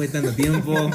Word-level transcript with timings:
después 0.00 0.12
de 0.12 0.20
tanto 0.20 0.36
tiempo, 0.36 0.90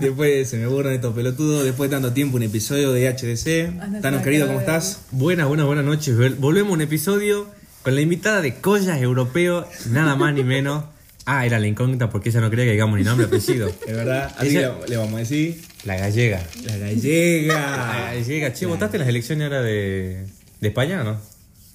después 0.00 0.48
se 0.48 0.56
me 0.56 0.66
borran 0.66 0.94
estos 0.94 1.14
pelotudos, 1.14 1.64
después 1.64 1.90
de 1.90 1.96
tanto 1.96 2.12
tiempo 2.12 2.36
un 2.36 2.42
episodio 2.42 2.92
de 2.92 3.08
HDC. 3.08 4.00
Tano 4.02 4.22
querido, 4.22 4.46
¿cómo 4.46 4.60
estás? 4.60 5.00
Buenas, 5.12 5.46
buenas, 5.46 5.66
buenas 5.66 5.84
noches. 5.84 6.16
Vol- 6.16 6.36
Volvemos 6.36 6.70
a 6.70 6.74
un 6.74 6.80
episodio 6.80 7.46
con 7.82 7.94
la 7.94 8.00
invitada 8.00 8.40
de 8.40 8.54
Collas 8.56 9.00
Europeo, 9.00 9.66
nada 9.90 10.16
más 10.16 10.34
ni 10.34 10.42
menos. 10.44 10.84
Ah, 11.26 11.46
era 11.46 11.58
la 11.60 11.66
incógnita 11.68 12.10
porque 12.10 12.30
ella 12.30 12.40
no 12.40 12.50
quería 12.50 12.64
que 12.64 12.72
digamos 12.72 12.98
ni 12.98 13.04
nombre 13.04 13.26
apellido. 13.26 13.68
Es 13.86 13.94
verdad, 13.94 14.34
así 14.36 14.56
Ella- 14.56 14.74
le, 14.82 14.88
le 14.88 14.96
vamos 14.96 15.14
a 15.14 15.18
decir. 15.18 15.62
La 15.84 15.96
gallega. 15.96 16.42
La 16.64 16.72
La 16.76 16.86
gallega. 16.88 18.02
gallega. 18.12 18.52
Che, 18.52 18.66
¿votaste 18.66 18.96
en 18.96 19.00
las 19.00 19.08
elecciones 19.08 19.44
ahora 19.44 19.62
de, 19.62 20.26
de 20.60 20.68
España 20.68 21.02
o 21.02 21.04
no? 21.04 21.20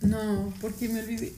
No, 0.02 0.54
porque 0.62 0.90
me 0.90 1.00
olvidé. 1.02 1.32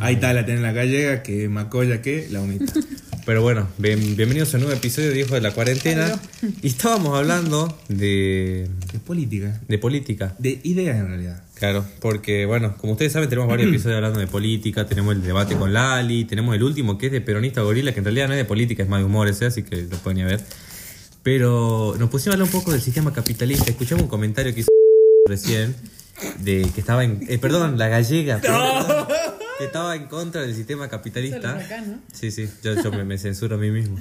Ahí 0.00 0.14
está 0.14 0.32
la 0.32 0.46
tenés 0.46 0.62
la 0.62 0.72
gallega, 0.72 1.22
que 1.22 1.48
macolla 1.48 2.00
que 2.00 2.28
la 2.30 2.40
humita. 2.40 2.72
Pero 3.26 3.42
bueno, 3.42 3.68
bien- 3.78 4.16
bienvenidos 4.16 4.52
a 4.54 4.58
un 4.58 4.64
nuevo 4.64 4.76
episodio 4.76 5.10
de 5.10 5.20
Hijo 5.20 5.34
de 5.34 5.40
la 5.40 5.50
Cuarentena. 5.52 6.18
Y 6.62 6.68
estábamos 6.68 7.16
hablando 7.18 7.78
de, 7.88 8.68
De 8.92 8.98
política. 8.98 9.60
de 9.66 9.78
política. 9.78 10.34
De 10.38 10.60
ideas 10.64 10.96
en 10.98 11.08
realidad. 11.08 11.42
Claro, 11.54 11.84
porque 12.00 12.44
bueno, 12.46 12.76
como 12.78 12.92
ustedes 12.94 13.12
saben, 13.12 13.28
tenemos 13.28 13.48
varios 13.48 13.68
episodios 13.70 13.96
hablando 13.96 14.20
de 14.20 14.26
política, 14.26 14.86
tenemos 14.86 15.14
el 15.14 15.22
debate 15.22 15.54
con 15.56 15.72
Lali, 15.72 16.24
tenemos 16.24 16.54
el 16.54 16.62
último 16.62 16.96
que 16.98 17.06
es 17.06 17.12
de 17.12 17.20
peronista 17.20 17.60
gorila, 17.62 17.92
que 17.92 17.98
en 18.00 18.04
realidad 18.04 18.26
no 18.28 18.34
es 18.34 18.38
de 18.38 18.44
política, 18.44 18.82
es 18.82 18.88
más 18.88 19.00
de 19.00 19.04
humor 19.06 19.28
ese, 19.28 19.46
así 19.46 19.62
que 19.62 19.82
lo 19.82 19.96
pueden 19.98 20.18
ir 20.18 20.24
a 20.24 20.28
ver. 20.28 20.40
Pero 21.22 21.94
nos 21.98 22.10
pusimos 22.10 22.34
a 22.34 22.36
hablar 22.36 22.46
un 22.54 22.60
poco 22.60 22.72
del 22.72 22.80
sistema 22.82 23.12
capitalista, 23.12 23.70
escuchamos 23.70 24.02
un 24.04 24.08
comentario 24.10 24.52
que 24.54 24.60
hizo 24.60 24.68
recién, 25.28 25.74
de 26.40 26.68
que 26.74 26.80
estaba 26.80 27.04
en... 27.04 27.20
eh, 27.28 27.38
perdón, 27.38 27.78
la 27.78 27.88
gallega, 27.88 28.38
perdón, 28.42 29.06
que 29.58 29.64
estaba 29.64 29.94
en 29.96 30.06
contra 30.06 30.42
del 30.42 30.54
sistema 30.54 30.88
capitalista. 30.88 31.56
Acá, 31.56 31.80
¿no? 31.80 31.98
Sí, 32.12 32.30
sí, 32.30 32.48
yo, 32.62 32.80
yo 32.82 32.90
me, 32.92 33.04
me 33.04 33.18
censuro 33.18 33.56
a 33.56 33.58
mí 33.58 33.70
mismo. 33.70 33.98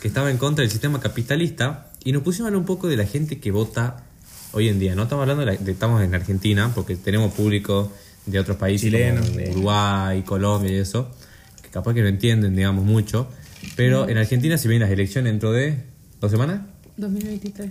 Que 0.00 0.08
estaba 0.08 0.30
en 0.30 0.36
contra 0.38 0.62
del 0.62 0.70
sistema 0.70 1.00
capitalista 1.00 1.90
y 2.04 2.12
nos 2.12 2.22
pusimos 2.22 2.46
a 2.46 2.48
hablar 2.48 2.60
un 2.60 2.66
poco 2.66 2.88
de 2.88 2.96
la 2.96 3.06
gente 3.06 3.38
que 3.38 3.50
vota 3.50 4.04
hoy 4.52 4.68
en 4.68 4.78
día. 4.78 4.94
No 4.94 5.04
estamos 5.04 5.22
hablando 5.22 5.44
de, 5.44 5.52
la- 5.52 5.58
de- 5.58 5.72
estamos 5.72 6.02
en 6.02 6.14
Argentina 6.14 6.72
porque 6.74 6.96
tenemos 6.96 7.32
público 7.34 7.92
de 8.26 8.38
otros 8.40 8.56
países 8.56 8.86
Chilenos, 8.90 9.26
como 9.26 9.38
de- 9.38 9.50
Uruguay, 9.50 10.22
Colombia 10.22 10.72
y 10.72 10.76
eso, 10.76 11.10
que 11.62 11.68
capaz 11.70 11.94
que 11.94 12.02
no 12.02 12.08
entienden, 12.08 12.56
digamos, 12.56 12.84
mucho. 12.84 13.28
Pero 13.76 14.08
en 14.08 14.18
Argentina 14.18 14.58
se 14.58 14.68
vienen 14.68 14.88
las 14.88 14.92
elecciones 14.92 15.32
dentro 15.32 15.52
de 15.52 15.84
dos 16.20 16.30
semanas. 16.30 16.60
2023. 16.96 17.70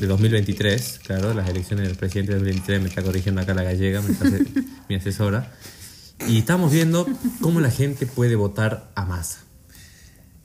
De 0.00 0.06
2023, 0.06 1.00
claro, 1.04 1.32
las 1.32 1.48
elecciones 1.48 1.86
del 1.86 1.96
presidente 1.96 2.32
de 2.32 2.38
2023, 2.38 2.82
me 2.82 2.88
está 2.88 3.02
corrigiendo 3.02 3.40
acá 3.40 3.54
la 3.54 3.62
gallega, 3.62 4.00
me 4.02 4.12
está 4.12 4.24
mi 4.88 4.96
asesora. 4.96 5.52
Y 6.26 6.38
estamos 6.38 6.72
viendo 6.72 7.06
cómo 7.40 7.60
la 7.60 7.70
gente 7.70 8.06
puede 8.06 8.34
votar 8.36 8.90
a 8.94 9.04
masa. 9.04 9.44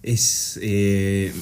Es 0.04 0.60
eh, 0.62 1.34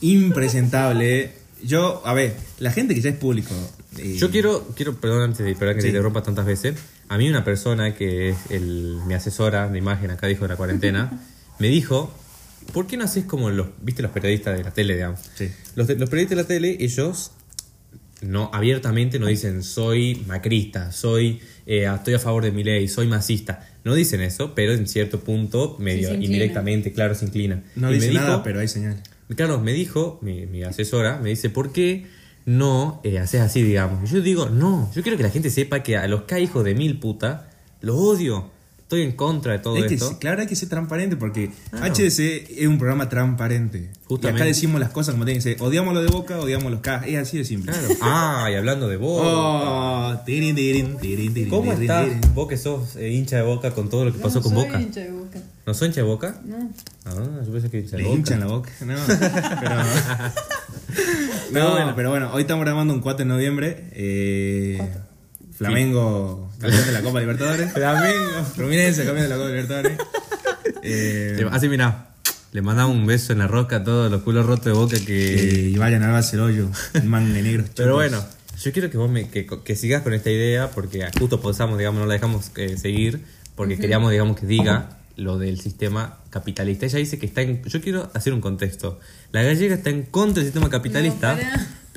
impresentable. 0.00 1.32
Yo, 1.62 2.02
a 2.06 2.12
ver, 2.14 2.36
la 2.58 2.72
gente 2.72 2.94
que 2.94 3.00
ya 3.00 3.10
es 3.10 3.16
público. 3.16 3.54
eh, 3.98 4.16
Yo 4.18 4.30
quiero, 4.30 4.68
quiero 4.74 4.96
perdón 5.00 5.22
antes 5.22 5.44
de 5.46 5.54
perdón 5.54 5.76
que 5.76 5.80
Sí. 5.82 5.86
te 5.86 5.90
interrumpa 5.90 6.22
tantas 6.22 6.44
veces. 6.46 6.76
A 7.08 7.16
mí 7.18 7.28
una 7.28 7.44
persona 7.44 7.94
que 7.94 8.30
es 8.30 8.36
el, 8.50 8.98
mi 9.06 9.14
asesora 9.14 9.68
de 9.68 9.78
imagen 9.78 10.10
acá 10.10 10.26
dijo 10.26 10.42
de 10.42 10.48
la 10.48 10.56
cuarentena, 10.56 11.20
me 11.58 11.68
dijo, 11.68 12.12
¿por 12.72 12.86
qué 12.86 12.96
no 12.96 13.04
haces 13.04 13.24
como 13.24 13.50
los, 13.50 13.68
viste 13.80 14.02
los 14.02 14.10
periodistas 14.10 14.58
de 14.58 14.64
la 14.64 14.72
tele, 14.72 14.94
digamos? 14.94 15.20
Sí. 15.36 15.50
Los, 15.76 15.88
los 15.88 16.10
periodistas 16.10 16.36
de 16.36 16.42
la 16.42 16.48
tele, 16.48 16.76
ellos 16.80 17.30
no 18.22 18.50
abiertamente 18.52 19.18
no 19.18 19.26
dicen 19.26 19.62
soy 19.62 20.24
macrista, 20.26 20.90
soy 20.92 21.40
eh, 21.66 21.86
estoy 21.94 22.14
a 22.14 22.18
favor 22.18 22.44
de 22.44 22.52
mi 22.52 22.64
ley, 22.64 22.88
soy 22.88 23.06
masista. 23.06 23.68
No 23.84 23.94
dicen 23.94 24.20
eso, 24.20 24.54
pero 24.54 24.72
en 24.72 24.86
cierto 24.88 25.20
punto 25.20 25.76
medio 25.78 26.12
indirectamente, 26.14 26.92
claro, 26.92 27.14
se 27.14 27.24
inclinan. 27.26 27.64
No 27.76 27.88
Y 27.88 27.90
me 27.90 27.94
dice 27.96 28.10
dijo- 28.10 28.22
nada, 28.24 28.42
pero 28.42 28.60
hay 28.60 28.68
señal. 28.68 29.02
Claro, 29.34 29.60
me 29.60 29.72
dijo, 29.72 30.18
mi, 30.22 30.46
mi 30.46 30.62
asesora, 30.62 31.18
me 31.18 31.30
dice, 31.30 31.50
¿por 31.50 31.72
qué 31.72 32.06
no 32.46 33.00
eh, 33.04 33.18
haces 33.18 33.40
así, 33.40 33.62
digamos? 33.62 34.08
Y 34.10 34.14
yo 34.14 34.20
digo, 34.22 34.48
no, 34.48 34.90
yo 34.94 35.02
quiero 35.02 35.16
que 35.18 35.24
la 35.24 35.30
gente 35.30 35.50
sepa 35.50 35.82
que 35.82 35.96
a 35.96 36.06
los 36.08 36.22
K 36.22 36.38
hijos 36.40 36.64
de 36.64 36.74
mil 36.74 36.98
puta, 37.00 37.50
los 37.80 37.96
odio. 37.96 38.50
Estoy 38.86 39.02
en 39.02 39.12
contra 39.12 39.50
de 39.54 39.58
todo 39.58 39.74
Hay 39.74 39.88
que 39.88 39.94
esto. 39.94 40.16
claro, 40.20 40.42
hay 40.42 40.46
que 40.46 40.54
ser 40.54 40.68
transparente 40.68 41.16
porque 41.16 41.50
Claro. 41.70 41.92
HDC 41.92 42.20
es 42.56 42.68
un 42.68 42.78
programa 42.78 43.08
transparente. 43.08 43.90
Justamente. 44.04 44.38
Y 44.38 44.42
acá 44.42 44.44
decimos 44.44 44.80
las 44.80 44.90
cosas 44.90 45.14
como 45.14 45.24
tienen 45.24 45.42
que 45.42 45.54
ser. 45.54 45.60
Odiamos 45.60 45.92
lo 45.92 46.02
de 46.02 46.06
Boca, 46.08 46.38
odiamos 46.38 46.70
los 46.70 46.82
K. 46.82 47.02
Es 47.04 47.18
así 47.18 47.36
de 47.36 47.44
simple. 47.44 47.72
Claro. 47.72 47.88
Ah, 48.00 48.48
y 48.48 48.54
hablando 48.54 48.88
de 48.88 48.96
vos. 48.96 49.22
Oh, 49.24 50.14
tirin, 50.24 50.54
tirin, 50.54 50.98
tirin, 50.98 51.34
tirin, 51.34 51.50
¿Cómo 51.50 51.72
tirin, 51.74 51.82
estás 51.82 52.32
vos 52.32 52.46
que 52.46 52.56
sos 52.56 52.94
eh, 52.94 53.10
hincha 53.10 53.34
de 53.38 53.42
boca 53.42 53.72
con 53.72 53.90
todo 53.90 54.04
lo 54.04 54.12
que 54.12 54.20
pasó 54.20 54.38
no 54.38 54.42
con 54.44 54.52
soy 54.54 54.64
Boca? 54.66 54.80
hincha 54.80 55.00
de 55.00 55.10
boca. 55.10 55.40
¿No 55.66 55.74
sos 55.74 55.88
hincha 55.88 56.02
de 56.02 56.06
boca? 56.06 56.40
No. 56.44 56.70
Ah, 57.06 57.40
yo 57.44 57.52
pensé 57.52 57.68
que 57.68 57.80
hincha 57.80 57.96
de 57.96 58.02
Le 58.04 58.08
boca. 58.08 58.18
hinchan 58.20 58.38
la 58.38 58.46
boca. 58.46 58.70
No, 58.84 58.94
pero. 61.52 61.86
no, 61.86 61.96
pero 61.96 62.10
bueno, 62.10 62.30
hoy 62.32 62.42
estamos 62.42 62.64
grabando 62.64 62.94
un 62.94 63.00
4 63.00 63.24
de 63.24 63.28
noviembre. 63.28 63.88
Eh, 63.92 64.78
Flamengo, 65.56 66.50
campeón 66.60 66.86
de 66.86 66.92
la 66.92 67.02
Copa 67.02 67.20
Libertadores. 67.20 67.72
Flamengo. 67.72 68.44
Fluminense, 68.54 69.04
campeón 69.04 69.22
de 69.24 69.28
la 69.28 69.36
Copa 69.36 69.48
Libertadores. 69.48 69.98
Eh, 70.82 71.36
Le- 71.38 71.48
Así, 71.50 71.68
mira, 71.68 72.08
le 72.52 72.62
mandamos 72.62 72.96
un 72.96 73.06
beso 73.06 73.32
en 73.32 73.38
la 73.40 73.46
rosca 73.46 73.76
a 73.76 73.84
todos 73.84 74.10
los 74.10 74.22
culos 74.22 74.46
rotos 74.46 74.66
de 74.66 74.72
boca 74.72 74.96
que... 75.04 75.34
eh, 75.34 75.70
y 75.70 75.76
vayan 75.78 76.02
a 76.02 76.08
darse 76.08 76.36
el 76.36 76.42
hoyo. 76.42 76.68
Mangue 77.04 77.42
negros. 77.42 77.68
Pero 77.74 77.94
bueno, 77.94 78.24
yo 78.62 78.72
quiero 78.72 78.90
que 78.90 78.96
vos 78.98 79.10
me, 79.10 79.28
que, 79.28 79.46
que 79.46 79.76
sigas 79.76 80.02
con 80.02 80.12
esta 80.14 80.30
idea 80.30 80.70
porque 80.70 81.06
justo 81.18 81.40
posamos, 81.40 81.78
digamos, 81.78 82.00
no 82.00 82.06
la 82.06 82.14
dejamos 82.14 82.50
eh, 82.56 82.76
seguir 82.76 83.20
porque 83.54 83.78
queríamos, 83.78 84.10
digamos, 84.10 84.38
que 84.38 84.46
diga 84.46 84.90
lo 85.16 85.38
del 85.38 85.58
sistema 85.60 86.18
capitalista. 86.30 86.84
Ella 86.86 86.98
dice 86.98 87.18
que 87.18 87.24
está 87.24 87.40
en... 87.40 87.62
Yo 87.64 87.80
quiero 87.80 88.10
hacer 88.12 88.34
un 88.34 88.42
contexto. 88.42 89.00
La 89.32 89.42
gallega 89.42 89.74
está 89.74 89.88
en 89.88 90.02
contra 90.02 90.42
del 90.42 90.52
sistema 90.52 90.68
capitalista, 90.68 91.34
No, 91.34 91.40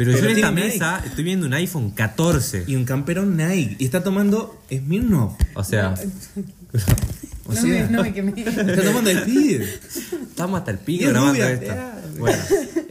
para. 0.06 0.12
pero, 0.12 0.12
yo 0.12 0.18
Pero 0.20 0.30
en 0.32 0.36
esta 0.38 0.52
mesa 0.52 1.04
estoy 1.06 1.24
viendo 1.24 1.46
un 1.46 1.54
iPhone 1.54 1.92
14. 1.92 2.66
Y 2.68 2.76
un 2.76 2.86
camperón 2.86 3.38
Nike. 3.38 3.76
Y 3.80 3.86
está 3.86 4.04
tomando 4.04 4.62
Smirnoff. 4.72 5.34
O 5.56 5.64
sea, 5.64 5.94
O 7.50 7.54
no, 7.54 7.62
sea, 7.62 7.84
me, 7.86 7.90
no 7.90 8.04
me 8.04 8.14
quemé. 8.14 8.32
está 8.42 8.84
tomando 8.84 9.10
Speed. 9.10 9.62
estamos 10.30 10.60
hasta 10.60 10.70
el 10.70 10.80
es 10.88 11.00
grabando 11.10 11.44
esto. 11.44 11.66
ya. 11.66 12.02
Bueno, 12.20 12.38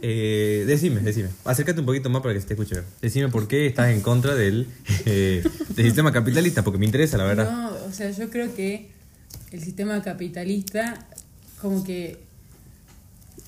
eh, 0.02 0.64
decime, 0.66 1.00
decime. 1.00 1.28
Acércate 1.44 1.78
un 1.78 1.86
poquito 1.86 2.10
más 2.10 2.22
para 2.22 2.34
que 2.34 2.40
se 2.40 2.46
te 2.48 2.54
escuche 2.54 2.74
bien. 2.74 2.84
Decime 3.00 3.28
por 3.28 3.46
qué 3.46 3.66
estás 3.66 3.90
en 3.90 4.00
contra 4.00 4.34
del, 4.34 4.66
eh, 5.06 5.44
del 5.76 5.86
sistema 5.86 6.12
capitalista, 6.12 6.64
porque 6.64 6.78
me 6.78 6.86
interesa, 6.86 7.16
la 7.18 7.24
verdad. 7.24 7.50
No, 7.50 7.68
o 7.86 7.92
sea, 7.92 8.10
yo 8.10 8.30
creo 8.30 8.52
que 8.56 8.88
el 9.52 9.62
sistema 9.62 10.02
capitalista, 10.02 11.06
como 11.60 11.84
que 11.84 12.18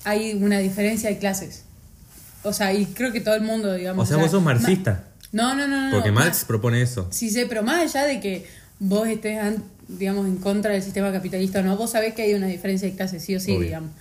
hay 0.05 0.33
una 0.33 0.59
diferencia 0.59 1.09
de 1.09 1.17
clases. 1.17 1.65
O 2.43 2.53
sea, 2.53 2.73
y 2.73 2.85
creo 2.87 3.11
que 3.11 3.21
todo 3.21 3.35
el 3.35 3.41
mundo, 3.41 3.73
digamos. 3.73 4.03
O 4.03 4.07
sea, 4.07 4.17
vos 4.21 4.31
sos 4.31 4.41
ma- 4.41 4.53
marxista. 4.53 5.05
No, 5.31 5.55
no, 5.55 5.67
no, 5.67 5.89
no. 5.89 5.91
Porque 5.95 6.09
no, 6.09 6.15
Marx 6.15 6.41
ma- 6.41 6.47
propone 6.47 6.81
eso. 6.81 7.07
Sí 7.11 7.29
sé, 7.29 7.45
pero 7.45 7.63
más 7.63 7.81
allá 7.95 8.05
de 8.07 8.19
que 8.19 8.45
vos 8.79 9.07
estés, 9.07 9.39
digamos, 9.87 10.25
en 10.27 10.37
contra 10.37 10.71
del 10.73 10.81
sistema 10.83 11.11
capitalista 11.11 11.59
o 11.59 11.63
no, 11.63 11.77
vos 11.77 11.91
sabés 11.91 12.13
que 12.13 12.23
hay 12.23 12.33
una 12.33 12.47
diferencia 12.47 12.87
de 12.89 12.95
clases, 12.95 13.23
sí 13.23 13.35
o 13.35 13.39
sí, 13.39 13.51
Obvio. 13.51 13.61
digamos. 13.67 13.91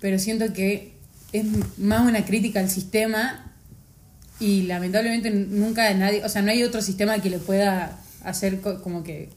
Pero 0.00 0.18
siento 0.18 0.52
que 0.52 0.94
es 1.32 1.44
más 1.78 2.06
una 2.08 2.24
crítica 2.24 2.60
al 2.60 2.70
sistema 2.70 3.52
y 4.40 4.62
lamentablemente 4.62 5.30
nunca 5.30 5.92
nadie, 5.94 6.24
o 6.24 6.28
sea, 6.28 6.42
no 6.42 6.50
hay 6.50 6.62
otro 6.62 6.80
sistema 6.82 7.18
que 7.20 7.30
le 7.30 7.38
pueda 7.38 7.98
hacer 8.22 8.60
co- 8.60 8.80
como 8.82 9.02
que 9.04 9.30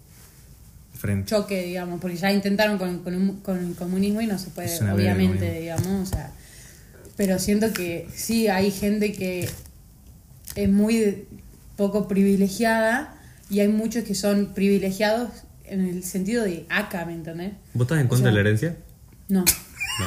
Frente. 0.94 1.30
choque, 1.30 1.64
digamos, 1.64 2.00
porque 2.02 2.18
ya 2.18 2.32
intentaron 2.32 2.78
con, 2.78 3.00
con, 3.04 3.14
un- 3.16 3.42
con 3.42 3.58
el 3.64 3.76
comunismo 3.76 4.22
y 4.22 4.28
no 4.28 4.40
se 4.40 4.50
puede, 4.50 4.76
obviamente, 4.92 5.60
digamos, 5.60 6.08
o 6.08 6.12
sea, 6.12 6.32
pero 7.18 7.38
siento 7.40 7.74
que 7.74 8.08
sí 8.16 8.48
hay 8.48 8.72
gente 8.72 9.12
que 9.12 9.50
es 10.56 10.70
muy 10.70 11.26
poco 11.76 12.08
privilegiada 12.08 13.16
y 13.50 13.60
hay 13.60 13.68
muchos 13.68 14.04
que 14.06 14.16
son 14.16 14.54
privilegiados 14.54 15.30
en 15.66 15.82
el 15.86 16.04
sentido 16.04 16.44
de 16.46 16.66
acá, 16.70 17.06
¿me 17.06 17.14
entendés? 17.14 17.52
¿Vos 17.74 17.84
estás 17.86 18.00
en 18.00 18.06
O 18.06 18.10
contra 18.10 18.24
sea- 18.24 18.30
de 18.30 18.34
la 18.36 18.40
herencia? 18.42 18.78
No. 19.30 19.42
No. 19.42 20.06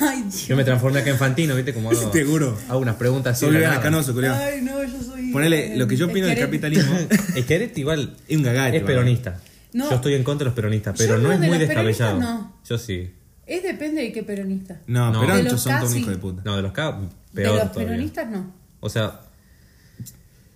Ay, 0.00 0.22
Dios. 0.22 0.48
Yo 0.48 0.56
me 0.56 0.64
transformé 0.64 1.00
acá 1.00 1.10
en 1.10 1.16
Fantino, 1.18 1.54
¿viste? 1.56 1.72
Como 1.72 1.90
hago, 1.90 2.12
Seguro. 2.12 2.58
hago 2.68 2.80
unas 2.80 2.96
preguntas 2.96 3.32
así. 3.36 3.46
Soy. 3.46 3.62
Canoso, 3.62 4.12
culiao. 4.12 4.36
Ay, 4.36 4.60
no, 4.60 4.82
yo 4.84 5.02
soy... 5.02 5.30
Ponele, 5.32 5.76
lo 5.76 5.86
que 5.88 5.96
yo 5.96 6.06
opino 6.06 6.26
del 6.26 6.38
capitalismo. 6.38 6.98
Es 7.36 7.44
que 7.46 7.54
Arete 7.54 7.80
igual 7.80 8.16
Es 8.28 8.36
un 8.36 8.42
gagate, 8.42 8.76
es 8.78 8.82
peronista. 8.82 9.40
No. 9.72 9.88
Yo 9.88 9.96
estoy 9.96 10.14
en 10.14 10.24
contra 10.24 10.44
de 10.44 10.48
los 10.50 10.54
peronistas, 10.54 10.96
pero 10.98 11.16
no 11.16 11.28
no, 11.28 11.32
es 11.32 11.40
de 11.40 11.46
muy 11.46 11.58
descabellado. 11.58 12.18
no. 12.20 12.56
Yo 12.68 12.76
sí. 12.76 13.10
Es 13.50 13.62
depende 13.64 14.00
de 14.02 14.12
qué 14.12 14.22
peronista. 14.22 14.80
No, 14.86 15.10
No. 15.12 15.20
De 15.36 15.42
los 15.42 15.60
son 15.60 15.78
todos 15.80 15.92
casi- 15.92 16.04
de 16.04 16.16
puta. 16.18 16.42
No, 16.44 16.54
de 16.56 16.62
los 16.62 16.72
K, 16.72 17.00
De 17.32 17.42
peor 17.42 17.54
los 17.56 17.72
todavía. 17.72 17.88
peronistas 17.88 18.30
no. 18.30 18.52
O 18.80 18.88
sea, 18.88 19.20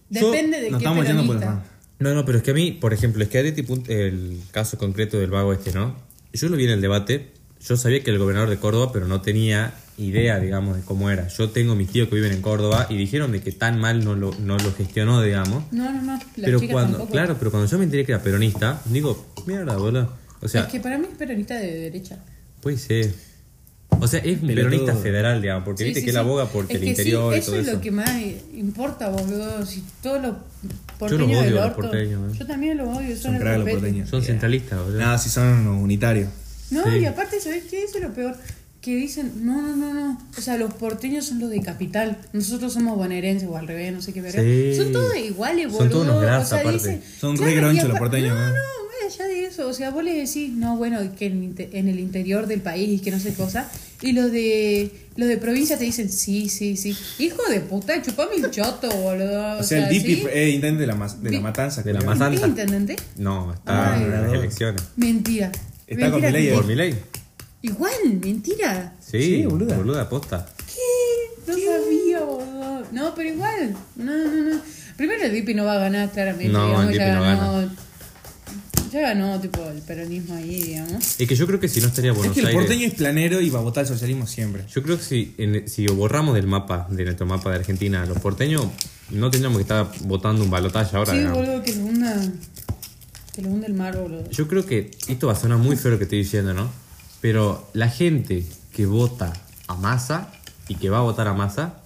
Depende 0.08 0.60
de 0.60 0.70
Nos 0.70 0.78
qué 0.80 0.84
estamos 0.84 1.06
yendo 1.06 1.26
por 1.26 1.34
las 1.36 1.44
peronista. 1.44 1.46
ramas. 1.46 1.66
no, 1.98 2.14
no, 2.14 2.24
pero 2.24 2.38
es 2.38 2.44
que 2.44 2.50
a 2.50 2.54
mí, 2.54 2.72
por 2.72 2.92
ejemplo, 2.92 3.22
es 3.24 3.28
que 3.30 3.38
Arete, 3.38 3.64
pun- 3.66 3.88
el 3.88 4.40
caso 4.52 4.78
concreto 4.78 5.18
del 5.18 5.30
vago 5.30 5.52
este, 5.52 5.72
¿no? 5.72 5.96
Yo 6.32 6.48
lo 6.48 6.56
vi 6.56 6.64
en 6.64 6.70
el 6.70 6.80
debate, 6.80 7.30
yo 7.66 7.76
sabía 7.76 7.98
que 8.02 8.10
era 8.10 8.14
el 8.16 8.20
gobernador 8.20 8.50
de 8.50 8.58
Córdoba, 8.58 8.92
pero 8.92 9.06
no 9.08 9.22
tenía 9.22 9.74
idea, 9.96 10.38
digamos, 10.38 10.76
de 10.76 10.82
cómo 10.82 11.10
era. 11.10 11.28
Yo 11.28 11.50
tengo 11.50 11.74
mis 11.74 11.88
tíos 11.90 12.08
que 12.08 12.14
viven 12.16 12.32
en 12.32 12.42
Córdoba 12.42 12.86
y 12.90 12.96
dijeron 12.96 13.32
de 13.32 13.40
que 13.40 13.52
tan 13.52 13.80
mal 13.80 14.04
no 14.04 14.14
lo, 14.14 14.32
no 14.38 14.56
lo 14.58 14.72
gestionó, 14.74 15.22
digamos. 15.22 15.64
No, 15.72 15.90
no, 15.92 16.02
no. 16.02 16.12
Las 16.12 16.24
pero 16.36 16.60
chicas 16.60 16.72
cuando, 16.74 16.92
tampoco. 16.98 17.12
claro, 17.12 17.36
pero 17.38 17.50
cuando 17.50 17.68
yo 17.68 17.78
me 17.78 17.84
enteré 17.84 18.04
que 18.04 18.12
era 18.12 18.22
peronista, 18.22 18.80
digo, 18.86 19.32
mierda, 19.46 19.76
boludo. 19.76 20.12
O 20.42 20.48
sea, 20.48 20.62
es 20.62 20.66
que 20.68 20.80
para 20.80 20.98
mí 20.98 21.06
es 21.10 21.16
peronista 21.16 21.54
de 21.56 21.72
derecha. 21.74 22.18
Puede 22.64 22.78
ser. 22.78 23.14
O 24.00 24.08
sea, 24.08 24.18
es 24.20 24.40
peronista 24.40 24.94
federal, 24.96 25.40
digamos, 25.40 25.64
porque 25.64 25.84
Sí, 25.84 25.90
viste 25.90 26.00
sí, 26.00 26.04
que 26.06 26.10
él 26.10 26.16
sí. 26.16 26.20
aboga 26.20 26.46
porque 26.46 26.72
Es 26.74 26.78
el 26.80 26.84
que 26.84 26.90
interior 26.90 27.32
y 27.34 27.38
eso 27.38 27.52
todo 27.52 27.60
es 27.60 27.66
eso. 27.68 27.76
lo 27.76 27.80
que 27.80 27.90
más 27.92 28.10
importa, 28.54 29.08
boludo. 29.08 29.64
Si 29.64 29.84
todos 30.02 30.20
los 30.20 30.32
los 30.32 30.98
porteños 30.98 31.28
odio 31.28 31.42
del 31.42 31.58
a 31.58 31.60
los 31.60 31.64
orto. 31.66 31.80
porteños, 31.82 32.34
eh. 32.34 32.36
Yo 32.38 32.46
también 32.46 32.76
los 32.78 32.88
odio, 32.88 33.10
son, 33.14 33.22
Son 33.22 33.34
el 33.36 33.40
crack 33.40 33.58
los 33.58 33.68
porteños. 33.70 34.10
Son 34.10 34.22
centralistas, 34.22 34.80
boludo. 34.80 34.98
Nada, 34.98 35.16
si 35.18 35.30
son 35.30 35.66
unitarios. 35.68 36.28
No, 36.70 36.82
Sí. 36.84 36.98
y 36.98 37.04
aparte, 37.04 37.40
¿sabes 37.40 37.64
qué? 37.70 37.84
Eso 37.84 37.98
es 37.98 38.02
lo 38.04 38.12
peor. 38.12 38.36
Que 38.80 38.96
dicen, 38.96 39.32
no, 39.46 39.62
no, 39.62 39.76
no, 39.76 39.94
no. 39.94 40.20
O 40.36 40.40
sea, 40.40 40.58
los 40.58 40.74
porteños 40.74 41.24
son 41.26 41.38
los 41.38 41.48
de 41.50 41.60
capital. 41.62 42.18
Nosotros 42.32 42.72
somos 42.74 42.96
bonaerenses 42.98 43.48
o 43.48 43.56
al 43.56 43.66
revés, 43.68 43.92
no 43.94 44.02
sé 44.02 44.12
qué 44.12 44.20
verga. 44.20 44.42
Sí. 44.42 44.74
Son 44.76 44.92
todos 44.92 45.16
iguales, 45.16 45.66
boludo. 45.66 45.78
Son 45.78 45.88
todos 45.90 46.06
unos 46.08 46.16
o 46.16 46.44
sea, 46.48 46.58
aparte. 46.58 46.72
dicen, 46.72 47.02
Son 47.20 47.36
claro, 47.36 47.50
re 47.52 47.56
gronchos 47.58 47.84
y 47.84 47.88
los 47.88 47.98
porteños, 47.98 48.36
No, 48.36 48.46
¿no? 48.48 48.54
Allá 49.06 49.24
de 49.26 49.44
eso. 49.46 49.68
O 49.68 49.72
sea, 49.72 49.90
vos 49.90 50.02
le 50.04 50.14
decís, 50.14 50.50
no, 50.52 50.76
bueno, 50.76 50.98
que 51.18 51.26
en, 51.26 51.88
el 51.88 52.00
interior 52.00 52.46
del 52.46 52.60
país, 52.60 53.00
que 53.02 53.10
no 53.10 53.18
sé 53.18 53.34
cosa. 53.34 53.68
Y 54.02 54.12
los 54.12 54.30
de 54.32 54.90
los 55.16 55.28
de 55.28 55.36
provincia 55.38 55.78
te 55.78 55.84
dicen, 55.84 56.10
sí, 56.10 56.48
sí, 56.48 56.76
sí. 56.76 56.96
Hijo 57.18 57.42
de 57.48 57.60
puta, 57.60 58.00
chupame 58.02 58.36
el 58.36 58.50
choto, 58.50 58.88
boludo. 58.90 59.58
O 59.58 59.62
sea, 59.62 59.84
el 59.84 59.88
Dipi 59.90 60.16
¿sí? 60.16 60.26
es 60.32 60.54
intendente 60.54 60.80
de 60.80 60.86
la, 60.86 61.08
de 61.20 61.30
la 61.30 61.40
matanza. 61.40 61.82
de 61.82 61.92
la. 61.94 62.00
¿Es 62.34 62.42
intendente? 62.42 62.96
No, 63.16 63.52
está 63.54 63.94
Ay. 63.94 64.02
en 64.02 64.10
las 64.10 64.32
elecciones. 64.32 64.82
Mentira. 64.96 65.50
Está 65.86 66.10
con 66.10 66.20
Mentira 66.20 66.28
Milei, 66.32 66.42
que- 66.46 66.52
eh. 66.52 66.54
¿Por 66.56 66.66
mi 66.66 66.74
ley? 66.74 66.94
Igual, 67.62 67.92
mentira. 68.22 68.92
Sí, 69.00 69.22
Sí, 69.22 69.46
boluda. 69.46 69.76
boluda, 69.76 70.02
aposta. 70.02 70.46
¿Qué? 70.66 71.50
No 71.50 71.54
sabía, 71.54 72.20
boludo. 72.20 72.86
No, 72.92 73.14
pero 73.14 73.30
igual. 73.30 73.74
No, 73.96 74.12
no, 74.12 74.50
no. 74.54 74.60
Primero 74.96 75.24
el 75.24 75.32
Dipi 75.32 75.54
no 75.54 75.64
va 75.64 75.74
a 75.74 75.78
ganar, 75.78 76.10
claramente. 76.10 76.52
No, 76.52 76.66
digamos, 76.66 76.84
el 76.86 76.92
Dipi 76.92 77.04
no 77.04 77.22
ganó. 77.22 77.70
Ya 78.94 79.00
ganó, 79.00 79.40
tipo, 79.40 79.60
el 79.68 79.80
peronismo 79.82 80.34
ahí, 80.36 80.62
digamos. 80.62 81.20
Es 81.20 81.26
que 81.28 81.34
yo 81.34 81.48
creo 81.48 81.58
que 81.58 81.68
si 81.68 81.80
no 81.80 81.88
estaría 81.88 82.12
Es 82.12 82.16
Buenos 82.16 82.34
que 82.34 82.40
el 82.42 82.46
Aires. 82.46 82.62
porteño 82.62 82.86
es 82.86 82.94
planero 82.94 83.40
y 83.40 83.50
va 83.50 83.58
a 83.58 83.62
votar 83.62 83.80
al 83.82 83.88
socialismo 83.88 84.26
siempre. 84.28 84.64
Yo 84.72 84.84
creo 84.84 84.96
que 84.98 85.02
si, 85.02 85.34
en- 85.36 85.68
si 85.68 85.84
borramos 85.88 86.34
del 86.36 86.46
mapa, 86.46 86.86
de 86.88 87.04
nuestro 87.04 87.26
mapa 87.26 87.50
de 87.50 87.56
Argentina, 87.56 88.02
a 88.04 88.06
los 88.06 88.20
porteños, 88.20 88.66
no 89.10 89.30
tendríamos 89.32 89.58
que 89.58 89.62
estar 89.62 89.90
votando 90.04 90.44
un 90.44 90.50
balotaje 90.50 90.96
ahora. 90.96 91.10
sí, 91.12 91.18
digamos. 91.18 91.38
boludo, 91.38 91.62
que 91.64 91.74
lo 91.74 91.84
hunda. 91.86 92.22
Que 93.34 93.42
lo 93.42 93.48
hunde 93.48 93.66
el 93.66 93.74
mar, 93.74 93.96
boludo. 93.98 94.30
Yo 94.30 94.46
creo 94.46 94.64
que 94.64 94.92
esto 95.08 95.26
va 95.26 95.32
a 95.32 95.36
sonar 95.36 95.58
muy 95.58 95.74
feo 95.76 95.90
lo 95.90 95.98
que 95.98 96.04
estoy 96.04 96.18
diciendo, 96.18 96.54
¿no? 96.54 96.70
Pero 97.20 97.68
la 97.72 97.88
gente 97.88 98.46
que 98.72 98.86
vota 98.86 99.32
a 99.66 99.74
masa 99.74 100.30
y 100.68 100.76
que 100.76 100.88
va 100.88 100.98
a 100.98 101.02
votar 101.02 101.26
a 101.26 101.34
masa 101.34 101.80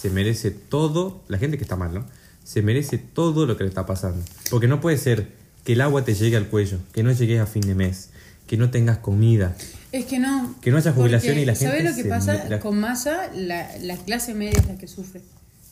se 0.00 0.08
merece 0.08 0.50
todo, 0.52 1.22
la 1.28 1.36
gente 1.36 1.58
que 1.58 1.64
está 1.64 1.76
mal, 1.76 1.92
¿no? 1.92 2.06
Se 2.44 2.62
merece 2.62 2.96
todo 2.96 3.44
lo 3.44 3.58
que 3.58 3.64
le 3.64 3.68
está 3.68 3.84
pasando. 3.84 4.24
Porque 4.48 4.68
no 4.68 4.80
puede 4.80 4.96
ser 4.96 5.44
que 5.66 5.72
el 5.72 5.80
agua 5.80 6.04
te 6.04 6.14
llegue 6.14 6.36
al 6.36 6.46
cuello, 6.46 6.78
que 6.92 7.02
no 7.02 7.10
llegues 7.10 7.40
a 7.40 7.46
fin 7.46 7.62
de 7.62 7.74
mes, 7.74 8.10
que 8.46 8.56
no 8.56 8.70
tengas 8.70 8.98
comida. 8.98 9.56
Es 9.90 10.04
que 10.04 10.20
no. 10.20 10.54
Que 10.62 10.70
no 10.70 10.76
haya 10.76 10.92
jubilación 10.92 11.38
y 11.38 11.44
la 11.44 11.56
¿Sabes 11.56 11.82
gente 11.82 11.90
lo 11.90 11.96
que 11.96 12.02
se 12.04 12.08
pasa? 12.08 12.60
Con 12.60 12.78
masa, 12.78 13.28
la, 13.34 13.68
la 13.80 13.96
clase 13.96 14.32
media 14.32 14.60
es 14.60 14.68
la 14.68 14.78
que 14.78 14.86
sufre. 14.86 15.22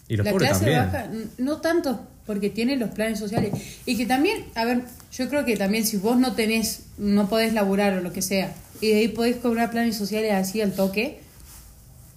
Y 0.08 0.16
los 0.16 0.26
la 0.26 0.32
pobres 0.32 0.48
clase 0.48 0.64
también. 0.64 0.92
baja, 0.92 1.08
no 1.38 1.60
tanto, 1.60 2.04
porque 2.26 2.50
tiene 2.50 2.76
los 2.76 2.90
planes 2.90 3.20
sociales. 3.20 3.52
Y 3.86 3.96
que 3.96 4.04
también, 4.04 4.44
a 4.56 4.64
ver, 4.64 4.82
yo 5.16 5.28
creo 5.28 5.44
que 5.44 5.56
también 5.56 5.86
si 5.86 5.96
vos 5.96 6.18
no 6.18 6.34
tenés, 6.34 6.80
no 6.98 7.28
podés 7.28 7.52
laburar 7.54 7.94
o 7.94 8.00
lo 8.00 8.12
que 8.12 8.20
sea, 8.20 8.52
y 8.80 8.88
de 8.88 8.96
ahí 8.96 9.08
podés 9.08 9.36
cobrar 9.36 9.70
planes 9.70 9.96
sociales 9.96 10.32
así 10.32 10.60
al 10.60 10.72
toque, 10.72 11.20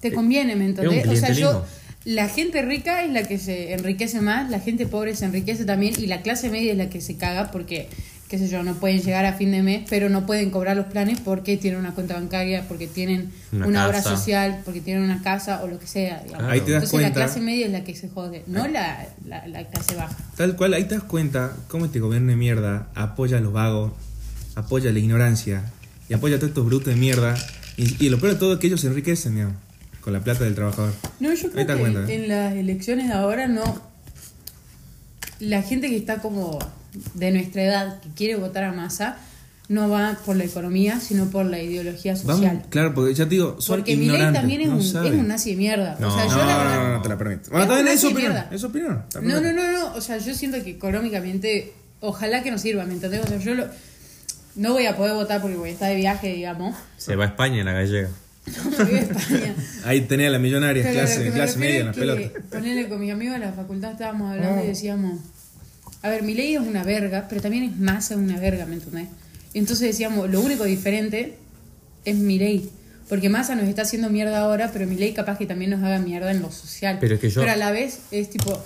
te 0.01 0.11
conviene, 0.11 0.55
¿me 0.55 0.65
entendés? 0.65 1.07
O 1.07 1.15
sea, 1.15 1.31
yo. 1.31 1.63
La 2.07 2.29
gente 2.29 2.61
rica 2.61 3.03
es 3.03 3.11
la 3.11 3.23
que 3.23 3.37
se 3.37 3.73
enriquece 3.73 4.21
más, 4.21 4.49
la 4.49 4.61
gente 4.61 4.85
pobre 4.87 5.13
se 5.13 5.25
enriquece 5.25 5.65
también, 5.65 5.93
y 5.97 6.07
la 6.07 6.21
clase 6.21 6.49
media 6.49 6.71
es 6.71 6.77
la 6.77 6.89
que 6.89 7.01
se 7.01 7.17
caga 7.17 7.51
porque, 7.51 7.89
qué 8.29 8.37
sé 8.37 8.47
yo, 8.47 8.63
no 8.63 8.75
pueden 8.75 9.01
llegar 9.01 9.25
a 9.25 9.33
fin 9.33 9.51
de 9.51 9.61
mes, 9.61 9.83
pero 9.89 10.07
no 10.07 10.25
pueden 10.25 10.49
cobrar 10.49 10.77
los 10.77 10.85
planes 10.85 11.19
porque 11.19 11.57
tienen 11.57 11.81
una 11.81 11.93
cuenta 11.93 12.13
bancaria, 12.13 12.65
porque 12.69 12.87
tienen 12.87 13.29
Una 13.51 13.67
una, 13.67 13.87
obra 13.87 14.01
social, 14.01 14.61
porque 14.63 14.79
tienen 14.79 15.03
una 15.03 15.21
casa 15.21 15.61
o 15.63 15.67
lo 15.67 15.79
que 15.79 15.85
sea. 15.87 16.21
digamos. 16.23 16.49
Ahí 16.49 16.61
te 16.61 16.71
das 16.71 16.83
Entonces 16.83 16.91
cuenta. 16.91 17.09
la 17.19 17.25
clase 17.25 17.41
media 17.41 17.65
es 17.65 17.71
la 17.73 17.83
que 17.83 17.93
se 17.93 18.07
jode, 18.07 18.43
no 18.47 18.65
la, 18.69 19.05
la, 19.25 19.45
la 19.47 19.67
clase 19.67 19.95
baja. 19.97 20.15
Tal 20.37 20.55
cual, 20.55 20.75
ahí 20.75 20.85
te 20.85 20.95
das 20.95 21.03
cuenta 21.03 21.57
cómo 21.67 21.83
este 21.87 21.99
gobierno 21.99 22.29
de 22.29 22.37
mierda 22.37 22.87
apoya 22.95 23.37
a 23.39 23.41
los 23.41 23.51
vagos, 23.51 23.91
apoya 24.55 24.93
la 24.93 24.99
ignorancia 24.99 25.61
y 26.07 26.13
apoya 26.13 26.37
a 26.37 26.39
todos 26.39 26.51
estos 26.51 26.65
brutos 26.65 26.93
de 26.93 26.97
mierda. 26.99 27.35
Y, 27.75 28.05
y 28.05 28.07
lo 28.09 28.17
peor 28.17 28.31
de 28.35 28.39
todo 28.39 28.53
es 28.53 28.59
que 28.59 28.67
ellos 28.67 28.79
se 28.79 28.87
enriquecen, 28.87 29.33
digamos, 29.35 29.55
con 30.07 30.13
la 30.13 30.21
plata 30.21 30.45
del 30.45 30.55
trabajador. 30.55 30.93
No, 31.19 31.33
yo 31.33 31.51
creo 31.51 31.67
que 31.67 31.75
cuenta, 31.75 32.09
¿eh? 32.09 32.15
en 32.15 32.29
las 32.29 32.53
elecciones 32.53 33.09
de 33.09 33.13
ahora 33.13 33.45
no. 33.49 33.81
La 35.41 35.61
gente 35.63 35.89
que 35.89 35.97
está 35.97 36.19
como 36.19 36.57
de 37.13 37.31
nuestra 37.31 37.61
edad, 37.61 37.99
que 37.99 38.07
quiere 38.15 38.35
votar 38.37 38.63
a 38.63 38.71
masa, 38.71 39.17
no 39.67 39.89
va 39.89 40.17
por 40.25 40.37
la 40.37 40.45
economía, 40.45 41.01
sino 41.01 41.25
por 41.25 41.45
la 41.45 41.61
ideología 41.61 42.15
social. 42.15 42.39
Vamos, 42.55 42.67
claro, 42.69 42.93
porque 42.93 43.13
ya 43.15 43.25
te 43.25 43.31
digo, 43.31 43.59
son 43.59 43.79
Porque 43.79 43.97
Milei 43.97 44.31
también 44.31 44.61
es, 44.61 44.69
no 44.69 44.75
un, 44.75 44.83
saben. 44.85 45.13
es 45.15 45.19
un 45.19 45.27
nazi 45.27 45.51
de 45.51 45.57
mierda. 45.57 45.97
No. 45.99 46.07
o 46.07 46.11
sea, 46.17 46.25
yo 46.25 46.37
No, 46.37 46.45
la 46.45 46.53
no, 46.53 46.57
verdad- 46.59 46.75
no, 46.87 46.93
no 46.95 47.01
te 47.01 47.09
la 47.09 47.17
permito. 47.17 47.49
Bueno, 47.51 47.63
Es 47.65 47.69
también 47.69 47.87
es 47.97 48.03
opinión. 48.05 48.43
Es 48.49 48.61
su 48.61 48.67
opinión. 48.67 49.03
No, 49.23 49.41
no, 49.41 49.51
no, 49.51 49.71
no. 49.73 49.93
O 49.95 49.99
sea, 49.99 50.19
yo 50.19 50.33
siento 50.33 50.63
que 50.63 50.69
económicamente, 50.69 51.73
ojalá 51.99 52.43
que 52.43 52.51
nos 52.51 52.61
sirva, 52.61 52.85
¿me 52.85 52.93
entendés? 52.93 53.25
O 53.25 53.27
sea, 53.27 53.39
yo 53.39 53.55
lo- 53.55 53.67
no 54.55 54.71
voy 54.71 54.85
a 54.85 54.95
poder 54.95 55.15
votar 55.15 55.41
porque 55.41 55.57
voy 55.57 55.71
a 55.71 55.73
estar 55.73 55.89
de 55.89 55.97
viaje, 55.97 56.33
digamos. 56.33 56.77
Se 56.95 57.17
va 57.17 57.25
a 57.25 57.27
España 57.27 57.59
en 57.59 57.65
la 57.65 57.73
gallega. 57.73 58.07
España. 58.47 59.55
Ahí 59.85 60.01
tenía 60.01 60.29
la 60.29 60.39
millonaria, 60.39 60.83
Pero 60.83 60.99
clase, 60.99 61.19
me 61.25 61.31
clase 61.31 61.57
media 61.59 61.79
en 61.81 61.85
la 61.87 61.93
pelota. 61.93 62.39
Ponele 62.51 62.87
con 62.89 62.99
mis 62.99 63.11
amigos 63.11 63.39
de 63.39 63.45
la 63.45 63.51
facultad 63.53 63.91
estábamos 63.91 64.31
hablando 64.31 64.61
Oh. 64.61 64.63
y 64.63 64.67
decíamos, 64.67 65.19
a 66.01 66.09
ver, 66.09 66.23
mi 66.23 66.33
ley 66.33 66.55
es 66.55 66.61
una 66.61 66.83
verga, 66.83 67.25
pero 67.29 67.41
también 67.41 67.63
es 67.63 67.77
masa 67.77 68.15
una 68.15 68.39
verga, 68.39 68.65
¿me 68.65 68.75
entendés? 68.75 69.07
Entonces 69.53 69.87
decíamos, 69.87 70.29
lo 70.29 70.41
único 70.41 70.63
diferente 70.63 71.37
es 72.05 72.15
mi 72.15 72.37
ley. 72.37 72.69
Porque 73.09 73.29
Massa 73.29 73.55
nos 73.55 73.65
está 73.65 73.83
haciendo 73.83 74.09
mierda 74.09 74.39
ahora, 74.39 74.69
pero 74.73 74.85
mi 74.85 74.95
ley 74.95 75.13
capaz 75.13 75.37
que 75.37 75.45
también 75.45 75.71
nos 75.71 75.81
haga 75.81 75.97
mierda 75.99 76.29
en 76.31 76.41
lo 76.41 76.51
social. 76.51 76.97
Pero 76.99 77.15
es 77.15 77.21
que 77.21 77.29
yo- 77.29 77.39
Pero 77.41 77.53
a 77.53 77.55
la 77.55 77.71
vez 77.71 77.99
es 78.11 78.29
tipo, 78.29 78.61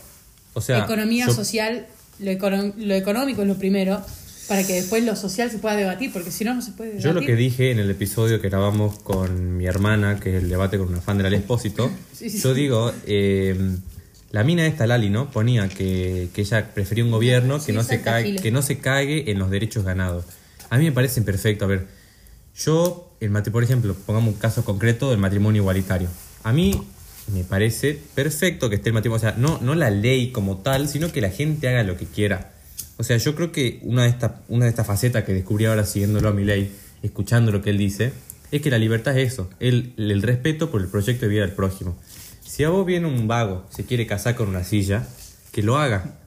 O 0.54 0.62
sea, 0.62 0.80
economía 0.80 1.28
yo- 1.28 1.34
social, 1.34 1.86
lo, 2.20 2.32
econo- 2.32 2.74
lo 2.76 2.96
económico 2.96 3.44
es 3.44 3.48
lo 3.48 3.56
primero, 3.58 4.04
para 4.52 4.68
que 4.68 4.74
después 4.74 5.02
lo 5.06 5.16
social 5.16 5.50
se 5.50 5.60
pueda 5.60 5.78
debatir, 5.78 6.12
porque 6.12 6.30
si 6.30 6.44
no, 6.44 6.54
no 6.54 6.62
se 6.62 6.74
puede 6.74 6.90
debatir. 6.90 7.10
Yo 7.10 7.18
lo 7.18 7.26
que 7.26 7.38
dije 7.38 7.72
en 7.72 7.80
el 7.80 7.90
episodio 7.90 8.42
que 8.42 8.50
grabamos 8.50 9.00
con 9.00 9.56
mi 9.56 9.66
hermana, 9.66 10.20
que 10.20 10.36
es 10.36 10.44
el 10.44 10.50
debate 10.50 10.78
con 10.78 10.90
una 10.90 11.00
fan 11.00 11.18
del 11.18 11.34
Expósito, 11.34 11.90
Sí, 12.14 12.30
sí, 12.30 12.38
yo 12.42 12.54
sí. 12.54 12.60
digo, 12.60 12.92
eh, 13.08 13.58
la 14.32 14.44
mina 14.44 14.68
esta, 14.68 14.86
Lali, 14.88 15.10
¿no? 15.10 15.32
Ponía 15.32 15.70
que, 15.70 16.28
que 16.34 16.42
ella 16.42 16.74
prefería 16.74 17.06
un 17.06 17.12
gobierno 17.12 17.64
que, 17.64 17.72
no 17.72 17.82
se 17.82 18.02
cague, 18.02 18.36
que 18.36 18.52
no 18.52 18.62
se 18.62 18.80
cague 18.80 19.32
en 19.32 19.40
los 19.40 19.50
derechos 19.50 19.86
ganados. 19.86 20.26
A 20.70 20.78
mí 20.78 20.84
me 20.84 20.92
parecen 20.92 21.24
perfecto. 21.24 21.64
A 21.64 21.70
ver, 21.70 21.88
yo, 22.54 23.16
el 23.22 23.32
por 23.32 23.64
ejemplo, 23.64 23.96
pongamos 24.06 24.34
un 24.34 24.40
caso 24.42 24.66
concreto 24.66 25.12
del 25.12 25.20
matrimonio 25.20 25.62
igualitario. 25.62 26.10
A 26.44 26.52
mí 26.52 26.78
me 27.34 27.46
parece 27.46 27.98
perfecto 28.16 28.70
que 28.70 28.76
esté 28.76 28.90
el 28.90 28.96
matrimonio, 28.96 29.26
o 29.26 29.32
sea, 29.32 29.36
no, 29.38 29.60
no 29.62 29.76
la 29.76 29.92
ley 29.92 30.34
como 30.34 30.58
tal, 30.58 30.90
sino 30.90 31.10
que 31.14 31.22
la 31.22 31.30
gente 31.30 31.70
haga 31.70 31.84
lo 31.84 31.96
que 31.96 32.06
quiera. 32.06 32.51
O 32.98 33.04
sea, 33.04 33.18
yo 33.18 33.36
creo 33.36 33.52
que 33.52 33.80
una 33.84 34.04
de 34.04 34.10
estas 34.10 34.32
una 34.48 34.66
de 34.66 34.70
estas 34.70 34.88
facetas 34.88 35.24
que 35.24 35.34
descubrí 35.34 35.66
ahora 35.66 35.86
siguiéndolo 35.86 36.30
a 36.30 36.34
mi 36.34 36.44
ley, 36.44 36.72
escuchando 37.04 37.52
lo 37.52 37.62
que 37.62 37.72
él 37.72 37.78
dice, 37.78 38.14
es 38.52 38.62
que 38.62 38.70
la 38.70 38.78
libertad 38.78 39.18
es 39.18 39.34
eso, 39.34 39.50
el, 39.60 39.94
el 39.98 40.22
respeto 40.22 40.70
por 40.70 40.82
el 40.82 40.88
proyecto 40.88 41.26
de 41.26 41.32
vida 41.32 41.42
del 41.42 41.54
prójimo. 41.54 41.98
Si 42.46 42.64
a 42.64 42.70
vos 42.70 42.86
viene 42.86 43.08
un 43.08 43.28
vago, 43.28 43.66
se 43.70 43.86
quiere 43.86 44.06
casar 44.06 44.36
con 44.36 44.50
una 44.50 44.64
silla, 44.64 45.08
que 45.52 45.64
lo 45.64 45.78
haga. 45.78 46.18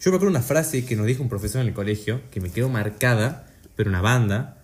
Yo 0.00 0.10
me 0.10 0.16
acuerdo 0.16 0.30
una 0.30 0.42
frase 0.42 0.84
que 0.84 0.96
nos 0.96 1.06
dijo 1.06 1.22
un 1.22 1.28
profesor 1.28 1.60
en 1.60 1.68
el 1.68 1.74
colegio, 1.74 2.20
que 2.30 2.40
me 2.40 2.50
quedó 2.50 2.68
marcada, 2.68 3.46
pero 3.76 3.90
una 3.90 4.00
banda, 4.00 4.58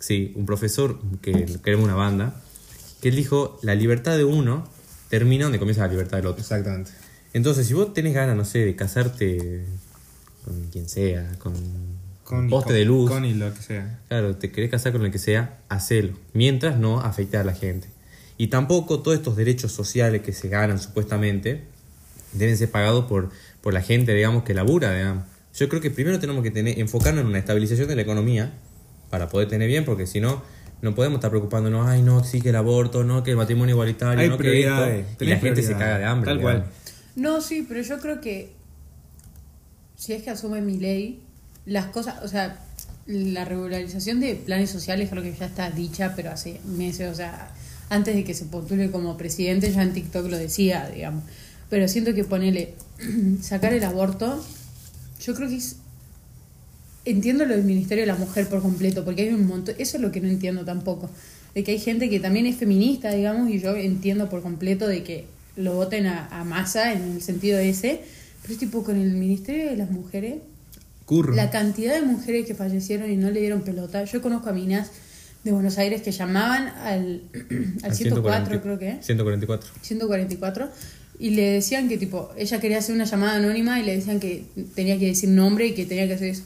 sí, 0.00 0.32
un 0.34 0.46
profesor 0.46 1.00
que 1.20 1.46
queremos 1.62 1.84
una 1.84 1.94
banda, 1.94 2.40
que 3.00 3.08
él 3.08 3.16
dijo, 3.16 3.58
la 3.62 3.74
libertad 3.74 4.16
de 4.16 4.24
uno 4.24 4.68
termina 5.10 5.44
donde 5.44 5.58
comienza 5.58 5.82
la 5.82 5.88
libertad 5.88 6.18
del 6.18 6.26
otro. 6.26 6.40
Exactamente. 6.40 6.90
Entonces, 7.32 7.66
si 7.66 7.74
vos 7.74 7.92
tenés 7.92 8.14
ganas, 8.14 8.36
no 8.36 8.44
sé, 8.44 8.60
de 8.60 8.76
casarte 8.76 9.64
con 10.44 10.68
quien 10.70 10.88
sea, 10.88 11.30
con, 11.38 11.54
Con 12.22 12.48
poste 12.48 12.68
con- 12.68 12.74
de 12.76 12.84
luz, 12.84 13.10
Con 13.10 13.24
y 13.24 13.34
lo 13.34 13.52
que 13.54 13.62
sea. 13.62 14.00
claro, 14.08 14.36
te 14.36 14.50
querés 14.50 14.70
casar 14.70 14.92
con 14.92 15.04
el 15.04 15.10
que 15.10 15.18
sea, 15.18 15.58
hacelo, 15.68 16.14
mientras 16.32 16.78
no 16.78 17.00
afecte 17.00 17.36
a 17.36 17.44
la 17.44 17.52
gente. 17.54 17.88
Y 18.36 18.48
tampoco 18.48 19.00
todos 19.00 19.16
estos 19.16 19.36
derechos 19.36 19.72
sociales 19.72 20.22
que 20.22 20.32
se 20.32 20.48
ganan 20.48 20.78
supuestamente 20.80 21.62
deben 22.32 22.56
ser 22.56 22.70
pagados 22.70 23.04
por, 23.04 23.30
por 23.60 23.72
la 23.74 23.80
gente, 23.80 24.12
digamos, 24.12 24.42
que 24.42 24.54
labura, 24.54 24.92
digamos. 24.94 25.24
Yo 25.54 25.68
creo 25.68 25.80
que 25.80 25.90
primero 25.90 26.18
tenemos 26.18 26.42
que 26.42 26.50
tener, 26.50 26.78
enfocarnos 26.80 27.22
en 27.22 27.28
una 27.28 27.38
estabilización 27.38 27.86
de 27.88 27.94
la 27.96 28.02
economía 28.02 28.52
para 29.10 29.28
poder 29.28 29.46
tener 29.48 29.68
bien, 29.68 29.84
porque 29.84 30.06
si 30.08 30.20
no, 30.20 30.42
no 30.82 30.94
podemos 30.96 31.18
estar 31.18 31.30
preocupándonos, 31.30 31.86
ay, 31.86 32.02
no, 32.02 32.24
sí 32.24 32.40
que 32.40 32.48
el 32.48 32.56
aborto, 32.56 33.04
no, 33.04 33.22
que 33.22 33.30
el 33.30 33.36
matrimonio 33.36 33.74
igualitario, 33.74 34.18
Hay 34.20 34.28
no, 34.28 34.36
que 34.36 34.48
esto, 34.58 34.74
prioridades, 34.74 35.06
y 35.20 35.24
la 35.26 35.36
gente 35.36 35.62
se 35.62 35.72
caga 35.74 35.98
de 35.98 36.04
hambre. 36.06 36.30
tal 36.32 36.40
cual. 36.40 36.64
No, 37.14 37.40
sí, 37.40 37.64
pero 37.68 37.82
yo 37.82 37.98
creo 38.00 38.20
que 38.20 38.52
si 40.04 40.12
es 40.12 40.22
que 40.22 40.28
asume 40.28 40.60
mi 40.60 40.76
ley, 40.76 41.18
las 41.64 41.86
cosas, 41.86 42.22
o 42.22 42.28
sea, 42.28 42.58
la 43.06 43.46
regularización 43.46 44.20
de 44.20 44.34
planes 44.34 44.68
sociales 44.68 45.08
creo 45.08 45.22
que 45.22 45.34
ya 45.34 45.46
está 45.46 45.70
dicha, 45.70 46.12
pero 46.14 46.30
hace 46.30 46.60
meses, 46.66 47.10
o 47.10 47.14
sea, 47.14 47.50
antes 47.88 48.14
de 48.14 48.22
que 48.22 48.34
se 48.34 48.44
postule 48.44 48.90
como 48.90 49.16
presidente, 49.16 49.72
ya 49.72 49.82
en 49.82 49.94
TikTok 49.94 50.28
lo 50.28 50.36
decía, 50.36 50.90
digamos. 50.94 51.24
Pero 51.70 51.88
siento 51.88 52.12
que 52.12 52.22
ponerle, 52.22 52.74
sacar 53.40 53.72
el 53.72 53.82
aborto, 53.82 54.44
yo 55.24 55.34
creo 55.34 55.48
que 55.48 55.56
es... 55.56 55.76
Entiendo 57.06 57.46
lo 57.46 57.54
del 57.54 57.64
Ministerio 57.64 58.02
de 58.02 58.08
la 58.08 58.16
Mujer 58.16 58.46
por 58.46 58.60
completo, 58.60 59.06
porque 59.06 59.22
hay 59.22 59.28
un 59.30 59.46
montón, 59.46 59.74
eso 59.78 59.96
es 59.96 60.02
lo 60.02 60.12
que 60.12 60.20
no 60.20 60.28
entiendo 60.28 60.66
tampoco. 60.66 61.08
de 61.54 61.64
que 61.64 61.70
hay 61.72 61.78
gente 61.78 62.10
que 62.10 62.20
también 62.20 62.44
es 62.44 62.56
feminista, 62.56 63.10
digamos, 63.10 63.48
y 63.48 63.58
yo 63.58 63.74
entiendo 63.74 64.28
por 64.28 64.42
completo 64.42 64.86
de 64.86 65.02
que 65.02 65.24
lo 65.56 65.74
voten 65.74 66.04
a, 66.06 66.26
a 66.28 66.44
masa 66.44 66.92
en 66.92 67.12
el 67.12 67.22
sentido 67.22 67.58
ese, 67.58 68.02
pero 68.44 68.54
es 68.54 68.58
tipo 68.60 68.84
con 68.84 68.96
el 68.96 69.12
Ministerio 69.12 69.70
de 69.70 69.76
las 69.76 69.90
Mujeres, 69.90 70.36
Curro. 71.06 71.34
la 71.34 71.50
cantidad 71.50 71.94
de 71.94 72.02
mujeres 72.02 72.46
que 72.46 72.54
fallecieron 72.54 73.10
y 73.10 73.16
no 73.16 73.30
le 73.30 73.40
dieron 73.40 73.62
pelota. 73.62 74.04
Yo 74.04 74.22
conozco 74.22 74.50
a 74.50 74.52
minas 74.52 74.90
de 75.44 75.52
Buenos 75.52 75.76
Aires 75.78 76.00
que 76.02 76.12
llamaban 76.12 76.68
al, 76.68 77.22
al 77.82 77.94
104, 77.94 78.62
creo 78.62 78.78
que 78.78 78.90
es. 78.90 79.06
144. 79.06 79.70
144 79.82 80.68
y 81.18 81.30
le 81.30 81.42
decían 81.52 81.88
que 81.88 81.96
tipo 81.96 82.30
ella 82.36 82.60
quería 82.60 82.78
hacer 82.78 82.94
una 82.94 83.04
llamada 83.04 83.36
anónima 83.36 83.78
y 83.80 83.84
le 83.84 83.94
decían 83.96 84.18
que 84.20 84.46
tenía 84.74 84.98
que 84.98 85.06
decir 85.06 85.28
nombre 85.28 85.66
y 85.68 85.74
que 85.74 85.86
tenía 85.86 86.06
que 86.08 86.14
hacer 86.14 86.28
eso. 86.30 86.42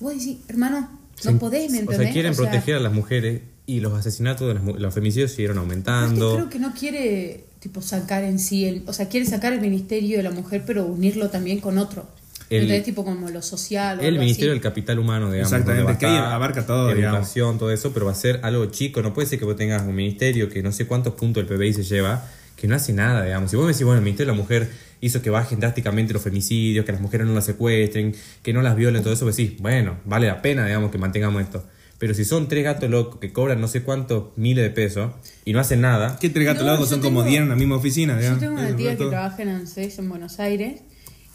Vos 0.00 0.12
decís, 0.18 0.38
hermano, 0.48 0.80
no 1.24 1.30
Se- 1.30 1.36
podés, 1.38 1.70
¿me 1.70 1.84
O 1.84 1.92
sea, 1.92 2.10
quieren 2.12 2.34
proteger 2.34 2.74
a 2.74 2.80
las 2.80 2.92
mujeres 2.92 3.40
y 3.66 3.80
los 3.80 3.94
asesinatos 3.94 4.48
de 4.48 4.54
las 4.54 4.80
los 4.80 4.92
femicidios 4.92 5.30
siguieron 5.30 5.56
aumentando. 5.58 6.34
creo 6.34 6.50
que 6.50 6.58
no 6.58 6.74
quiere 6.74 7.44
tipo 7.64 7.80
sacar 7.82 8.22
en 8.24 8.38
sí, 8.38 8.66
el, 8.66 8.82
o 8.86 8.92
sea, 8.92 9.08
quiere 9.08 9.24
sacar 9.26 9.52
el 9.54 9.60
ministerio 9.62 10.18
de 10.18 10.22
la 10.22 10.30
mujer 10.30 10.62
pero 10.66 10.84
unirlo 10.84 11.30
también 11.30 11.60
con 11.60 11.78
otro. 11.78 12.06
El- 12.50 12.62
¿Entendés? 12.64 12.84
Tipo 12.84 13.04
como 13.06 13.30
lo 13.30 13.40
social 13.40 13.98
o 13.98 14.02
El 14.02 14.18
Ministerio 14.18 14.50
así. 14.52 14.56
del 14.56 14.60
Capital 14.60 14.98
Humano, 14.98 15.32
digamos. 15.32 15.50
Exactamente, 15.50 15.82
donde 15.82 16.06
va 16.06 16.12
a 16.12 16.28
que 16.28 16.34
abarca 16.34 16.66
todo, 16.66 16.94
digamos. 16.94 17.16
Educación, 17.20 17.58
todo 17.58 17.70
eso, 17.72 17.92
pero 17.94 18.04
va 18.04 18.12
a 18.12 18.14
ser 18.14 18.40
algo 18.42 18.66
chico. 18.66 19.00
No 19.00 19.14
puede 19.14 19.26
ser 19.26 19.38
que 19.38 19.46
vos 19.46 19.56
tengas 19.56 19.80
un 19.82 19.94
ministerio 19.94 20.50
que 20.50 20.62
no 20.62 20.70
sé 20.70 20.86
cuántos 20.86 21.14
puntos 21.14 21.40
el 21.42 21.46
PBI 21.48 21.72
se 21.72 21.82
lleva, 21.84 22.28
que 22.56 22.68
no 22.68 22.76
hace 22.76 22.92
nada, 22.92 23.24
digamos. 23.24 23.50
Si 23.50 23.56
vos 23.56 23.64
me 23.64 23.72
decís, 23.72 23.84
bueno, 23.86 23.98
el 24.00 24.04
Ministerio 24.04 24.30
de 24.32 24.36
la 24.36 24.42
Mujer 24.42 24.68
hizo 25.00 25.22
que 25.22 25.30
bajen 25.30 25.58
drásticamente 25.58 26.12
los 26.12 26.20
femicidios, 26.22 26.84
que 26.84 26.92
las 26.92 27.00
mujeres 27.00 27.26
no 27.26 27.32
las 27.32 27.46
secuestren, 27.46 28.14
que 28.42 28.52
no 28.52 28.60
las 28.60 28.76
violen, 28.76 29.02
todo 29.02 29.14
eso, 29.14 29.24
vos 29.24 29.34
decís, 29.34 29.58
bueno, 29.60 29.96
vale 30.04 30.26
la 30.26 30.42
pena, 30.42 30.66
digamos, 30.66 30.90
que 30.90 30.98
mantengamos 30.98 31.40
esto. 31.42 31.64
Pero 32.04 32.12
si 32.12 32.26
son 32.26 32.48
tres 32.48 32.62
gatos 32.64 32.90
locos 32.90 33.18
que 33.18 33.32
cobran 33.32 33.62
no 33.62 33.66
sé 33.66 33.82
cuántos 33.82 34.36
miles 34.36 34.62
de 34.62 34.68
pesos 34.68 35.12
y 35.46 35.54
no 35.54 35.58
hacen 35.60 35.80
nada, 35.80 36.18
¿Qué 36.20 36.28
tres 36.28 36.44
gatos 36.44 36.66
No, 36.66 36.72
locos 36.72 36.90
son 36.90 37.00
como 37.00 37.20
tengo- 37.20 37.30
10 37.30 37.42
en 37.44 37.48
la 37.48 37.56
misma 37.56 37.76
oficina? 37.76 38.20
Yo 38.20 38.36
tengo 38.36 38.52
una 38.56 38.76
tía 38.76 38.90
que 38.94 39.06
trabaja 39.06 39.40
en 39.42 39.48
ANSES 39.48 40.00
en 40.00 40.10
Buenos 40.10 40.38
Aires 40.38 40.82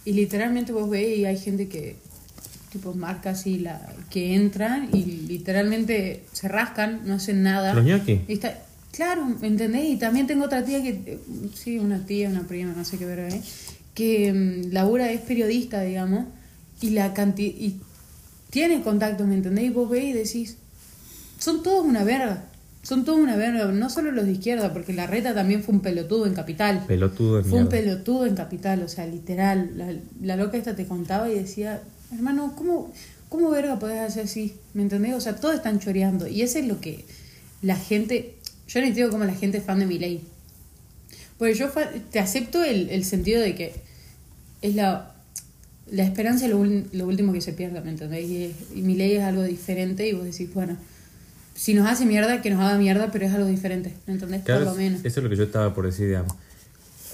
y 0.06 0.14
literalmente 0.14 0.72
vos 0.72 0.88
ves 0.88 1.18
y 1.18 1.26
hay 1.26 1.40
gente 1.40 1.68
que 1.70 1.96
tipo 2.72 2.94
marca 2.94 3.32
así 3.32 3.58
la 3.58 3.82
que 4.12 4.36
entran 4.36 4.90
y 4.94 5.06
literalmente 5.06 6.26
se 6.34 6.48
rascan, 6.48 7.02
no 7.06 7.16
hacen 7.16 7.42
nada. 7.42 7.74
los. 7.74 8.08
Y 8.08 8.34
está- 8.34 8.60
claro, 8.92 9.26
¿me 9.42 9.48
entendés? 9.48 9.86
Y 9.90 9.98
también 9.98 10.28
tengo 10.28 10.46
otra 10.46 10.64
tía 10.64 10.84
que, 10.84 11.18
sí, 11.56 11.80
una 11.80 12.06
tía, 12.06 12.30
una 12.30 12.46
prima, 12.48 12.74
no 12.78 12.86
sé 12.86 13.00
qué 13.00 13.06
ver, 13.06 13.20
¿eh? 13.34 13.42
que 13.96 14.32
mm, 14.32 14.72
labura 14.72 15.12
es 15.12 15.22
periodista, 15.22 15.82
digamos, 15.82 16.26
y 16.80 16.92
la 16.92 17.12
cantidad, 17.16 17.56
y 17.58 17.80
tiene 18.50 18.82
contacto, 18.82 19.26
¿me 19.26 19.36
entendés? 19.36 19.66
Y 19.66 19.70
vos 19.70 19.90
ves 19.90 20.04
y 20.04 20.14
decís, 20.14 20.58
son 21.38 21.64
todos 21.64 21.86
una 21.86 22.04
verga, 22.04 22.46
son 22.82 23.06
todos 23.06 23.20
una 23.20 23.36
verga, 23.36 23.66
no 23.66 23.90
solo 23.90 24.12
los 24.12 24.26
de 24.26 24.34
izquierda, 24.34 24.74
porque 24.74 24.94
la 24.94 25.08
reta 25.08 25.34
también 25.34 25.64
fue 25.64 25.76
un 25.76 25.82
pelotudo 25.82 26.26
en 26.26 26.34
Capital. 26.34 26.86
Pelotudo 26.88 27.38
de 27.38 27.44
Fue 27.44 27.60
un 27.60 27.70
pelotudo 27.70 28.26
en 28.26 28.36
Capital, 28.36 28.82
o 28.84 28.88
sea, 28.88 29.06
literal. 29.06 29.72
La, 29.76 29.94
la 30.22 30.36
loca 30.36 30.58
esta 30.58 30.76
te 30.76 30.86
contaba 30.86 31.30
y 31.30 31.36
decía, 31.36 31.82
hermano, 32.14 32.54
¿cómo, 32.56 32.92
¿cómo 33.28 33.50
verga 33.50 33.80
podés 33.80 34.00
hacer 34.00 34.26
así? 34.26 34.56
¿Me 34.74 34.82
entendés? 34.82 35.14
O 35.14 35.22
sea, 35.22 35.36
todos 35.36 35.56
están 35.56 35.80
choreando. 35.80 36.28
Y 36.28 36.42
eso 36.42 36.60
es 36.60 36.68
lo 36.68 36.80
que 36.80 37.06
la 37.62 37.76
gente... 37.76 38.36
Yo 38.68 38.82
no 38.82 38.88
entiendo 38.88 39.12
cómo 39.12 39.26
la 39.26 39.36
gente 39.36 39.58
es 39.58 39.64
fan 39.64 39.80
de 39.80 39.86
mi 39.86 40.00
ley. 40.00 40.22
Porque 41.38 41.56
yo 41.56 41.70
te 42.12 42.20
acepto 42.20 42.64
el, 42.64 42.90
el 42.90 43.04
sentido 43.04 43.42
de 43.42 43.56
que 43.56 43.74
es 44.62 44.76
la... 44.76 45.16
La 45.92 46.04
esperanza 46.04 46.46
es 46.46 46.52
lo, 46.52 47.06
último 47.08 47.34
que 47.34 47.42
se 47.42 47.54
pierde, 47.54 47.82
¿me 47.82 47.90
entendés? 47.90 48.30
Y, 48.30 48.56
y 48.76 48.82
mi 48.82 48.96
ley 48.96 49.14
es 49.14 49.24
algo 49.24 49.44
diferente 49.44 50.08
y 50.08 50.14
vos 50.14 50.26
decís, 50.26 50.54
bueno, 50.54 50.78
si 51.60 51.74
nos 51.74 51.88
hace 51.88 52.06
mierda, 52.06 52.42
que 52.42 52.50
nos 52.50 52.62
haga 52.62 52.78
mierda, 52.78 53.12
pero 53.12 53.26
es 53.26 53.34
algo 53.34 53.48
diferente, 53.48 53.94
¿me 54.08 54.14
entendés? 54.14 54.44
Claro, 54.44 54.64
Por 54.64 54.74
lo 54.74 54.80
menos. 54.80 55.04
Eso 55.04 55.20
es 55.20 55.24
lo 55.26 55.30
que 55.30 55.36
yo 55.36 55.44
estaba 55.44 55.74
por 55.74 55.86
decir, 55.86 56.08
digamos. 56.08 56.34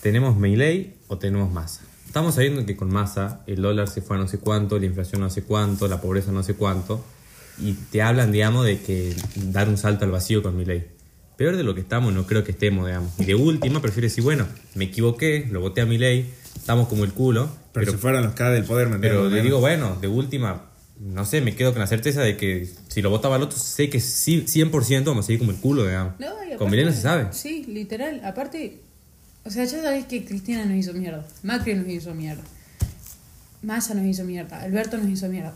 ¿Tenemos 0.03 0.37
Milei 0.37 0.93
o 1.07 1.17
tenemos 1.17 1.51
Massa? 1.51 1.81
Estamos 2.05 2.35
sabiendo 2.35 2.63
que 2.63 2.75
con 2.75 2.93
Massa 2.93 3.41
el 3.47 3.63
dólar 3.63 3.87
se 3.87 4.03
fue 4.03 4.17
a 4.17 4.19
no 4.19 4.27
sé 4.27 4.37
cuánto, 4.37 4.77
la 4.77 4.85
inflación 4.85 5.21
no 5.21 5.31
sé 5.31 5.41
cuánto, 5.41 5.87
la 5.87 5.99
pobreza 5.99 6.31
no 6.31 6.43
sé 6.43 6.53
cuánto, 6.53 7.03
y 7.57 7.73
te 7.73 8.03
hablan, 8.03 8.31
digamos, 8.31 8.65
de 8.65 8.79
que 8.79 9.15
dar 9.47 9.67
un 9.67 9.77
salto 9.79 10.05
al 10.05 10.11
vacío 10.11 10.43
con 10.43 10.55
Milei. 10.55 10.94
Peor 11.37 11.57
de 11.57 11.63
lo 11.63 11.75
que 11.75 11.81
estamos 11.81 12.13
no 12.13 12.25
creo 12.25 12.43
que 12.43 12.51
estemos, 12.51 12.85
digamos. 12.87 13.11
Y 13.19 13.25
de 13.25 13.35
última 13.35 13.81
prefiero 13.81 14.05
decir, 14.05 14.23
bueno, 14.23 14.47
me 14.73 14.85
equivoqué, 14.85 15.47
lo 15.51 15.59
voté 15.59 15.81
a 15.81 15.85
Milei, 15.85 16.29
estamos 16.55 16.87
como 16.87 17.03
el 17.03 17.11
culo, 17.11 17.49
Pero, 17.73 17.85
pero, 17.85 17.91
se 17.91 17.97
fueron 17.97 18.23
los 18.23 18.33
K 18.33 18.49
del 18.51 18.63
poder, 18.63 18.87
¿me 18.87 18.99
pero 18.99 19.29
le 19.29 19.41
digo, 19.41 19.59
bueno, 19.59 19.97
de 19.99 20.07
última, 20.07 20.69
no 20.99 21.25
sé, 21.25 21.41
me 21.41 21.53
quedo 21.55 21.73
con 21.73 21.81
la 21.81 21.87
certeza 21.87 22.21
de 22.21 22.37
que 22.37 22.69
si 22.87 23.01
lo 23.01 23.09
votaba 23.09 23.35
al 23.35 23.43
otro, 23.43 23.57
sé 23.59 23.89
que 23.89 23.99
sí, 23.99 24.45
100% 24.47 25.03
vamos 25.05 25.25
a 25.25 25.27
seguir 25.27 25.39
como 25.39 25.51
el 25.51 25.57
culo, 25.57 25.85
digamos. 25.85 26.13
No, 26.19 26.27
con 26.29 26.45
aparte- 26.53 26.65
Milei 26.71 26.85
no 26.85 26.91
se 26.93 27.01
sabe. 27.01 27.27
Sí, 27.31 27.65
literal. 27.67 28.21
Aparte, 28.23 28.79
o 29.43 29.49
sea, 29.49 29.65
ya 29.65 29.81
sabés 29.81 30.05
que 30.05 30.23
Cristina 30.23 30.63
nos 30.65 30.77
hizo 30.77 30.93
mierda. 30.93 31.25
Macri 31.43 31.73
nos 31.73 31.87
hizo 31.89 32.13
mierda. 32.15 32.43
Massa 33.61 33.93
nos 33.93 34.05
hizo 34.05 34.23
mierda. 34.23 34.61
Alberto 34.61 34.97
nos 34.97 35.09
hizo 35.09 35.27
mierda. 35.27 35.53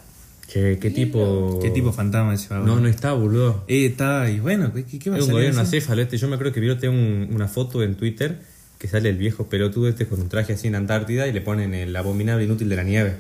¿Qué, 0.52 0.80
qué 0.82 0.90
tipo? 0.90 1.60
¿Qué 1.62 1.70
tipo 1.70 1.92
fantasma 1.92 2.34
ese? 2.34 2.54
No, 2.56 2.80
no 2.80 2.88
está, 2.88 3.14
boludo. 3.14 3.64
Eh, 3.68 3.86
está, 3.86 4.30
y 4.30 4.40
bueno, 4.40 4.74
¿qué, 4.74 4.84
qué 4.98 5.10
va 5.10 5.16
a 5.18 5.20
Es 5.20 5.24
un 5.26 5.28
salir 5.28 5.34
gobierno 5.42 5.62
eso? 5.62 5.68
acéfalo 5.70 6.02
este. 6.02 6.18
Yo 6.18 6.28
me 6.28 6.36
acuerdo 6.36 6.54
que 6.54 6.60
vio 6.60 6.78
tengo 6.80 6.96
un- 6.96 7.30
una 7.34 7.48
foto 7.48 7.84
en 7.84 7.96
Twitter 7.96 8.40
que 8.80 8.88
sale 8.88 9.10
el 9.10 9.18
viejo 9.18 9.48
pelotudo 9.48 9.88
este 9.90 10.08
con 10.08 10.22
un 10.22 10.30
traje 10.30 10.54
así 10.54 10.68
en 10.68 10.76
Antártida 10.76 11.28
y 11.28 11.34
le 11.34 11.42
ponen 11.42 11.74
el 11.76 11.96
abominable 11.96 12.46
inútil 12.46 12.68
de 12.70 12.76
la 12.76 12.84
nieve. 12.84 13.16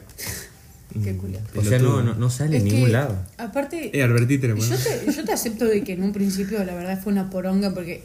Qué 1.03 1.15
culiao. 1.17 1.41
O 1.55 1.62
sea, 1.62 1.77
no, 1.77 1.86
Pelotudo. 1.98 2.03
no, 2.03 2.15
no 2.15 2.29
sale 2.31 2.57
Es 2.57 2.63
en 2.63 2.69
ningún 2.69 2.86
que, 2.88 2.93
lado. 2.93 3.15
Aparte, 3.38 3.91
Eh, 3.93 4.00
yo 4.01 4.07
bueno. 4.55 4.75
te, 5.05 5.12
yo 5.12 5.24
te 5.24 5.31
acepto 5.31 5.65
de 5.65 5.83
que 5.83 5.93
en 5.93 6.01
un 6.01 6.12
principio 6.13 6.63
la 6.63 6.74
verdad 6.74 7.00
fue 7.00 7.13
una 7.13 7.29
poronga 7.29 7.71
porque 7.75 8.01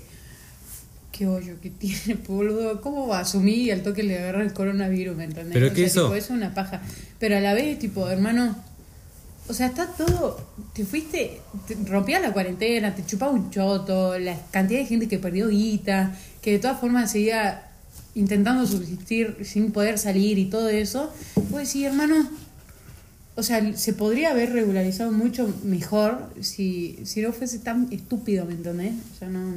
qué 1.12 1.26
hoyo 1.26 1.54
que 1.62 1.71
tiene, 1.78 2.19
boludo. 2.28 2.83
¿Cómo 2.83 3.07
va 3.09 3.19
a 3.19 3.21
asumir 3.23 3.57
y 3.57 3.71
al 3.71 3.83
toque 3.83 4.02
le 4.02 4.19
agarra 4.19 4.43
el 4.43 4.52
coronavirus, 4.52 5.16
¿me 5.16 5.25
entendés? 5.25 5.54
Pero 5.54 5.69
O 5.69 5.71
que 5.71 5.76
sea, 5.76 5.87
eso- 5.87 6.02
tipo, 6.02 6.14
eso 6.16 6.25
es 6.35 6.38
una 6.38 6.52
paja. 6.52 6.83
Pero 7.19 7.38
a 7.38 7.40
la 7.40 7.54
vez, 7.54 7.78
tipo, 7.78 8.07
hermano, 8.11 8.54
o 9.47 9.53
sea, 9.53 9.67
está 9.67 9.87
todo. 9.87 10.41
Te 10.73 10.85
fuiste, 10.85 11.41
te 11.67 11.77
rompías 11.87 12.23
la 12.23 12.33
cuarentena, 12.33 12.95
te 12.95 13.05
chupaba 13.05 13.33
un 13.33 13.51
choto, 13.51 14.19
la 14.19 14.39
cantidad 14.51 14.81
de 14.81 14.87
gente 14.87 15.09
que 15.09 15.19
perdió 15.19 15.49
guita, 15.49 16.17
que 16.41 16.53
de 16.53 16.59
todas 16.59 16.81
formas 16.81 17.11
seguía 17.11 17.71
intentando 18.15 18.67
subsistir 18.67 19.39
sin 19.45 19.73
poder 19.73 19.99
salir 19.99 20.39
y 20.39 20.47
todo 20.47 20.69
eso. 20.69 21.13
Pues 21.51 21.69
sí, 21.69 21.85
hermano, 21.85 22.29
o 23.37 23.43
sea, 23.43 23.77
se 23.77 23.93
podría 23.93 24.31
haber 24.31 24.53
regularizado 24.53 25.13
mucho 25.13 25.53
mejor 25.65 26.31
si, 26.41 26.99
si 27.05 27.21
no 27.21 27.33
fuese 27.33 27.59
tan 27.59 27.89
estúpido, 27.93 28.47
¿me 28.47 28.55
entendés? 28.55 28.95
O 29.15 29.19
sea, 29.19 29.29
no... 29.29 29.55